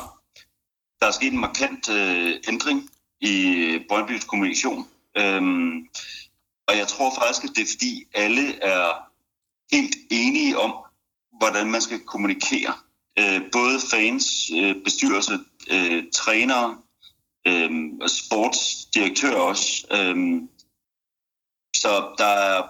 der 0.99 1.07
er 1.07 1.11
sket 1.11 1.33
en 1.33 1.39
markant 1.39 1.89
øh, 1.89 2.33
ændring 2.47 2.89
i 3.21 3.35
Brøndbys 3.89 4.23
kommunikation. 4.23 4.87
Øh, 5.17 5.41
og 6.67 6.77
jeg 6.77 6.87
tror 6.87 7.13
faktisk, 7.19 7.43
at 7.43 7.55
det 7.55 7.61
er 7.61 7.73
fordi 7.73 8.03
alle 8.13 8.63
er 8.63 8.85
helt 9.75 9.95
enige 10.11 10.59
om, 10.59 10.73
hvordan 11.39 11.71
man 11.71 11.81
skal 11.81 11.99
kommunikere. 11.99 12.73
Øh, 13.19 13.41
både 13.51 13.79
fans, 13.91 14.51
øh, 14.55 14.83
bestyrelse, 14.83 15.39
øh, 15.71 16.03
trænere, 16.13 16.77
øh, 17.47 17.71
og 18.01 18.09
også. 19.35 19.87
Øh, 19.91 20.41
så 21.75 22.15
der 22.17 22.25
er, 22.25 22.63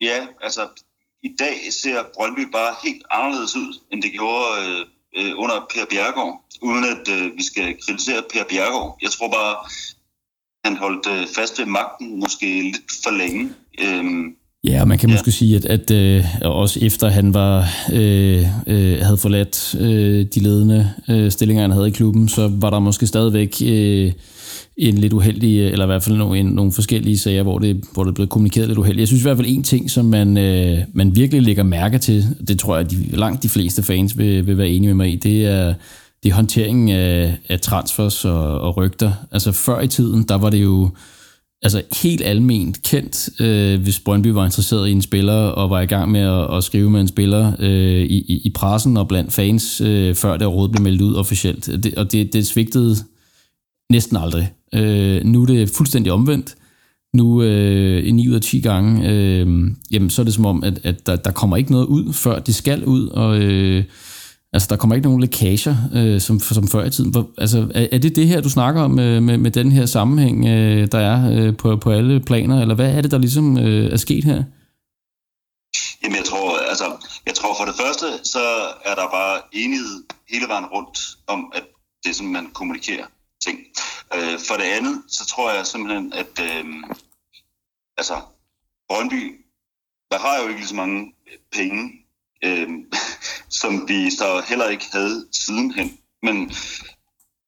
ja, 0.00 0.26
altså 0.40 0.68
i 1.22 1.36
dag 1.38 1.72
ser 1.72 2.04
Brøndby 2.14 2.40
bare 2.40 2.74
helt 2.84 3.04
anderledes 3.10 3.56
ud, 3.56 3.80
end 3.92 4.02
det 4.02 4.12
gjorde 4.12 4.46
øh, 4.62 4.86
øh, 5.16 5.38
under 5.38 5.66
Per 5.74 5.86
Bjergård, 5.90 6.44
uden 6.62 6.84
at 6.84 7.08
øh, 7.08 7.36
vi 7.36 7.42
skal 7.42 7.80
kritisere 7.80 8.22
Per 8.32 8.44
Bjergård. 8.44 8.98
Jeg 9.02 9.10
tror 9.10 9.28
bare, 9.28 9.56
han 10.64 10.76
holdt 10.76 11.06
øh, 11.06 11.26
fast 11.36 11.58
ved 11.58 11.66
magten 11.66 12.20
måske 12.20 12.62
lidt 12.62 12.92
for 13.04 13.10
længe. 13.10 13.54
Øh, 13.80 14.34
Ja, 14.64 14.80
og 14.80 14.88
man 14.88 14.98
kan 14.98 15.08
Ja. 15.08 15.14
måske 15.14 15.32
sige, 15.32 15.56
at, 15.56 15.64
at 15.64 15.90
øh, 15.90 16.24
også 16.42 16.78
efter 16.82 17.08
han 17.08 17.34
var 17.34 17.68
øh, 17.92 18.44
øh, 18.66 18.98
havde 19.02 19.16
forladt 19.16 19.74
øh, 19.80 20.26
de 20.34 20.40
ledende 20.40 20.90
øh, 21.08 21.30
stillinger, 21.30 21.62
han 21.62 21.70
havde 21.70 21.88
i 21.88 21.90
klubben, 21.90 22.28
så 22.28 22.50
var 22.60 22.70
der 22.70 22.78
måske 22.78 23.06
stadigvæk 23.06 23.56
øh, 23.64 24.12
en 24.76 24.98
lidt 24.98 25.12
uheldig, 25.12 25.66
eller 25.66 25.84
i 25.84 25.86
hvert 25.86 26.02
fald 26.02 26.16
nogle, 26.16 26.38
en, 26.38 26.46
nogle 26.46 26.72
forskellige 26.72 27.18
sager, 27.18 27.42
hvor 27.42 27.58
det, 27.58 27.84
hvor 27.92 28.04
det 28.04 28.14
blev 28.14 28.26
kommunikeret 28.26 28.68
lidt 28.68 28.78
uheldigt. 28.78 29.00
Jeg 29.00 29.08
synes 29.08 29.22
i 29.22 29.24
hvert 29.24 29.36
fald 29.36 29.48
en 29.50 29.62
ting, 29.62 29.90
som 29.90 30.04
man, 30.04 30.36
øh, 30.36 30.78
man 30.92 31.16
virkelig 31.16 31.42
lægger 31.42 31.62
mærke 31.62 31.98
til, 31.98 32.24
det 32.48 32.58
tror 32.58 32.76
jeg, 32.76 32.84
at 32.84 32.90
de, 32.90 33.16
langt 33.16 33.42
de 33.42 33.48
fleste 33.48 33.82
fans 33.82 34.18
vil, 34.18 34.46
vil 34.46 34.58
være 34.58 34.68
enige 34.68 34.86
med 34.86 34.94
mig 34.94 35.12
i, 35.12 35.16
det 35.16 35.46
er, 35.46 35.74
det 36.22 36.30
er 36.30 36.34
håndteringen 36.34 36.88
af, 36.88 37.36
af 37.48 37.60
transfers 37.60 38.24
og, 38.24 38.60
og 38.60 38.76
rygter. 38.76 39.12
Altså 39.32 39.52
før 39.52 39.80
i 39.80 39.86
tiden, 39.88 40.22
der 40.22 40.34
var 40.34 40.50
det 40.50 40.62
jo 40.62 40.90
altså 41.62 41.82
helt 42.02 42.22
alment 42.22 42.82
kendt, 42.82 43.40
øh, 43.40 43.82
hvis 43.82 44.00
Brøndby 44.00 44.26
var 44.26 44.44
interesseret 44.44 44.88
i 44.88 44.92
en 44.92 45.02
spiller 45.02 45.34
og 45.34 45.70
var 45.70 45.80
i 45.80 45.86
gang 45.86 46.10
med 46.10 46.20
at, 46.20 46.56
at 46.56 46.64
skrive 46.64 46.90
med 46.90 47.00
en 47.00 47.08
spiller 47.08 47.52
øh, 47.58 48.02
i, 48.02 48.40
i, 48.44 48.50
pressen 48.54 48.96
og 48.96 49.08
blandt 49.08 49.32
fans, 49.32 49.80
øh, 49.80 50.14
før 50.14 50.36
det 50.36 50.46
overhovedet 50.46 50.72
blev 50.72 50.82
meldt 50.82 51.02
ud 51.02 51.14
officielt. 51.14 51.66
Det, 51.66 51.94
og 51.94 52.12
det, 52.12 52.32
det 52.32 52.46
svigtede 52.46 52.96
næsten 53.92 54.16
aldrig. 54.16 54.52
Øh, 54.74 55.24
nu 55.24 55.42
er 55.42 55.46
det 55.46 55.70
fuldstændig 55.70 56.12
omvendt. 56.12 56.54
Nu 57.14 57.42
øh, 57.42 58.06
i 58.06 58.10
9 58.10 58.28
ud 58.28 58.34
af 58.34 58.40
10 58.40 58.60
gange, 58.60 59.10
øh, 59.10 59.70
jamen, 59.90 60.10
så 60.10 60.22
er 60.22 60.24
det 60.24 60.34
som 60.34 60.46
om, 60.46 60.64
at, 60.64 60.80
at 60.84 61.06
der, 61.06 61.16
der 61.16 61.30
kommer 61.30 61.56
ikke 61.56 61.70
noget 61.70 61.86
ud, 61.86 62.12
før 62.12 62.38
det 62.38 62.54
skal 62.54 62.84
ud, 62.84 63.06
og 63.08 63.38
øh, 63.38 63.84
altså, 64.52 64.66
der 64.70 64.76
kommer 64.76 64.96
ikke 64.96 65.08
nogen 65.08 65.20
lækager, 65.20 65.76
øh, 65.94 66.20
som, 66.20 66.40
som 66.40 66.68
før 66.68 66.84
i 66.84 66.90
tiden. 66.90 67.10
Hvor, 67.10 67.30
altså, 67.38 67.70
er, 67.74 67.86
er 67.92 67.98
det 67.98 68.16
det 68.16 68.28
her, 68.28 68.40
du 68.40 68.50
snakker 68.50 68.82
om 68.82 68.90
med, 68.90 69.20
med, 69.20 69.38
med 69.38 69.50
den 69.50 69.72
her 69.72 69.86
sammenhæng, 69.86 70.46
øh, 70.46 70.88
der 70.92 70.98
er 70.98 71.18
øh, 71.32 71.56
på, 71.56 71.76
på 71.76 71.90
alle 71.90 72.20
planer, 72.20 72.60
eller 72.60 72.74
hvad 72.74 72.94
er 72.94 73.00
det, 73.00 73.10
der 73.10 73.18
ligesom 73.18 73.58
øh, 73.58 73.92
er 73.92 73.96
sket 73.96 74.24
her? 74.24 74.42
Jamen, 76.02 76.16
jeg 76.16 76.24
tror, 76.24 76.58
altså, 76.68 77.08
jeg 77.26 77.34
tror 77.34 77.54
for 77.58 77.64
det 77.64 77.74
første, 77.74 78.06
så 78.24 78.44
er 78.84 78.94
der 78.94 79.10
bare 79.10 79.40
enighed 79.52 80.04
hele 80.28 80.48
vejen 80.48 80.66
rundt 80.66 80.98
om, 81.26 81.52
at 81.54 81.64
det 82.02 82.10
er 82.10 82.14
sådan, 82.14 82.32
man 82.32 82.50
kommunikerer 82.54 83.06
ting. 83.46 83.58
Øh, 84.14 84.38
for 84.48 84.54
det 84.54 84.64
andet, 84.64 85.02
så 85.08 85.26
tror 85.26 85.52
jeg 85.52 85.66
simpelthen, 85.66 86.12
at 86.12 86.32
øh, 86.40 86.64
altså, 87.96 88.16
Brøndby, 88.88 89.22
der 90.10 90.18
har 90.18 90.34
jo 90.40 90.48
ikke 90.48 90.60
lige 90.60 90.68
så 90.68 90.74
mange 90.74 91.12
penge. 91.52 91.92
Øh, 92.44 92.68
som 93.60 93.88
vi 93.88 94.10
så 94.10 94.44
heller 94.48 94.68
ikke 94.68 94.84
havde 94.92 95.26
sidenhen. 95.32 95.98
Men, 96.22 96.50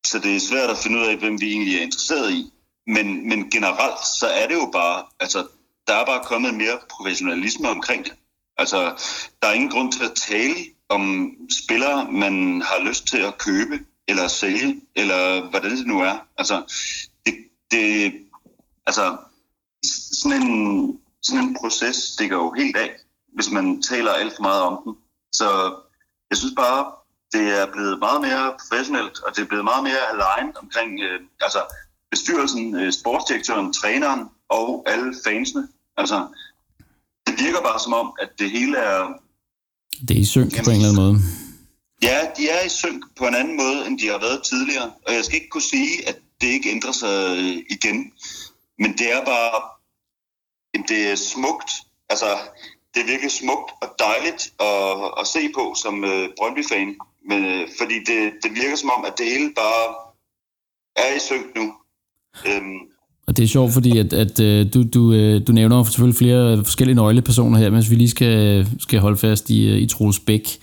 så 0.07 0.19
det 0.19 0.37
er 0.37 0.41
svært 0.41 0.71
at 0.71 0.79
finde 0.79 0.99
ud 0.99 1.07
af, 1.07 1.17
hvem 1.17 1.41
vi 1.41 1.53
egentlig 1.53 1.77
er 1.77 1.83
interesseret 1.83 2.33
i. 2.33 2.51
Men, 2.87 3.29
men 3.29 3.51
generelt, 3.51 4.07
så 4.21 4.27
er 4.27 4.47
det 4.47 4.55
jo 4.55 4.71
bare, 4.73 5.05
altså, 5.21 5.47
der 5.87 5.95
er 5.95 6.07
bare 6.07 6.25
kommet 6.25 6.55
mere 6.55 6.79
professionalisme 6.91 7.69
omkring 7.69 8.05
det. 8.05 8.13
Altså, 8.59 8.79
der 9.43 9.49
er 9.49 9.53
ingen 9.53 9.71
grund 9.71 9.93
til 9.93 10.05
at 10.05 10.15
tale 10.15 10.55
om 10.89 11.35
spillere, 11.65 12.13
man 12.13 12.63
har 12.63 12.85
lyst 12.89 13.07
til 13.07 13.19
at 13.19 13.39
købe 13.39 13.79
eller 14.09 14.29
sælge, 14.29 14.81
eller 14.97 15.51
hvordan 15.51 15.71
det 15.71 15.87
nu 15.87 16.01
er. 16.01 16.27
Altså, 16.39 16.63
det, 17.27 17.35
det, 17.71 18.13
altså 18.87 19.17
sådan, 20.23 20.43
en, 20.43 21.01
sådan 21.23 21.45
en 21.45 21.57
proces 21.61 21.97
stikker 21.97 22.37
jo 22.37 22.53
helt 22.53 22.77
af, 22.77 22.91
hvis 23.35 23.51
man 23.51 23.83
taler 23.83 24.13
alt 24.13 24.37
for 24.37 24.43
meget 24.43 24.63
om 24.63 24.81
den. 24.85 24.95
Så 25.33 25.49
jeg 26.31 26.39
synes 26.39 26.55
bare, 26.57 26.93
det 27.33 27.61
er 27.61 27.73
blevet 27.73 27.99
meget 27.99 28.21
mere 28.21 28.55
professionelt, 28.61 29.17
og 29.25 29.37
det 29.37 29.43
er 29.43 29.47
blevet 29.47 29.65
meget 29.65 29.83
mere 29.83 30.03
aligned 30.13 30.57
omkring 30.63 31.01
øh, 31.01 31.21
altså 31.41 31.61
bestyrelsen, 32.11 32.75
øh, 32.81 32.93
sportsdirektøren, 32.93 33.73
træneren 33.73 34.29
og 34.49 34.85
alle 34.87 35.15
fansene. 35.25 35.69
Altså, 35.97 36.27
det 37.27 37.35
virker 37.45 37.61
bare 37.63 37.81
som 37.81 37.93
om, 37.93 38.13
at 38.23 38.31
det 38.39 38.51
hele 38.51 38.77
er... 38.79 39.01
Det 40.09 40.17
er 40.17 40.21
i 40.21 40.25
synk 40.25 40.53
jamen, 40.53 40.65
på 40.65 40.71
en 40.71 40.77
eller 40.77 40.89
anden 40.89 41.03
måde. 41.03 41.17
Ja, 42.03 42.19
de 42.37 42.49
er 42.49 42.63
i 42.67 42.69
synk 42.69 43.05
på 43.19 43.25
en 43.27 43.35
anden 43.35 43.57
måde, 43.57 43.87
end 43.87 43.99
de 43.99 44.09
har 44.09 44.19
været 44.19 44.43
tidligere. 44.43 44.93
Og 45.07 45.15
jeg 45.15 45.25
skal 45.25 45.37
ikke 45.37 45.49
kunne 45.49 45.71
sige, 45.77 46.09
at 46.09 46.19
det 46.41 46.47
ikke 46.47 46.71
ændrer 46.71 46.93
sig 46.93 47.37
øh, 47.39 47.57
igen. 47.77 48.13
Men 48.79 48.93
det 48.99 49.13
er 49.13 49.25
bare... 49.25 49.61
Det 50.89 51.11
er 51.11 51.17
smukt. 51.17 51.71
Altså, 52.09 52.27
det 52.93 53.01
er 53.03 53.11
virkelig 53.13 53.33
smukt 53.43 53.71
og 53.83 53.89
dejligt 54.07 54.43
at, 54.71 54.83
at 55.21 55.27
se 55.35 55.43
på 55.57 55.65
som 55.83 56.05
øh, 56.05 56.29
Brøndby-fan. 56.39 56.89
Men, 57.29 57.41
øh, 57.45 57.63
fordi 57.79 57.97
det, 58.09 58.21
det 58.43 58.51
virker 58.61 58.77
som 58.77 58.91
om, 58.97 59.05
at 59.09 59.15
det 59.19 59.27
hele 59.33 59.51
bare 59.63 59.85
er 61.05 61.11
i 61.19 61.21
synk 61.29 61.47
nu. 61.59 61.67
Øhm, 62.49 62.81
og 63.27 63.37
det 63.37 63.43
er 63.43 63.49
sjovt, 63.49 63.73
fordi 63.73 63.99
at, 63.99 64.13
at 64.13 64.41
øh, 64.41 64.67
du, 64.75 64.83
du, 64.95 65.13
øh, 65.13 65.47
du 65.47 65.53
nævner 65.53 65.85
selvfølgelig 65.85 66.19
flere 66.19 66.65
forskellige 66.65 66.97
nøglepersoner 66.97 67.59
her, 67.59 67.71
mens 67.71 67.91
vi 67.91 67.95
lige 67.95 68.11
skal, 68.11 68.67
skal 68.79 69.01
holde 69.01 69.17
fast 69.17 69.51
i, 69.51 69.69
øh, 69.69 69.79
i 69.79 69.87
Troels 69.87 70.19
Bæk. 70.19 70.59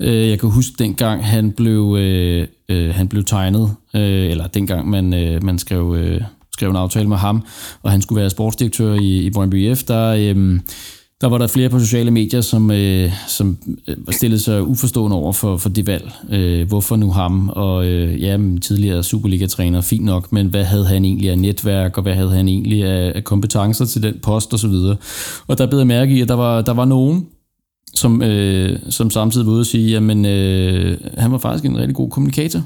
Øh, 0.00 0.28
jeg 0.28 0.40
kan 0.40 0.50
huske 0.50 0.74
dengang 0.78 1.26
han 1.26 1.52
blev, 1.52 1.96
øh, 1.98 2.48
øh, 2.68 2.94
han 2.94 3.08
blev 3.08 3.24
tegnet, 3.24 3.76
øh, 3.94 4.30
eller 4.30 4.46
dengang 4.46 4.88
man, 4.88 5.14
øh, 5.14 5.44
man 5.44 5.58
skrev, 5.58 5.94
øh, 5.98 6.20
skrev 6.52 6.70
en 6.70 6.76
aftale 6.76 7.08
med 7.08 7.16
ham, 7.16 7.42
og 7.82 7.90
han 7.90 8.02
skulle 8.02 8.20
være 8.20 8.30
sportsdirektør 8.30 8.94
i, 8.94 9.26
i 9.26 9.30
Brøndby 9.30 9.74
F, 9.74 9.82
der, 9.82 10.34
øh, 10.34 10.60
der 11.20 11.26
var 11.26 11.38
der 11.38 11.46
flere 11.46 11.68
på 11.68 11.78
sociale 11.78 12.10
medier, 12.10 12.40
som, 12.40 12.70
øh, 12.70 13.12
som 13.28 13.58
øh, 13.88 13.96
stillede 14.10 14.40
sig 14.40 14.62
uforstående 14.62 15.16
over 15.16 15.32
for, 15.32 15.56
for 15.56 15.68
det 15.68 15.86
valg. 15.86 16.12
Øh, 16.30 16.68
hvorfor 16.68 16.96
nu 16.96 17.10
ham? 17.10 17.48
Og 17.48 17.86
øh, 17.86 18.22
ja, 18.22 18.38
tidligere 18.62 19.02
Superliga-træner, 19.02 19.80
fint 19.80 20.04
nok, 20.04 20.32
men 20.32 20.46
hvad 20.46 20.64
havde 20.64 20.86
han 20.86 21.04
egentlig 21.04 21.30
af 21.30 21.38
netværk, 21.38 21.96
og 21.96 22.02
hvad 22.02 22.14
havde 22.14 22.30
han 22.30 22.48
egentlig 22.48 22.84
af, 22.84 23.12
af 23.14 23.24
kompetencer 23.24 23.84
til 23.84 24.02
den 24.02 24.14
post 24.22 24.54
osv.? 24.54 24.70
Og, 24.70 24.96
og 25.46 25.58
der 25.58 25.66
blev 25.66 25.78
jeg 25.78 25.86
mærke 25.86 26.14
i, 26.14 26.20
at 26.20 26.28
der 26.28 26.34
var, 26.34 26.60
der 26.60 26.72
var 26.72 26.84
nogen, 26.84 27.26
som, 27.94 28.22
øh, 28.22 28.78
som 28.90 29.10
samtidig 29.10 29.46
var 29.46 29.52
ude 29.52 29.60
og 29.60 29.66
sige, 29.66 29.90
jamen 29.90 30.26
øh, 30.26 30.98
han 31.16 31.32
var 31.32 31.38
faktisk 31.38 31.64
en 31.64 31.78
rigtig 31.78 31.94
god 31.94 32.10
kommunikator. 32.10 32.62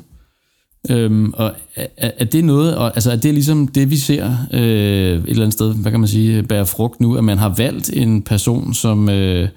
Øhm, 0.90 1.32
og 1.32 1.54
er, 1.76 1.86
er 1.96 2.24
det 2.24 2.44
noget, 2.44 2.76
og, 2.76 2.86
altså 2.94 3.12
er 3.12 3.16
det 3.16 3.34
ligesom 3.34 3.68
det, 3.68 3.90
vi 3.90 3.96
ser 3.96 4.36
øh, 4.52 4.60
et 4.60 5.28
eller 5.28 5.42
andet 5.42 5.52
sted, 5.52 5.74
hvad 5.74 5.90
kan 5.90 6.00
man 6.00 6.08
sige, 6.08 6.42
bære 6.42 6.66
frugt 6.66 7.00
nu, 7.00 7.16
at 7.16 7.24
man 7.24 7.38
har 7.38 7.54
valgt 7.56 7.90
en 7.92 8.22
person, 8.22 8.74
som, 8.74 9.08
øh, 9.08 9.48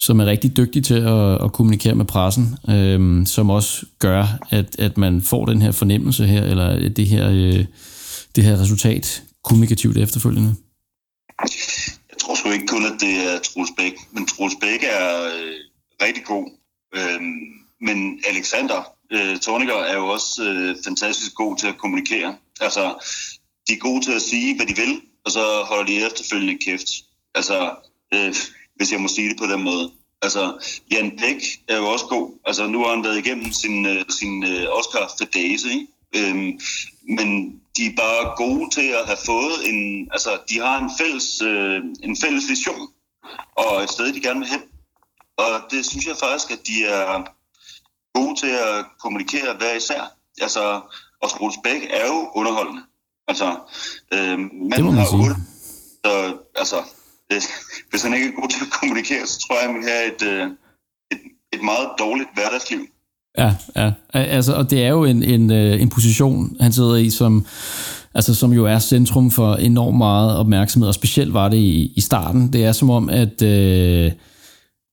som 0.00 0.20
er 0.20 0.26
rigtig 0.26 0.56
dygtig 0.56 0.84
til 0.84 0.94
at, 0.94 1.44
at 1.44 1.52
kommunikere 1.52 1.94
med 1.94 2.04
pressen, 2.04 2.56
øh, 2.68 3.26
som 3.26 3.50
også 3.50 3.86
gør, 3.98 4.26
at, 4.50 4.78
at 4.78 4.98
man 4.98 5.22
får 5.22 5.44
den 5.44 5.62
her 5.62 5.72
fornemmelse 5.72 6.26
her, 6.26 6.42
eller 6.42 6.88
det 6.88 7.06
her, 7.06 7.30
øh, 7.30 7.64
det 8.36 8.44
her 8.44 8.60
resultat 8.60 9.22
kommunikativt 9.44 9.96
efterfølgende? 9.96 10.54
Jeg 12.10 12.18
tror 12.20 12.34
sgu 12.34 12.50
ikke 12.50 12.66
kun, 12.66 12.86
at 12.86 12.96
det 13.00 13.14
er 13.28 13.38
Troels 13.44 13.70
Bæk, 13.76 13.92
men 14.12 14.26
Troels 14.26 14.54
Bæk 14.60 14.82
er 14.82 15.24
øh, 15.24 15.54
rigtig 16.06 16.24
god. 16.24 16.50
Øh, 16.96 17.20
men 17.80 18.18
Alexander 18.30 18.93
øh, 19.12 19.38
Torniger 19.38 19.74
er 19.74 19.96
jo 19.96 20.06
også 20.06 20.42
øh, 20.44 20.76
fantastisk 20.84 21.34
god 21.34 21.56
til 21.56 21.66
at 21.66 21.78
kommunikere. 21.78 22.36
Altså, 22.60 22.94
de 23.68 23.72
er 23.72 23.78
gode 23.78 24.04
til 24.04 24.12
at 24.12 24.22
sige, 24.22 24.56
hvad 24.56 24.66
de 24.66 24.76
vil, 24.76 25.00
og 25.24 25.30
så 25.30 25.62
holder 25.68 25.84
de 25.84 26.06
efterfølgende 26.06 26.58
kæft. 26.58 26.88
Altså, 27.34 27.74
øh, 28.14 28.34
hvis 28.76 28.92
jeg 28.92 29.00
må 29.00 29.08
sige 29.08 29.28
det 29.28 29.38
på 29.38 29.46
den 29.46 29.62
måde. 29.62 29.90
Altså, 30.22 30.42
Jan 30.92 31.10
Bæk 31.18 31.42
er 31.68 31.76
jo 31.76 31.86
også 31.86 32.06
god. 32.06 32.38
Altså, 32.46 32.66
nu 32.66 32.78
har 32.82 32.90
han 32.94 33.04
været 33.04 33.18
igennem 33.18 33.52
sin, 33.52 33.86
øh, 33.86 34.04
sin 34.08 34.44
øh, 34.44 34.66
Oscar 34.78 35.12
Fedese, 35.18 35.68
ikke? 35.72 35.86
Øhm, 36.16 36.60
men 37.08 37.60
de 37.76 37.86
er 37.86 37.96
bare 37.96 38.36
gode 38.36 38.70
til 38.70 38.88
at 38.88 39.06
have 39.06 39.18
fået 39.26 39.56
en... 39.70 40.08
Altså, 40.12 40.38
de 40.48 40.58
har 40.58 40.78
en 40.84 40.90
fælles, 41.00 41.42
øh, 41.42 41.80
en 42.02 42.16
fælles 42.22 42.48
vision, 42.48 42.88
og 43.56 43.82
et 43.82 43.90
sted, 43.90 44.12
de 44.12 44.20
gerne 44.20 44.40
vil 44.40 44.48
hen. 44.48 44.62
Og 45.36 45.48
det 45.70 45.86
synes 45.86 46.06
jeg 46.06 46.16
faktisk, 46.16 46.50
at 46.50 46.66
de 46.66 46.84
er, 46.84 47.33
gode 48.14 48.34
til 48.42 48.52
at 48.68 48.84
kommunikere 49.02 49.50
hver 49.58 49.74
især. 49.76 50.02
Altså, 50.40 50.80
og 51.22 51.30
Troels 51.30 51.58
Bæk 51.64 51.82
er 51.90 52.06
jo 52.12 52.18
underholdende. 52.34 52.82
Altså, 53.28 53.48
øh, 54.14 54.38
man 54.38 54.72
det 54.76 54.84
må 54.84 54.90
man 54.90 55.06
sige. 55.06 55.20
Uld, 55.24 55.36
så, 56.04 56.36
altså, 56.56 56.76
det, 57.30 57.38
hvis 57.90 58.02
han 58.02 58.14
ikke 58.14 58.26
er 58.26 58.40
god 58.40 58.48
til 58.48 58.60
at 58.64 58.70
kommunikere, 58.80 59.26
så 59.26 59.38
tror 59.38 59.54
jeg, 59.60 59.68
at 59.68 59.74
han 59.74 59.84
have 59.92 60.04
et, 60.14 60.22
øh, 60.32 60.46
et, 61.12 61.20
et 61.52 61.62
meget 61.62 61.88
dårligt 61.98 62.28
hverdagsliv. 62.34 62.80
Ja, 63.38 63.54
ja. 63.76 63.92
Altså, 64.14 64.54
og 64.54 64.70
det 64.70 64.84
er 64.84 64.88
jo 64.88 65.04
en, 65.04 65.22
en, 65.22 65.52
øh, 65.52 65.82
en 65.82 65.90
position, 65.90 66.56
han 66.60 66.72
sidder 66.72 66.96
i, 66.96 67.10
som, 67.10 67.46
altså, 68.14 68.34
som 68.34 68.52
jo 68.52 68.66
er 68.66 68.78
centrum 68.78 69.30
for 69.30 69.54
enormt 69.54 69.98
meget 69.98 70.36
opmærksomhed, 70.36 70.88
og 70.88 70.94
specielt 70.94 71.34
var 71.34 71.48
det 71.48 71.56
i, 71.56 71.92
i 71.96 72.00
starten. 72.00 72.52
Det 72.52 72.64
er 72.64 72.72
som 72.72 72.90
om, 72.90 73.10
at... 73.10 73.42
Øh, 73.42 74.12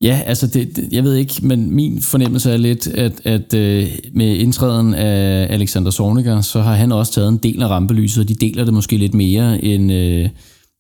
Ja, 0.02 0.22
altså 0.26 0.48
det, 0.48 0.76
det, 0.76 0.88
jeg 0.92 1.04
ved 1.04 1.16
ikke, 1.16 1.34
men 1.42 1.76
min 1.76 2.02
fornemmelse 2.02 2.52
er 2.52 2.58
lidt, 2.58 2.88
at, 2.88 3.22
at 3.24 3.54
øh, 3.54 3.88
med 4.14 4.36
indtræden 4.36 4.94
af 4.94 5.48
Alexander 5.50 5.92
Zorniger, 5.92 6.42
så 6.42 6.62
har 6.62 6.74
han 6.74 6.92
også 6.92 7.14
taget 7.14 7.30
en 7.30 7.38
del 7.38 7.64
af 7.64 7.68
rampelyset, 7.68 8.22
og 8.22 8.30
de 8.30 8.36
deler 8.36 8.66
det 8.66 8.74
måske 8.74 8.98
lidt 8.98 9.14
mere, 9.14 9.64
end, 9.64 9.92
øh, 9.92 10.30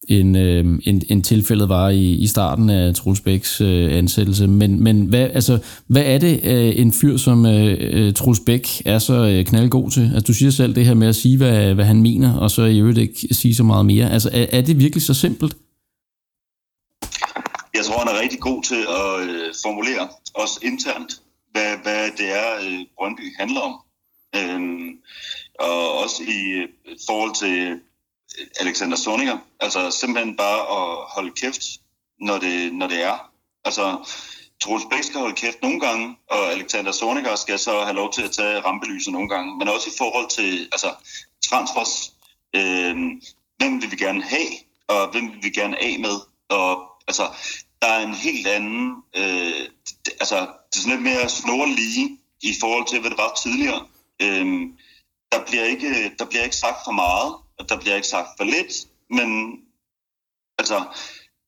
end, 0.07 0.37
øh, 0.37 0.65
end, 0.83 1.01
end 1.09 1.23
tilfældet 1.23 1.69
var 1.69 1.89
i, 1.89 2.11
i 2.11 2.27
starten 2.27 2.69
af 2.69 2.95
Truls 2.95 3.21
Bæks 3.21 3.61
øh, 3.61 3.97
ansættelse. 3.97 4.47
Men, 4.47 4.83
men 4.83 5.05
hvad, 5.05 5.27
altså, 5.33 5.57
hvad 5.87 6.03
er 6.05 6.17
det, 6.17 6.39
øh, 6.43 6.73
en 6.75 6.93
fyr 6.93 7.17
som 7.17 7.45
øh, 7.45 7.77
øh 7.79 8.13
Truls 8.13 8.39
Bæk 8.45 8.67
er 8.85 8.99
så 8.99 9.27
øh, 9.27 9.45
knaldgod 9.45 9.91
til? 9.91 10.11
Altså, 10.13 10.27
du 10.27 10.33
siger 10.33 10.51
selv 10.51 10.75
det 10.75 10.85
her 10.85 10.93
med 10.93 11.07
at 11.07 11.15
sige, 11.15 11.37
hvad, 11.37 11.73
hvad 11.73 11.85
han 11.85 12.01
mener, 12.01 12.33
og 12.33 12.51
så 12.51 12.63
i 12.63 12.79
øvrigt 12.79 12.97
ikke 12.97 13.27
sige 13.31 13.55
så 13.55 13.63
meget 13.63 13.85
mere. 13.85 14.11
Altså, 14.11 14.29
er, 14.33 14.45
er 14.51 14.61
det 14.61 14.79
virkelig 14.79 15.03
så 15.03 15.13
simpelt? 15.13 15.55
Jeg 17.73 17.85
tror, 17.85 17.99
han 17.99 18.07
er 18.07 18.19
rigtig 18.19 18.39
god 18.39 18.63
til 18.63 18.81
at 19.01 19.29
øh, 19.29 19.53
formulere, 19.63 20.09
også 20.33 20.59
internt, 20.63 21.21
hvad, 21.51 21.77
hvad 21.77 22.11
det 22.11 22.29
er, 22.31 22.55
øh, 22.55 22.85
Brøndby 22.97 23.35
handler 23.39 23.61
om. 23.61 23.81
Øhm, 24.35 24.89
og 25.59 25.99
også 25.99 26.23
i 26.23 26.39
øh, 26.51 26.97
forhold 27.07 27.35
til 27.35 27.57
øh, 27.67 27.77
Alexander 28.59 28.97
Soninger. 28.97 29.37
Altså 29.59 29.91
simpelthen 29.91 30.37
bare 30.37 30.59
at 30.59 30.97
holde 31.15 31.31
kæft, 31.31 31.63
når 32.19 32.37
det, 32.37 32.73
når 32.73 32.87
det 32.87 33.03
er. 33.03 33.31
Altså, 33.65 34.13
Troels 34.61 34.85
Bæk 34.91 35.03
skal 35.03 35.19
holde 35.19 35.35
kæft 35.35 35.61
nogle 35.61 35.79
gange, 35.79 36.15
og 36.29 36.51
Alexander 36.51 36.91
Soninger 36.91 37.35
skal 37.35 37.59
så 37.59 37.81
have 37.83 37.95
lov 37.95 38.13
til 38.13 38.21
at 38.21 38.31
tage 38.31 38.59
rampelyset 38.59 39.13
nogle 39.13 39.29
gange. 39.29 39.57
Men 39.57 39.67
også 39.67 39.89
i 39.89 39.97
forhold 39.97 40.29
til 40.29 40.69
altså, 40.71 40.89
transfers. 41.49 42.13
Øh, 42.55 42.95
hvem 43.57 43.81
vil 43.81 43.91
vi 43.91 43.95
gerne 43.95 44.23
have, 44.23 44.51
og 44.87 45.11
hvem 45.11 45.31
vil 45.31 45.43
vi 45.43 45.49
gerne 45.49 45.83
af 45.83 45.99
med? 45.99 46.15
Og 46.49 46.90
altså, 47.11 47.25
der 47.81 47.87
er 47.87 48.01
en 48.07 48.13
helt 48.13 48.47
anden, 48.47 49.03
øh, 49.15 49.63
det, 50.05 50.13
altså, 50.19 50.37
det 50.67 50.75
er 50.77 50.81
sådan 50.81 50.91
lidt 50.95 51.09
mere 51.09 51.29
snorlige 51.29 52.03
i 52.41 52.51
forhold 52.61 52.85
til, 52.87 52.99
hvad 52.99 53.09
det 53.09 53.17
var 53.17 53.33
tidligere. 53.43 53.81
Øh, 54.21 54.45
der, 55.31 55.45
bliver 55.47 55.63
ikke, 55.63 56.15
der 56.19 56.25
bliver 56.25 56.43
ikke 56.43 56.55
sagt 56.65 56.79
for 56.85 56.91
meget, 56.91 57.31
og 57.59 57.69
der 57.69 57.79
bliver 57.79 57.95
ikke 57.95 58.07
sagt 58.07 58.29
for 58.37 58.43
lidt, 58.43 58.73
men 59.09 59.29
altså, 60.59 60.77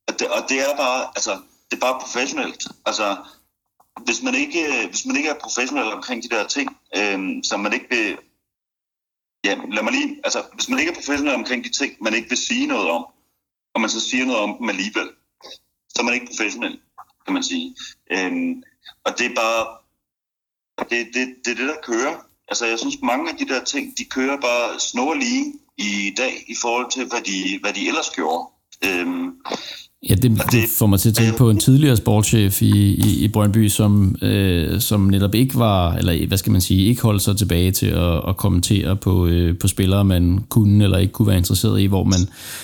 og 0.07 0.19
det, 0.19 0.27
og 0.27 0.41
det 0.49 0.59
er 0.59 0.77
bare, 0.77 1.01
altså, 1.17 1.33
det 1.67 1.75
er 1.77 1.85
bare 1.87 1.99
professionelt. 1.99 2.67
Altså, 2.85 3.17
hvis 4.05 4.21
man 4.23 4.35
ikke, 4.35 4.87
hvis 4.89 5.05
man 5.05 5.15
ikke 5.15 5.29
er 5.29 5.43
professionel 5.45 5.93
omkring 5.93 6.23
de 6.23 6.29
der 6.29 6.47
ting, 6.47 6.77
øh, 6.97 7.19
som 7.43 7.59
man 7.59 7.73
ikke 7.73 7.89
vil, 7.89 8.17
ja, 9.45 9.53
lad 9.75 9.83
mig 9.83 9.93
lige, 9.93 10.21
altså, 10.23 10.39
hvis 10.53 10.69
man 10.69 10.79
ikke 10.79 10.91
er 10.91 10.95
professionel 10.95 11.35
omkring 11.35 11.63
de 11.63 11.69
ting, 11.69 11.91
man 12.01 12.13
ikke 12.13 12.29
vil 12.29 12.37
sige 12.37 12.67
noget 12.67 12.89
om, 12.89 13.05
og 13.73 13.81
man 13.81 13.89
så 13.89 13.99
siger 14.09 14.25
noget 14.25 14.41
om 14.41 14.57
dem 14.57 14.69
alligevel, 14.69 15.09
så 15.93 16.01
er 16.01 16.03
man 16.03 16.13
ikke 16.13 16.25
professionel, 16.25 16.79
kan 17.25 17.33
man 17.33 17.43
sige. 17.43 17.75
Øhm, 18.11 18.63
og 19.03 19.17
det 19.17 19.25
er 19.25 19.35
bare, 19.35 19.77
det, 20.89 21.07
det, 21.13 21.35
det 21.45 21.51
er 21.51 21.55
det, 21.55 21.67
der 21.67 21.81
kører. 21.83 22.15
Altså, 22.47 22.65
jeg 22.65 22.79
synes, 22.79 23.01
mange 23.03 23.29
af 23.29 23.37
de 23.37 23.47
der 23.47 23.63
ting, 23.63 23.97
de 23.97 24.05
kører 24.05 24.41
bare 24.41 24.79
snorlige 24.79 25.53
i 25.77 26.13
dag, 26.17 26.45
i 26.47 26.55
forhold 26.61 26.91
til, 26.91 27.05
hvad 27.05 27.21
de, 27.21 27.59
hvad 27.61 27.73
de 27.73 27.87
ellers 27.87 28.09
gjorde. 28.09 28.47
Øhm, 28.85 29.41
Ja, 30.09 30.15
det, 30.15 30.31
det 30.51 30.63
får 30.77 30.87
mig 30.87 30.99
til 30.99 31.09
at 31.09 31.15
tænke 31.15 31.37
på 31.37 31.49
en 31.49 31.57
tidligere 31.57 31.97
sportschef 31.97 32.61
i, 32.61 32.93
i, 32.93 33.23
i 33.23 33.27
Brøndby, 33.27 33.67
som, 33.67 34.15
øh, 34.21 34.79
som 34.79 35.01
netop 35.01 35.35
ikke 35.35 35.55
var, 35.55 35.93
eller 35.93 36.27
hvad 36.27 36.37
skal 36.37 36.51
man 36.51 36.61
sige, 36.61 36.85
ikke 36.85 37.01
holdt 37.01 37.21
sig 37.21 37.37
tilbage 37.37 37.71
til 37.71 37.85
at, 37.85 38.21
at 38.27 38.37
kommentere 38.37 38.95
på, 38.95 39.27
øh, 39.27 39.57
på 39.57 39.67
spillere, 39.67 40.05
man 40.05 40.39
kunne 40.49 40.83
eller 40.83 40.97
ikke 40.97 41.13
kunne 41.13 41.27
være 41.27 41.37
interesseret 41.37 41.81
i, 41.81 41.85
hvor 41.85 42.03
man 42.03 42.19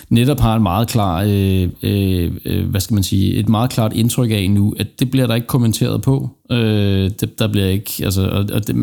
netop 0.09 0.39
har 0.39 0.55
en 0.55 0.63
meget 0.63 0.87
klar, 0.87 1.23
øh, 1.27 1.69
øh, 1.83 2.31
øh 2.45 2.69
hvad 2.69 2.81
skal 2.81 2.93
man 2.93 3.03
sige, 3.03 3.33
et 3.33 3.49
meget 3.49 3.69
klart 3.69 3.93
indtryk 3.93 4.31
af 4.31 4.49
nu, 4.51 4.73
at 4.79 4.87
det 4.99 5.11
bliver 5.11 5.27
der 5.27 5.35
ikke 5.35 5.47
kommenteret 5.47 6.01
på. 6.01 6.29
Øh, 6.51 7.11
det, 7.19 7.39
der 7.39 7.47
bliver 7.47 7.67
ikke, 7.67 7.91
altså, 8.03 8.21
og, 8.29 8.45
og 8.53 8.67
det, 8.67 8.75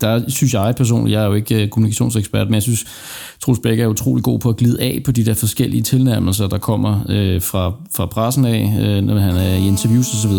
der 0.00 0.22
synes 0.28 0.54
jeg 0.54 0.74
personligt, 0.76 1.12
jeg 1.12 1.22
er 1.22 1.26
jo 1.26 1.34
ikke 1.34 1.62
øh, 1.62 1.68
kommunikationsekspert, 1.68 2.46
men 2.46 2.54
jeg 2.54 2.62
synes, 2.62 2.84
Troels 3.42 3.60
Bæk 3.62 3.78
er 3.80 3.86
utrolig 3.86 4.24
god 4.24 4.38
på 4.38 4.48
at 4.48 4.56
glide 4.56 4.82
af 4.82 5.02
på 5.04 5.12
de 5.12 5.26
der 5.26 5.34
forskellige 5.34 5.82
tilnærmelser, 5.82 6.46
der 6.48 6.58
kommer 6.58 7.00
øh, 7.08 7.42
fra, 7.42 7.72
fra 7.96 8.06
pressen 8.06 8.44
af, 8.44 8.62
øh, 8.80 9.02
når 9.02 9.18
han 9.18 9.36
er 9.36 9.54
i 9.54 9.66
interviews 9.66 10.14
osv. 10.14 10.36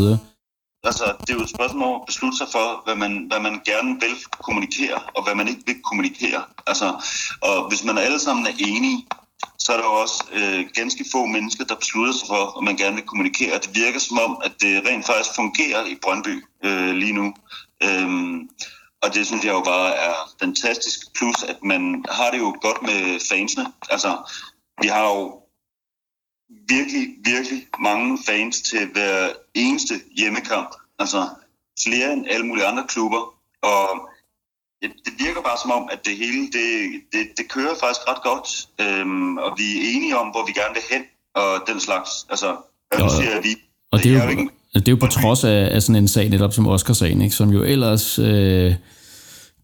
Altså, 0.83 1.05
det 1.21 1.29
er 1.29 1.37
jo 1.39 1.41
et 1.41 1.49
spørgsmål 1.49 1.83
om 1.83 2.01
at 2.01 2.07
beslutte 2.07 2.37
sig 2.37 2.47
for, 2.51 2.67
hvad 2.85 2.95
man, 2.95 3.13
hvad 3.29 3.39
man 3.47 3.55
gerne 3.71 3.91
vil 4.03 4.15
kommunikere, 4.47 4.97
og 5.15 5.23
hvad 5.23 5.35
man 5.35 5.47
ikke 5.47 5.63
vil 5.65 5.75
kommunikere. 5.89 6.41
Altså, 6.67 6.87
og 7.41 7.67
hvis 7.69 7.83
man 7.83 7.97
alle 7.97 8.19
sammen 8.19 8.45
er 8.47 8.55
enige, 8.69 9.05
så 9.59 9.73
er 9.73 9.77
der 9.77 9.83
jo 9.83 9.95
også 10.03 10.19
øh, 10.39 10.65
ganske 10.79 11.05
få 11.11 11.25
mennesker, 11.25 11.63
der 11.65 11.75
beslutter 11.75 12.13
sig 12.13 12.27
for, 12.27 12.43
at 12.57 12.63
man 12.63 12.75
gerne 12.77 12.95
vil 12.95 13.09
kommunikere. 13.11 13.55
Det 13.63 13.71
virker 13.83 13.99
som 13.99 14.17
om, 14.25 14.31
at 14.45 14.53
det 14.61 14.71
rent 14.87 15.05
faktisk 15.05 15.35
fungerer 15.35 15.81
i 15.93 15.95
Brøndby 16.03 16.35
øh, 16.65 16.93
lige 17.01 17.13
nu. 17.19 17.33
Øhm, 17.83 18.49
og 19.03 19.13
det 19.13 19.27
synes 19.27 19.45
jeg 19.45 19.51
jo 19.51 19.61
bare 19.61 19.95
er 19.95 20.13
fantastisk. 20.39 21.13
Plus, 21.15 21.43
at 21.43 21.63
man 21.63 22.05
har 22.09 22.31
det 22.31 22.39
jo 22.39 22.57
godt 22.61 22.81
med 22.81 23.19
fansene. 23.29 23.65
Altså, 23.89 24.17
vi 24.81 24.87
har 24.87 25.03
jo 25.03 25.41
virkelig, 26.49 27.15
virkelig 27.23 27.67
mange 27.79 28.19
fans 28.25 28.61
til 28.61 28.87
hver 28.91 29.29
eneste 29.53 29.93
hjemmekamp. 30.17 30.75
Altså 30.99 31.29
flere 31.83 32.13
end 32.13 32.25
alle 32.29 32.45
mulige 32.45 32.65
andre 32.65 32.87
klubber. 32.87 33.33
Og 33.61 34.09
det, 34.81 35.13
virker 35.17 35.41
bare 35.41 35.57
som 35.61 35.71
om, 35.71 35.89
at 35.91 36.05
det 36.05 36.17
hele, 36.17 36.41
det, 36.51 37.01
det, 37.13 37.37
det 37.37 37.49
kører 37.49 37.75
faktisk 37.79 38.07
ret 38.07 38.23
godt. 38.23 38.49
Øhm, 38.81 39.37
og 39.37 39.57
vi 39.57 39.77
er 39.77 39.95
enige 39.95 40.17
om, 40.17 40.27
hvor 40.27 40.45
vi 40.45 40.51
gerne 40.51 40.73
vil 40.73 40.83
hen, 40.89 41.03
og 41.33 41.67
den 41.67 41.79
slags. 41.79 42.09
Altså, 42.29 42.57
jo, 42.99 43.09
siger 43.09 43.41
vi? 43.41 43.55
Og 43.91 44.03
det 44.03 44.15
er, 44.15 44.31
jo, 44.31 44.49
det 44.73 44.87
er 44.87 44.91
jo 44.91 44.97
på 44.97 45.07
trods 45.07 45.43
af, 45.43 45.69
af 45.71 45.83
sådan 45.83 45.95
en 45.95 46.07
sag, 46.07 46.29
netop 46.29 46.53
som 46.53 46.67
Oscar-sagen, 46.67 47.21
ikke? 47.21 47.35
som 47.35 47.49
jo 47.49 47.63
ellers... 47.63 48.19
Øh 48.19 48.75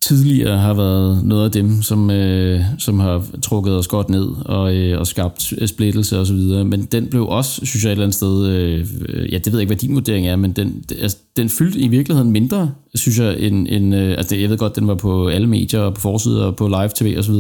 tidligere 0.06 0.58
har 0.58 0.74
været 0.74 1.26
noget 1.26 1.46
af 1.46 1.52
dem, 1.52 1.82
som, 1.82 2.12
øh, 2.12 2.62
som 2.80 3.00
har 3.00 3.26
trukket 3.42 3.78
os 3.78 3.88
godt 3.88 4.10
ned 4.10 4.28
og, 4.46 4.76
øh, 4.76 5.00
og 5.00 5.08
skabt 5.08 5.54
splittelse 5.66 6.20
osv. 6.20 6.38
Men 6.66 6.86
den 6.86 7.08
blev 7.08 7.28
også, 7.28 7.66
synes 7.66 7.84
jeg 7.84 7.90
et 7.90 7.92
eller 7.92 8.04
andet 8.04 8.16
sted, 8.16 8.48
øh, 8.48 9.34
ja, 9.34 9.38
det 9.38 9.46
ved 9.46 9.60
jeg 9.60 9.62
ikke, 9.62 9.70
hvad 9.70 9.78
din 9.78 9.96
vurdering 9.96 10.28
er, 10.28 10.36
men 10.36 10.52
den, 10.52 10.84
altså, 11.02 11.18
den 11.38 11.50
fyldte 11.50 11.80
i 11.80 11.88
virkeligheden 11.88 12.32
mindre, 12.32 12.72
synes 12.96 13.20
jeg, 13.20 13.40
end, 13.40 13.68
end 13.70 13.96
øh, 13.96 14.12
altså, 14.18 14.36
jeg 14.36 14.50
ved 14.50 14.58
godt, 14.58 14.76
den 14.76 14.88
var 14.88 14.96
på 14.96 15.28
alle 15.28 15.48
medier 15.48 15.80
og 15.80 15.94
på 15.94 16.02
forsider 16.02 16.46
og 16.46 16.56
på 16.56 16.68
live-tv 16.68 17.16
osv., 17.20 17.36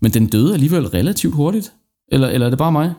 men 0.00 0.14
den 0.14 0.26
døde 0.26 0.54
alligevel 0.54 0.86
relativt 0.86 1.34
hurtigt. 1.34 1.72
Eller, 2.12 2.28
eller 2.28 2.46
er 2.46 2.50
det 2.50 2.58
bare 2.58 2.72
mig? 2.72 2.92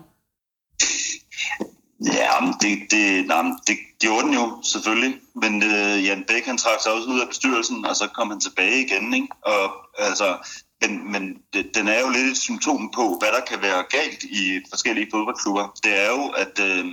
Ja, 2.06 2.30
det, 2.62 2.92
det, 2.92 3.28
nej, 3.28 3.44
det 3.68 3.78
gjorde 4.00 4.26
den 4.26 4.34
jo 4.34 4.62
selvfølgelig, 4.64 5.22
men 5.36 5.64
øh, 5.64 6.06
Jan 6.06 6.24
Bæk 6.28 6.46
han 6.46 6.58
trak 6.58 6.82
sig 6.82 6.92
også 6.94 7.10
ud 7.10 7.20
af 7.20 7.28
bestyrelsen, 7.28 7.86
og 7.86 7.96
så 7.96 8.08
kom 8.08 8.30
han 8.30 8.40
tilbage 8.40 8.86
igen. 8.86 9.14
Ikke? 9.14 9.28
Og, 9.42 9.64
altså, 9.98 10.38
men, 10.82 11.12
men 11.12 11.44
det, 11.54 11.76
den 11.76 11.88
er 11.88 12.00
jo 12.00 12.10
lidt 12.10 12.32
et 12.32 12.38
symptom 12.38 12.92
på, 12.96 13.18
hvad 13.20 13.32
der 13.32 13.46
kan 13.46 13.62
være 13.62 13.84
galt 13.90 14.24
i 14.24 14.62
forskellige 14.70 15.08
fodboldklubber. 15.12 15.80
Det 15.84 16.00
er 16.00 16.10
jo, 16.10 16.28
at 16.30 16.60
øh, 16.60 16.86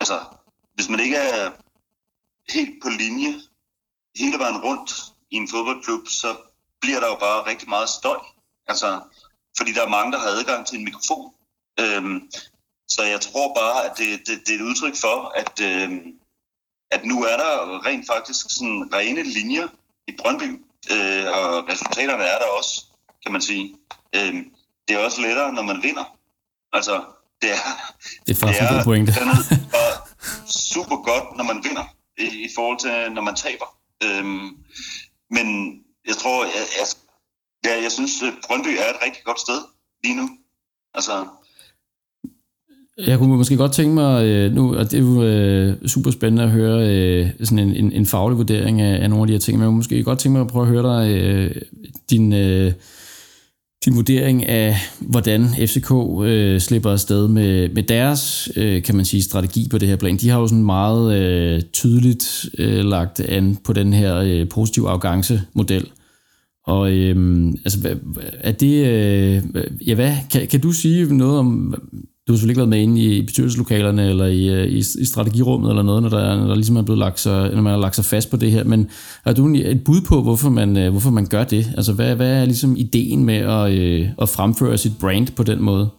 altså, 0.00 0.20
hvis 0.74 0.88
man 0.88 1.00
ikke 1.00 1.16
er 1.16 1.50
helt 2.52 2.82
på 2.82 2.88
linje 2.88 3.34
hele 4.16 4.38
vejen 4.38 4.60
rundt 4.60 4.92
i 5.30 5.36
en 5.36 5.48
fodboldklub, 5.48 6.08
så 6.08 6.36
bliver 6.80 7.00
der 7.00 7.06
jo 7.06 7.16
bare 7.16 7.46
rigtig 7.46 7.68
meget 7.68 7.88
støj. 7.88 8.18
Altså, 8.66 9.00
fordi 9.56 9.72
der 9.72 9.82
er 9.82 9.88
mange, 9.88 10.12
der 10.12 10.18
har 10.18 10.26
adgang 10.26 10.66
til 10.66 10.78
en 10.78 10.84
mikrofon. 10.84 11.32
Øhm, 11.80 12.30
så 12.90 13.02
jeg 13.02 13.20
tror 13.20 13.54
bare, 13.54 13.84
at 13.86 13.92
det, 13.98 14.08
det, 14.26 14.40
det 14.46 14.54
er 14.54 14.58
et 14.58 14.68
udtryk 14.70 14.96
for, 14.96 15.16
at, 15.40 15.54
øh, 15.68 15.90
at 16.90 17.04
nu 17.04 17.22
er 17.24 17.36
der 17.36 17.86
rent 17.86 18.06
faktisk 18.12 18.46
sådan 18.48 18.94
rene 18.94 19.22
linjer 19.22 19.68
i 20.08 20.12
Brøndby, 20.18 20.50
øh, 20.92 21.26
og 21.36 21.68
resultaterne 21.68 22.24
er 22.24 22.38
der 22.38 22.48
også, 22.58 22.84
kan 23.22 23.32
man 23.32 23.42
sige. 23.42 23.76
Øh, 24.14 24.34
det 24.88 24.96
er 24.96 24.98
også 24.98 25.20
lettere, 25.20 25.52
når 25.52 25.62
man 25.62 25.82
vinder. 25.82 26.16
Altså, 26.72 27.04
det 27.42 27.50
er, 27.50 27.62
det 28.26 28.32
er 28.36 28.40
faktisk 28.40 28.60
det 28.60 28.70
er, 28.70 28.78
en 28.78 28.84
pointe. 28.84 29.12
det 29.12 29.22
er 29.82 29.92
super 30.46 30.96
godt, 30.96 31.36
når 31.36 31.44
man 31.44 31.64
vinder, 31.64 31.84
i, 32.18 32.26
i 32.46 32.48
forhold 32.54 32.78
til, 32.78 33.12
når 33.12 33.22
man 33.22 33.36
taber. 33.36 33.68
Øh, 34.04 34.24
men 35.30 35.46
jeg 36.08 36.16
tror, 36.16 36.44
jeg, 36.44 36.64
jeg, 36.78 36.86
jeg, 37.64 37.82
jeg 37.82 37.92
synes, 37.92 38.22
at 38.22 38.34
Brøndby 38.46 38.68
er 38.68 38.88
et 38.94 39.02
rigtig 39.02 39.24
godt 39.24 39.40
sted 39.40 39.60
lige 40.04 40.16
nu. 40.16 40.26
Altså, 40.94 41.26
jeg 43.06 43.18
kunne 43.18 43.36
måske 43.36 43.56
godt 43.56 43.72
tænke 43.72 43.94
mig, 43.94 44.26
øh, 44.26 44.54
nu, 44.54 44.74
og 44.74 44.90
det 44.90 44.94
er 44.94 45.02
jo 45.02 45.22
øh, 45.24 45.88
super 45.88 46.10
spændende 46.10 46.42
at 46.42 46.50
høre 46.50 46.88
øh, 46.88 47.30
sådan 47.42 47.58
en, 47.58 47.74
en, 47.74 47.92
en 47.92 48.06
faglig 48.06 48.38
vurdering 48.38 48.80
af, 48.80 49.02
af 49.02 49.10
nogle 49.10 49.22
af 49.22 49.26
de 49.26 49.32
her 49.32 49.40
ting, 49.40 49.58
men 49.58 49.62
jeg 49.62 49.68
kunne 49.68 49.76
måske 49.76 50.02
godt 50.02 50.18
tænke 50.18 50.32
mig 50.32 50.40
at 50.40 50.46
prøve 50.46 50.62
at 50.62 50.68
høre 50.68 51.00
dig, 51.00 51.10
øh, 51.10 51.54
din, 52.10 52.32
øh, 52.32 52.72
din 53.84 53.96
vurdering 53.96 54.46
af, 54.46 54.76
hvordan 55.00 55.46
FCK 55.46 55.92
øh, 56.24 56.60
slipper 56.60 56.90
afsted 56.90 57.28
med, 57.28 57.68
med 57.68 57.82
deres, 57.82 58.48
øh, 58.56 58.82
kan 58.82 58.96
man 58.96 59.04
sige, 59.04 59.22
strategi 59.22 59.68
på 59.70 59.78
det 59.78 59.88
her 59.88 59.96
plan. 59.96 60.16
De 60.16 60.28
har 60.28 60.40
jo 60.40 60.46
sådan 60.46 60.64
meget 60.64 61.18
øh, 61.18 61.62
tydeligt 61.72 62.48
øh, 62.58 62.84
lagt 62.84 63.20
an 63.20 63.58
på 63.64 63.72
den 63.72 63.92
her 63.92 64.16
øh, 64.16 64.48
positiv 64.48 64.82
afgangsmodel. 64.82 65.86
Og 66.66 66.92
øhm, 66.92 67.48
altså, 67.50 67.96
er 68.40 68.52
det, 68.52 68.86
øh, 68.86 69.42
ja, 69.86 69.94
hvad, 69.94 70.12
kan, 70.32 70.46
kan 70.46 70.60
du 70.60 70.72
sige 70.72 71.16
noget 71.16 71.38
om, 71.38 71.74
du 72.30 72.34
har 72.34 72.38
selvfølgelig 72.38 72.52
ikke 72.52 72.60
været 72.60 72.68
med 72.68 72.82
inde 72.82 73.00
i 73.00 73.22
bestyrelseslokalerne 73.22 74.08
eller 74.08 74.26
i, 74.26 74.48
øh, 74.48 74.66
i, 74.66 74.78
i 74.78 75.06
strategirummet 75.12 75.70
eller 75.70 75.82
noget, 75.82 76.02
når 76.02 76.08
der, 76.08 76.36
når 76.36 76.46
der 76.46 76.54
ligesom 76.54 76.76
er 76.76 76.82
blevet 76.82 76.98
lagt 76.98 77.20
sig, 77.20 77.50
når 77.54 77.62
man 77.62 77.72
har 77.72 77.80
lagt 77.80 77.94
sig 77.94 78.04
fast 78.04 78.30
på 78.30 78.36
det 78.36 78.50
her, 78.50 78.64
men 78.64 78.90
har 79.24 79.32
du 79.32 79.54
et 79.54 79.84
bud 79.84 80.00
på, 80.00 80.22
hvorfor 80.22 80.48
man, 80.48 80.76
øh, 80.76 80.90
hvorfor 80.90 81.10
man 81.10 81.26
gør 81.26 81.44
det? 81.44 81.72
Altså, 81.76 81.92
hvad, 81.92 82.16
hvad 82.16 82.32
er 82.40 82.44
ligesom 82.44 82.76
ideen 82.76 83.24
med 83.24 83.36
at, 83.36 83.72
øh, 83.72 84.08
at 84.22 84.28
fremføre 84.28 84.78
sit 84.78 84.92
brand 85.00 85.28
på 85.36 85.42
den 85.42 85.62
måde? 85.62 85.90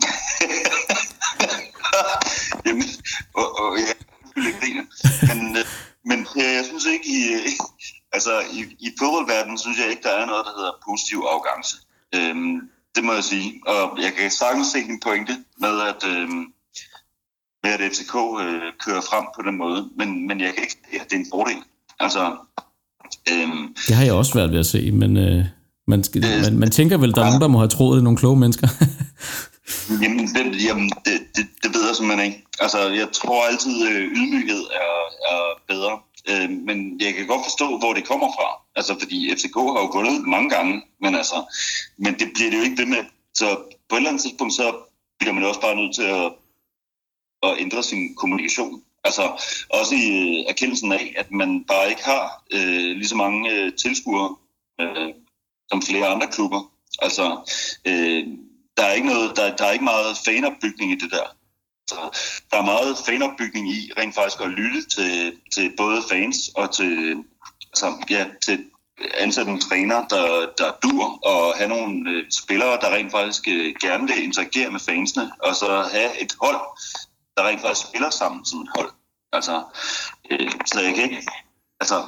Jamen, 2.65 2.87
og, 3.33 3.47
og, 3.61 3.69
ja, 3.85 3.93
men, 5.29 5.57
øh, 5.57 5.65
men 6.05 6.19
jeg 6.35 6.63
synes 6.69 6.85
ikke, 6.93 7.05
i, 7.17 7.19
altså, 8.13 8.31
i, 8.57 8.59
i 8.87 8.89
fodboldverdenen 8.99 9.57
synes 9.57 9.77
jeg 9.81 9.87
ikke, 9.89 10.03
der 10.03 10.15
er 10.21 10.25
noget, 10.25 10.43
der 10.47 10.53
hedder 10.57 10.73
positiv 10.87 11.17
afgangse. 11.33 11.75
Øhm, 12.15 12.55
det 12.95 13.03
må 13.03 13.13
jeg 13.13 13.23
sige. 13.23 13.61
Og 13.67 13.97
jeg 14.01 14.11
kan 14.17 14.31
sagtens 14.31 14.67
se 14.67 14.77
din 14.77 14.99
pointe 14.99 15.33
med, 15.57 15.75
at, 15.91 16.01
øh, 16.11 16.29
med 17.63 17.71
at 17.75 17.91
FCK 17.91 18.15
øh, 18.15 18.61
kører 18.85 19.01
frem 19.09 19.25
på 19.35 19.41
den 19.47 19.57
måde. 19.57 19.89
Men, 19.97 20.27
men 20.27 20.39
jeg 20.41 20.53
kan 20.53 20.63
ikke 20.63 20.77
se, 20.91 20.99
at 21.01 21.05
det 21.09 21.15
er 21.15 21.19
en 21.19 21.31
fordel. 21.31 21.61
Altså, 21.99 22.23
øh, 23.31 23.49
det 23.87 23.95
har 23.95 24.03
jeg 24.03 24.13
også 24.13 24.33
været 24.33 24.51
ved 24.51 24.59
at 24.59 24.65
se, 24.65 24.91
men 24.91 25.17
øh, 25.17 25.45
man, 25.87 26.03
skal, 26.03 26.23
øh, 26.25 26.41
man, 26.41 26.59
man 26.59 26.71
tænker 26.71 26.97
vel, 26.97 27.15
der 27.15 27.21
er 27.21 27.25
nogen, 27.25 27.41
der 27.41 27.47
må 27.47 27.57
have 27.57 27.69
troet, 27.69 27.95
det 27.95 28.01
er 28.01 28.03
nogle 28.03 28.17
kloge 28.17 28.39
mennesker. 28.39 28.67
jamen, 30.03 30.27
det, 30.35 30.63
jamen 30.67 30.89
det, 31.05 31.15
det, 31.35 31.45
det 31.63 31.69
ved 31.75 31.83
jeg 31.87 31.95
simpelthen 31.95 32.25
ikke. 32.25 32.39
Altså, 32.59 32.79
jeg 32.89 33.07
tror 33.13 33.47
altid, 33.49 33.75
øh, 33.89 34.01
ydmyghed 34.19 34.63
er, 34.83 34.91
er 35.31 35.41
bedre. 35.67 35.93
Øh, 36.29 36.49
men 36.49 37.01
jeg 37.01 37.13
kan 37.13 37.27
godt 37.27 37.45
forstå, 37.45 37.77
hvor 37.77 37.93
det 37.93 38.07
kommer 38.07 38.27
fra. 38.37 38.47
Altså, 38.75 38.99
fordi 38.99 39.35
FCK 39.35 39.55
har 39.55 39.81
jo 39.83 39.91
vundet 39.93 40.27
mange 40.27 40.49
gange, 40.49 40.81
men 41.01 41.15
altså, 41.15 41.37
men 41.97 42.19
det 42.19 42.31
bliver 42.33 42.49
det 42.49 42.57
jo 42.57 42.63
ikke 42.63 42.81
ved 42.81 42.85
med. 42.85 43.03
Så 43.33 43.47
på 43.89 43.95
et 43.95 43.97
eller 43.97 44.09
andet 44.09 44.21
tidspunkt, 44.21 44.53
så 44.53 44.75
bliver 45.19 45.33
man 45.33 45.43
også 45.43 45.61
bare 45.61 45.75
nødt 45.75 45.95
til 45.95 46.03
at, 46.03 46.33
at 47.43 47.59
ændre 47.59 47.83
sin 47.83 48.15
kommunikation. 48.15 48.83
Altså, 49.03 49.23
også 49.69 49.95
i 49.95 50.07
øh, 50.07 50.45
erkendelsen 50.49 50.91
af, 50.91 51.13
at 51.17 51.31
man 51.31 51.63
bare 51.63 51.89
ikke 51.89 52.05
har 52.05 52.43
øh, 52.51 52.91
lige 52.97 53.07
så 53.07 53.15
mange 53.15 53.51
øh, 53.51 53.73
tilskuere 53.73 54.35
øh, 54.81 55.13
som 55.69 55.81
flere 55.81 56.07
andre 56.07 56.27
klubber. 56.27 56.71
Altså, 57.01 57.25
øh, 57.85 58.27
der 58.77 58.83
er 58.83 58.93
ikke 58.93 59.07
noget, 59.07 59.35
der, 59.35 59.55
der 59.55 59.65
er 59.65 59.71
ikke 59.71 59.85
meget 59.85 60.17
fanopbygning 60.25 60.91
i 60.91 60.95
det 60.95 61.11
der. 61.11 61.35
Så 61.87 62.19
der 62.51 62.57
er 62.57 62.65
meget 62.65 62.97
fanopbygning 63.05 63.69
i 63.69 63.91
rent 63.97 64.15
faktisk 64.15 64.41
at 64.41 64.49
lytte 64.49 64.89
til, 64.95 65.37
til 65.53 65.73
både 65.77 66.01
fans 66.09 66.37
og 66.55 66.75
til, 66.75 67.23
altså, 67.71 68.05
ja, 68.09 68.25
til 68.41 68.65
ansætte 69.17 69.51
nogle 69.51 69.61
træner, 69.61 70.07
der, 70.07 70.47
der 70.57 70.71
dur, 70.83 71.25
og 71.25 71.55
have 71.55 71.69
nogle 71.69 72.11
øh, 72.11 72.31
spillere, 72.31 72.79
der 72.81 72.95
rent 72.95 73.11
faktisk 73.11 73.47
øh, 73.47 73.75
gerne 73.81 74.07
vil 74.07 74.23
interagere 74.23 74.71
med 74.71 74.79
fansene, 74.79 75.31
og 75.39 75.55
så 75.55 75.89
have 75.91 76.21
et 76.21 76.35
hold, 76.41 76.61
der 77.37 77.47
rent 77.47 77.61
faktisk 77.61 77.87
spiller 77.87 78.09
sammen 78.09 78.45
som 78.45 78.61
et 78.61 78.69
hold. 78.75 78.91
Altså, 79.33 79.63
øh, 80.31 80.51
så 80.65 80.81
jeg 80.81 80.95
kan 80.95 81.03
ikke, 81.03 81.27
altså, 81.79 82.03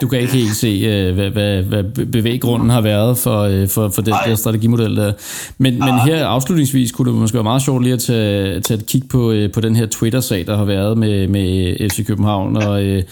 du 0.00 0.08
kan 0.08 0.20
ikke 0.20 0.32
helt 0.32 0.56
se, 0.56 0.66
øh, 0.66 1.14
hvad, 1.14 1.30
hvad, 1.30 1.62
hvad 1.62 2.06
bevæggrunden 2.06 2.70
har 2.70 2.80
været 2.80 3.18
for, 3.18 3.40
øh, 3.40 3.68
for, 3.68 3.88
for 3.88 4.02
den 4.02 4.14
der 4.26 4.34
strategimodel 4.34 4.96
der. 4.96 5.12
Men, 5.58 5.78
men 5.78 6.00
her 6.06 6.26
afslutningsvis 6.26 6.92
kunne 6.92 7.12
det 7.12 7.20
måske 7.20 7.34
være 7.34 7.42
meget 7.42 7.62
sjovt 7.62 7.82
lige 7.82 7.92
at 7.92 7.98
tage, 7.98 8.60
tage 8.60 8.80
et 8.80 8.86
kig 8.86 9.02
på, 9.08 9.32
øh, 9.32 9.52
på 9.52 9.60
den 9.60 9.76
her 9.76 9.86
Twitter-sag, 9.86 10.46
der 10.46 10.56
har 10.56 10.64
været 10.64 10.98
med, 10.98 11.28
med 11.28 11.76
FC 11.90 12.06
København 12.06 12.56
og, 12.56 13.02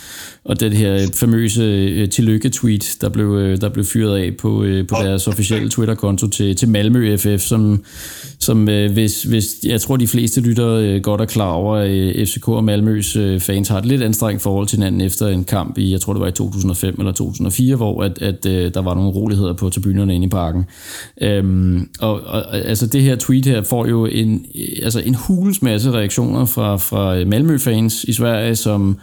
og 0.44 0.60
den 0.60 0.72
her 0.72 1.06
famøse 1.14 2.06
tillykke-tweet, 2.06 2.96
der 3.00 3.08
blev, 3.08 3.58
der 3.60 3.68
blev 3.68 3.84
fyret 3.84 4.18
af 4.18 4.30
på, 4.40 4.64
på 4.88 4.94
deres 5.02 5.26
officielle 5.28 5.68
Twitter-konto 5.68 6.28
til, 6.28 6.56
til 6.56 6.68
Malmø 6.68 7.16
FF, 7.16 7.40
som, 7.40 7.84
som 8.38 8.64
hvis, 8.64 9.22
hvis 9.22 9.46
jeg 9.64 9.80
tror, 9.80 9.96
de 9.96 10.06
fleste 10.06 10.40
lytter 10.40 10.98
godt 10.98 11.20
er 11.20 11.24
klar 11.24 11.50
over, 11.50 11.76
at 11.76 12.28
FCK 12.28 12.48
og 12.48 12.64
Malmøs 12.64 13.16
fans 13.38 13.68
har 13.68 13.78
et 13.78 13.86
lidt 13.86 14.02
anstrengt 14.02 14.42
forhold 14.42 14.66
til 14.66 14.78
hinanden 14.78 15.00
efter 15.00 15.28
en 15.28 15.44
kamp 15.44 15.78
i, 15.78 15.92
jeg 15.92 16.00
tror 16.00 16.12
det 16.12 16.20
var 16.20 16.28
i 16.28 16.32
2005 16.64 16.94
eller 16.98 17.12
2004, 17.12 17.76
hvor 17.76 18.02
at, 18.02 18.22
at, 18.22 18.46
øh, 18.46 18.74
der 18.74 18.82
var 18.82 18.94
nogle 18.94 19.10
roligheder 19.10 19.52
på 19.52 19.68
tribunerne 19.70 20.14
inde 20.14 20.26
i 20.26 20.30
parken. 20.30 20.64
Øhm, 21.20 21.88
og, 22.00 22.20
og 22.20 22.56
altså 22.56 22.86
det 22.86 23.02
her 23.02 23.16
tweet 23.16 23.46
her 23.46 23.62
får 23.62 23.86
jo 23.86 24.06
en, 24.06 24.46
altså 24.82 25.00
en 25.00 25.14
hulens 25.14 25.62
masse 25.62 25.92
reaktioner 25.92 26.44
fra, 26.44 26.76
fra 26.76 27.24
Malmø-fans 27.24 28.04
i 28.04 28.12
Sverige, 28.12 28.56
som 28.56 28.98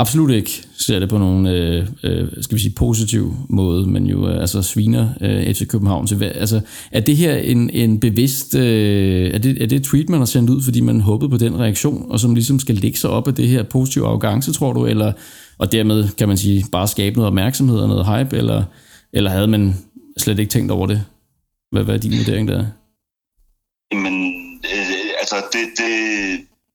absolut 0.00 0.30
ikke 0.30 0.66
ser 0.72 0.98
det 0.98 1.08
på 1.08 1.18
nogen, 1.18 1.46
øh, 1.46 1.86
øh, 2.04 2.28
skal 2.40 2.54
vi 2.54 2.60
sige, 2.60 2.74
positiv 2.74 3.34
måde, 3.48 3.86
men 3.86 4.06
jo 4.06 4.28
øh, 4.28 4.40
altså 4.40 4.62
sviner 4.62 5.08
øh, 5.20 5.54
FC 5.54 5.66
København 5.66 6.06
til. 6.06 6.22
Altså, 6.24 6.60
er 6.92 7.00
det 7.00 7.16
her 7.16 7.36
en, 7.36 7.70
en 7.70 8.00
bevidst, 8.00 8.54
øh, 8.54 9.30
er, 9.34 9.38
det, 9.38 9.62
er 9.62 9.66
det 9.66 9.76
et 9.76 9.84
tweet, 9.84 10.08
man 10.08 10.20
har 10.20 10.26
sendt 10.26 10.50
ud, 10.50 10.62
fordi 10.62 10.80
man 10.80 11.00
håbede 11.00 11.30
på 11.30 11.36
den 11.36 11.58
reaktion, 11.58 12.06
og 12.10 12.20
som 12.20 12.34
ligesom 12.34 12.58
skal 12.58 12.74
lægge 12.74 12.98
sig 12.98 13.10
op 13.10 13.28
af 13.28 13.34
det 13.34 13.48
her 13.48 13.62
positive 13.62 14.06
arrogance, 14.06 14.52
tror 14.52 14.72
du, 14.72 14.86
eller, 14.86 15.12
og 15.58 15.72
dermed, 15.72 16.08
kan 16.18 16.28
man 16.28 16.36
sige, 16.36 16.64
bare 16.72 16.88
skabe 16.88 17.16
noget 17.16 17.26
opmærksomhed 17.26 17.78
og 17.78 17.88
noget 17.88 18.06
hype, 18.06 18.36
eller, 18.36 18.64
eller 19.12 19.30
havde 19.30 19.48
man 19.48 19.74
slet 20.18 20.38
ikke 20.38 20.50
tænkt 20.50 20.70
over 20.70 20.86
det? 20.86 21.04
Hvad, 21.72 21.84
hvad 21.84 21.94
er 21.94 21.98
din 21.98 22.18
vurdering 22.18 22.48
der? 22.48 22.66
Jamen, 23.92 24.14
øh, 24.64 25.20
altså, 25.20 25.36
det, 25.52 25.64
det, 25.78 25.92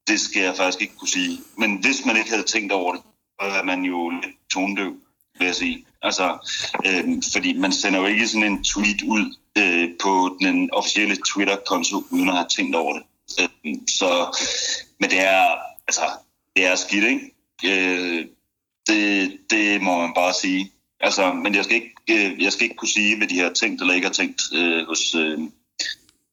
det 0.07 0.19
skal 0.19 0.41
jeg 0.41 0.53
faktisk 0.57 0.81
ikke 0.81 0.95
kunne 0.99 1.09
sige. 1.19 1.37
Men 1.57 1.69
hvis 1.83 2.05
man 2.05 2.17
ikke 2.17 2.29
havde 2.29 2.43
tænkt 2.43 2.71
over 2.71 2.93
det, 2.93 3.01
er 3.39 3.63
man 3.63 3.83
jo 3.83 4.09
lidt 4.09 4.35
tondøv, 4.53 4.93
vil 5.37 5.45
jeg 5.45 5.55
sige. 5.55 5.85
Altså, 6.01 6.49
øh, 6.85 7.03
fordi 7.33 7.53
man 7.53 7.71
sender 7.71 7.99
jo 7.99 8.05
ikke 8.05 8.27
sådan 8.27 8.51
en 8.51 8.63
tweet 8.63 9.01
ud 9.01 9.35
øh, 9.57 9.89
på 10.01 10.37
den 10.41 10.69
officielle 10.73 11.15
Twitter-konto, 11.15 12.03
uden 12.11 12.29
at 12.29 12.35
have 12.35 12.47
tænkt 12.49 12.75
over 12.75 12.93
det. 12.93 13.03
Øh, 13.39 13.75
så, 13.87 14.37
men 14.99 15.09
det 15.09 15.19
er, 15.19 15.47
altså, 15.87 16.05
det 16.55 16.65
er 16.65 16.75
skidt, 16.75 17.03
ikke? 17.03 17.31
Øh, 17.65 18.25
det, 18.87 19.37
det 19.49 19.81
må 19.81 20.01
man 20.01 20.13
bare 20.15 20.33
sige. 20.33 20.71
Altså, 20.99 21.33
men 21.33 21.55
jeg 21.55 21.63
skal, 21.63 21.75
ikke, 21.75 21.95
øh, 22.09 22.43
jeg 22.43 22.53
skal 22.53 22.63
ikke 22.63 22.75
kunne 22.75 22.89
sige, 22.89 23.17
hvad 23.17 23.27
de 23.27 23.39
har 23.39 23.49
tænkt 23.49 23.81
eller 23.81 23.93
ikke 23.93 24.07
har 24.07 24.13
tænkt 24.13 24.41
øh, 24.53 24.87
hos, 24.87 25.15
øh, 25.15 25.39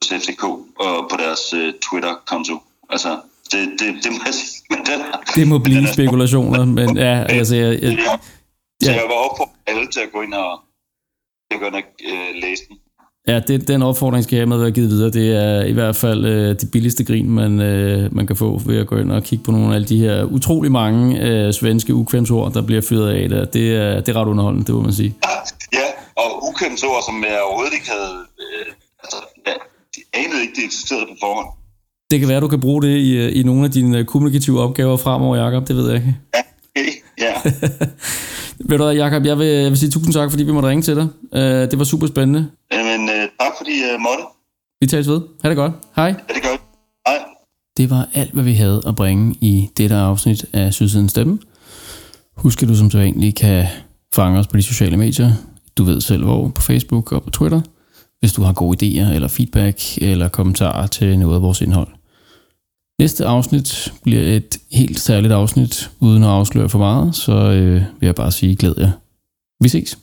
hos 0.03 0.23
FCK 0.25 0.45
og 0.77 1.09
på 1.11 1.17
deres 1.17 1.53
øh, 1.53 1.75
Twitter-konto. 1.75 2.59
Altså, 2.91 3.21
det, 3.53 3.81
det, 3.81 4.05
det 4.05 4.13
må 4.13 4.19
jeg 4.25 4.35
sige. 4.35 4.62
Det 5.37 5.49
må 5.49 5.59
blive 5.59 5.87
spekulationer, 5.87 6.65
men 6.65 6.97
ja, 6.97 7.25
altså... 7.29 7.57
Jeg, 7.57 7.83
jeg, 7.83 7.93
ja. 7.93 8.17
Så 8.83 8.93
jeg 8.93 9.05
var 9.09 9.31
op 9.31 9.37
på 9.37 9.49
alle 9.67 9.87
til 9.87 10.01
at 10.01 10.13
gå 10.13 10.21
ind 10.21 10.35
og, 10.35 10.61
til 11.51 11.57
at 11.57 11.61
gå 11.61 11.67
ind 11.67 11.75
og 11.75 11.83
øh, 12.13 12.43
læse 12.43 12.63
den. 12.69 12.77
Ja, 13.29 13.41
det, 13.41 13.69
den 13.69 13.83
opfordring 13.83 14.25
skal 14.25 14.37
jeg 14.37 14.49
med 14.49 14.59
være 14.59 14.71
givet 14.71 14.91
videre. 14.91 15.11
Det 15.11 15.37
er 15.37 15.65
i 15.65 15.73
hvert 15.73 15.97
fald 15.97 16.25
øh, 16.25 16.49
det 16.61 16.71
billigste 16.73 17.05
grin, 17.05 17.31
man, 17.31 17.61
øh, 17.61 18.15
man 18.15 18.27
kan 18.27 18.37
få 18.37 18.59
ved 18.67 18.79
at 18.81 18.87
gå 18.87 18.97
ind 18.97 19.13
og 19.13 19.23
kigge 19.23 19.45
på 19.45 19.51
nogle 19.51 19.69
af 19.71 19.75
alle 19.75 19.89
de 19.89 19.99
her 19.99 20.25
utrolig 20.25 20.73
mange 20.73 21.21
øh, 21.21 21.53
svenske 21.53 21.95
ukvemsord, 21.95 22.53
der 22.53 22.63
bliver 22.63 22.83
fyret 22.83 23.11
af 23.11 23.29
der. 23.29 23.45
Det 23.45 23.77
er, 23.77 24.01
det 24.01 24.09
er 24.09 24.21
ret 24.21 24.29
underholdende, 24.29 24.67
det 24.67 24.75
må 24.75 24.83
man 24.83 24.93
sige. 24.93 25.15
Ja, 25.73 25.87
og 26.23 26.49
ukvemsord, 26.49 27.03
som 27.09 27.25
jeg 27.25 27.43
overhovedet 27.43 27.75
ikke 27.75 27.91
havde... 27.91 28.15
Øh, 28.43 28.73
altså, 29.03 29.19
ja, 29.47 29.53
de 29.95 30.01
anede 30.13 30.41
ikke, 30.43 30.55
det 30.57 30.65
eksisterede 30.65 31.07
på 31.07 31.17
forhånd. 31.21 31.49
Det 32.13 32.21
kan 32.21 32.29
være, 32.29 32.41
du 32.41 32.49
kan 32.49 32.61
bruge 32.61 32.83
det 32.83 32.99
i, 32.99 33.17
øh, 33.17 33.37
i 33.37 33.43
nogle 33.43 33.65
af 33.65 33.71
dine 33.71 33.99
øh, 33.99 34.05
kommunikative 34.05 34.61
opgaver 34.61 34.97
fremover, 34.97 35.37
Jacob. 35.37 35.69
Det 35.69 35.77
ved 35.77 35.87
jeg 35.87 35.95
ikke. 35.95 36.17
Ja, 36.35 36.41
okay. 36.77 36.91
ja. 37.21 37.51
ved 38.69 38.79
du 38.79 38.85
hvad, 38.85 38.95
Jacob, 38.95 39.25
jeg 39.25 39.39
vil, 39.39 39.47
jeg 39.47 39.71
vil 39.71 39.79
sige 39.79 39.91
tusind 39.91 40.15
tak, 40.15 40.31
fordi 40.31 40.45
vi 40.45 40.53
måtte 40.53 40.69
ringe 40.69 40.83
til 40.83 40.97
dig. 40.97 41.09
Uh, 41.33 41.41
det 41.41 41.79
var 41.79 41.85
super 41.85 42.07
spændende. 42.07 42.47
Jamen, 42.73 43.01
uh, 43.01 43.15
tak 43.41 43.53
fordi 43.59 43.71
jeg 43.71 43.95
uh, 43.95 44.01
måtte. 44.01 44.25
Vi 44.81 44.87
tages 44.87 45.09
ved. 45.09 45.21
Ha' 45.43 45.49
det 45.49 45.57
godt. 45.57 45.73
Hej. 45.97 46.07
Ja, 46.07 46.35
det 46.35 46.43
godt. 46.43 46.61
Hej. 47.07 47.19
Det 47.77 47.91
var 47.91 48.09
alt, 48.15 48.33
hvad 48.33 48.45
vi 48.45 48.53
havde 48.53 48.83
at 48.87 48.97
bringe 48.97 49.35
i 49.41 49.69
dette 49.77 49.95
afsnit 49.95 50.45
af 50.53 50.73
Sydsiden 50.73 51.09
Stemme. 51.09 51.39
Husk, 52.37 52.63
at 52.63 52.69
du 52.69 52.77
som 52.77 52.91
sædvanligt 52.91 53.37
kan 53.37 53.67
fange 54.15 54.39
os 54.39 54.47
på 54.47 54.57
de 54.57 54.63
sociale 54.63 54.97
medier. 54.97 55.33
Du 55.77 55.85
ved 55.85 56.01
selv 56.01 56.25
hvor, 56.25 56.49
på 56.49 56.63
Facebook 56.63 57.13
og 57.13 57.23
på 57.23 57.31
Twitter, 57.31 57.61
hvis 58.21 58.33
du 58.33 58.43
har 58.43 58.53
gode 58.53 58.87
idéer 58.87 59.15
eller 59.15 59.29
feedback 59.29 59.99
eller 59.99 60.29
kommentarer 60.29 60.87
til 60.87 61.19
noget 61.19 61.35
af 61.35 61.43
vores 61.43 61.61
indhold. 61.61 61.89
Næste 63.03 63.27
afsnit 63.27 63.93
bliver 64.03 64.23
et 64.37 64.59
helt 64.73 65.01
særligt 65.01 65.33
afsnit, 65.33 65.91
uden 66.01 66.23
at 66.23 66.29
afsløre 66.29 66.69
for 66.69 66.79
meget, 66.79 67.17
så 67.17 67.33
øh, 67.33 67.83
vil 68.01 68.07
jeg 68.07 68.15
bare 68.15 68.33
sige 68.33 68.57
glæd 68.57 68.75
jer. 68.79 68.91
Vi 69.63 69.69
ses. 69.69 69.99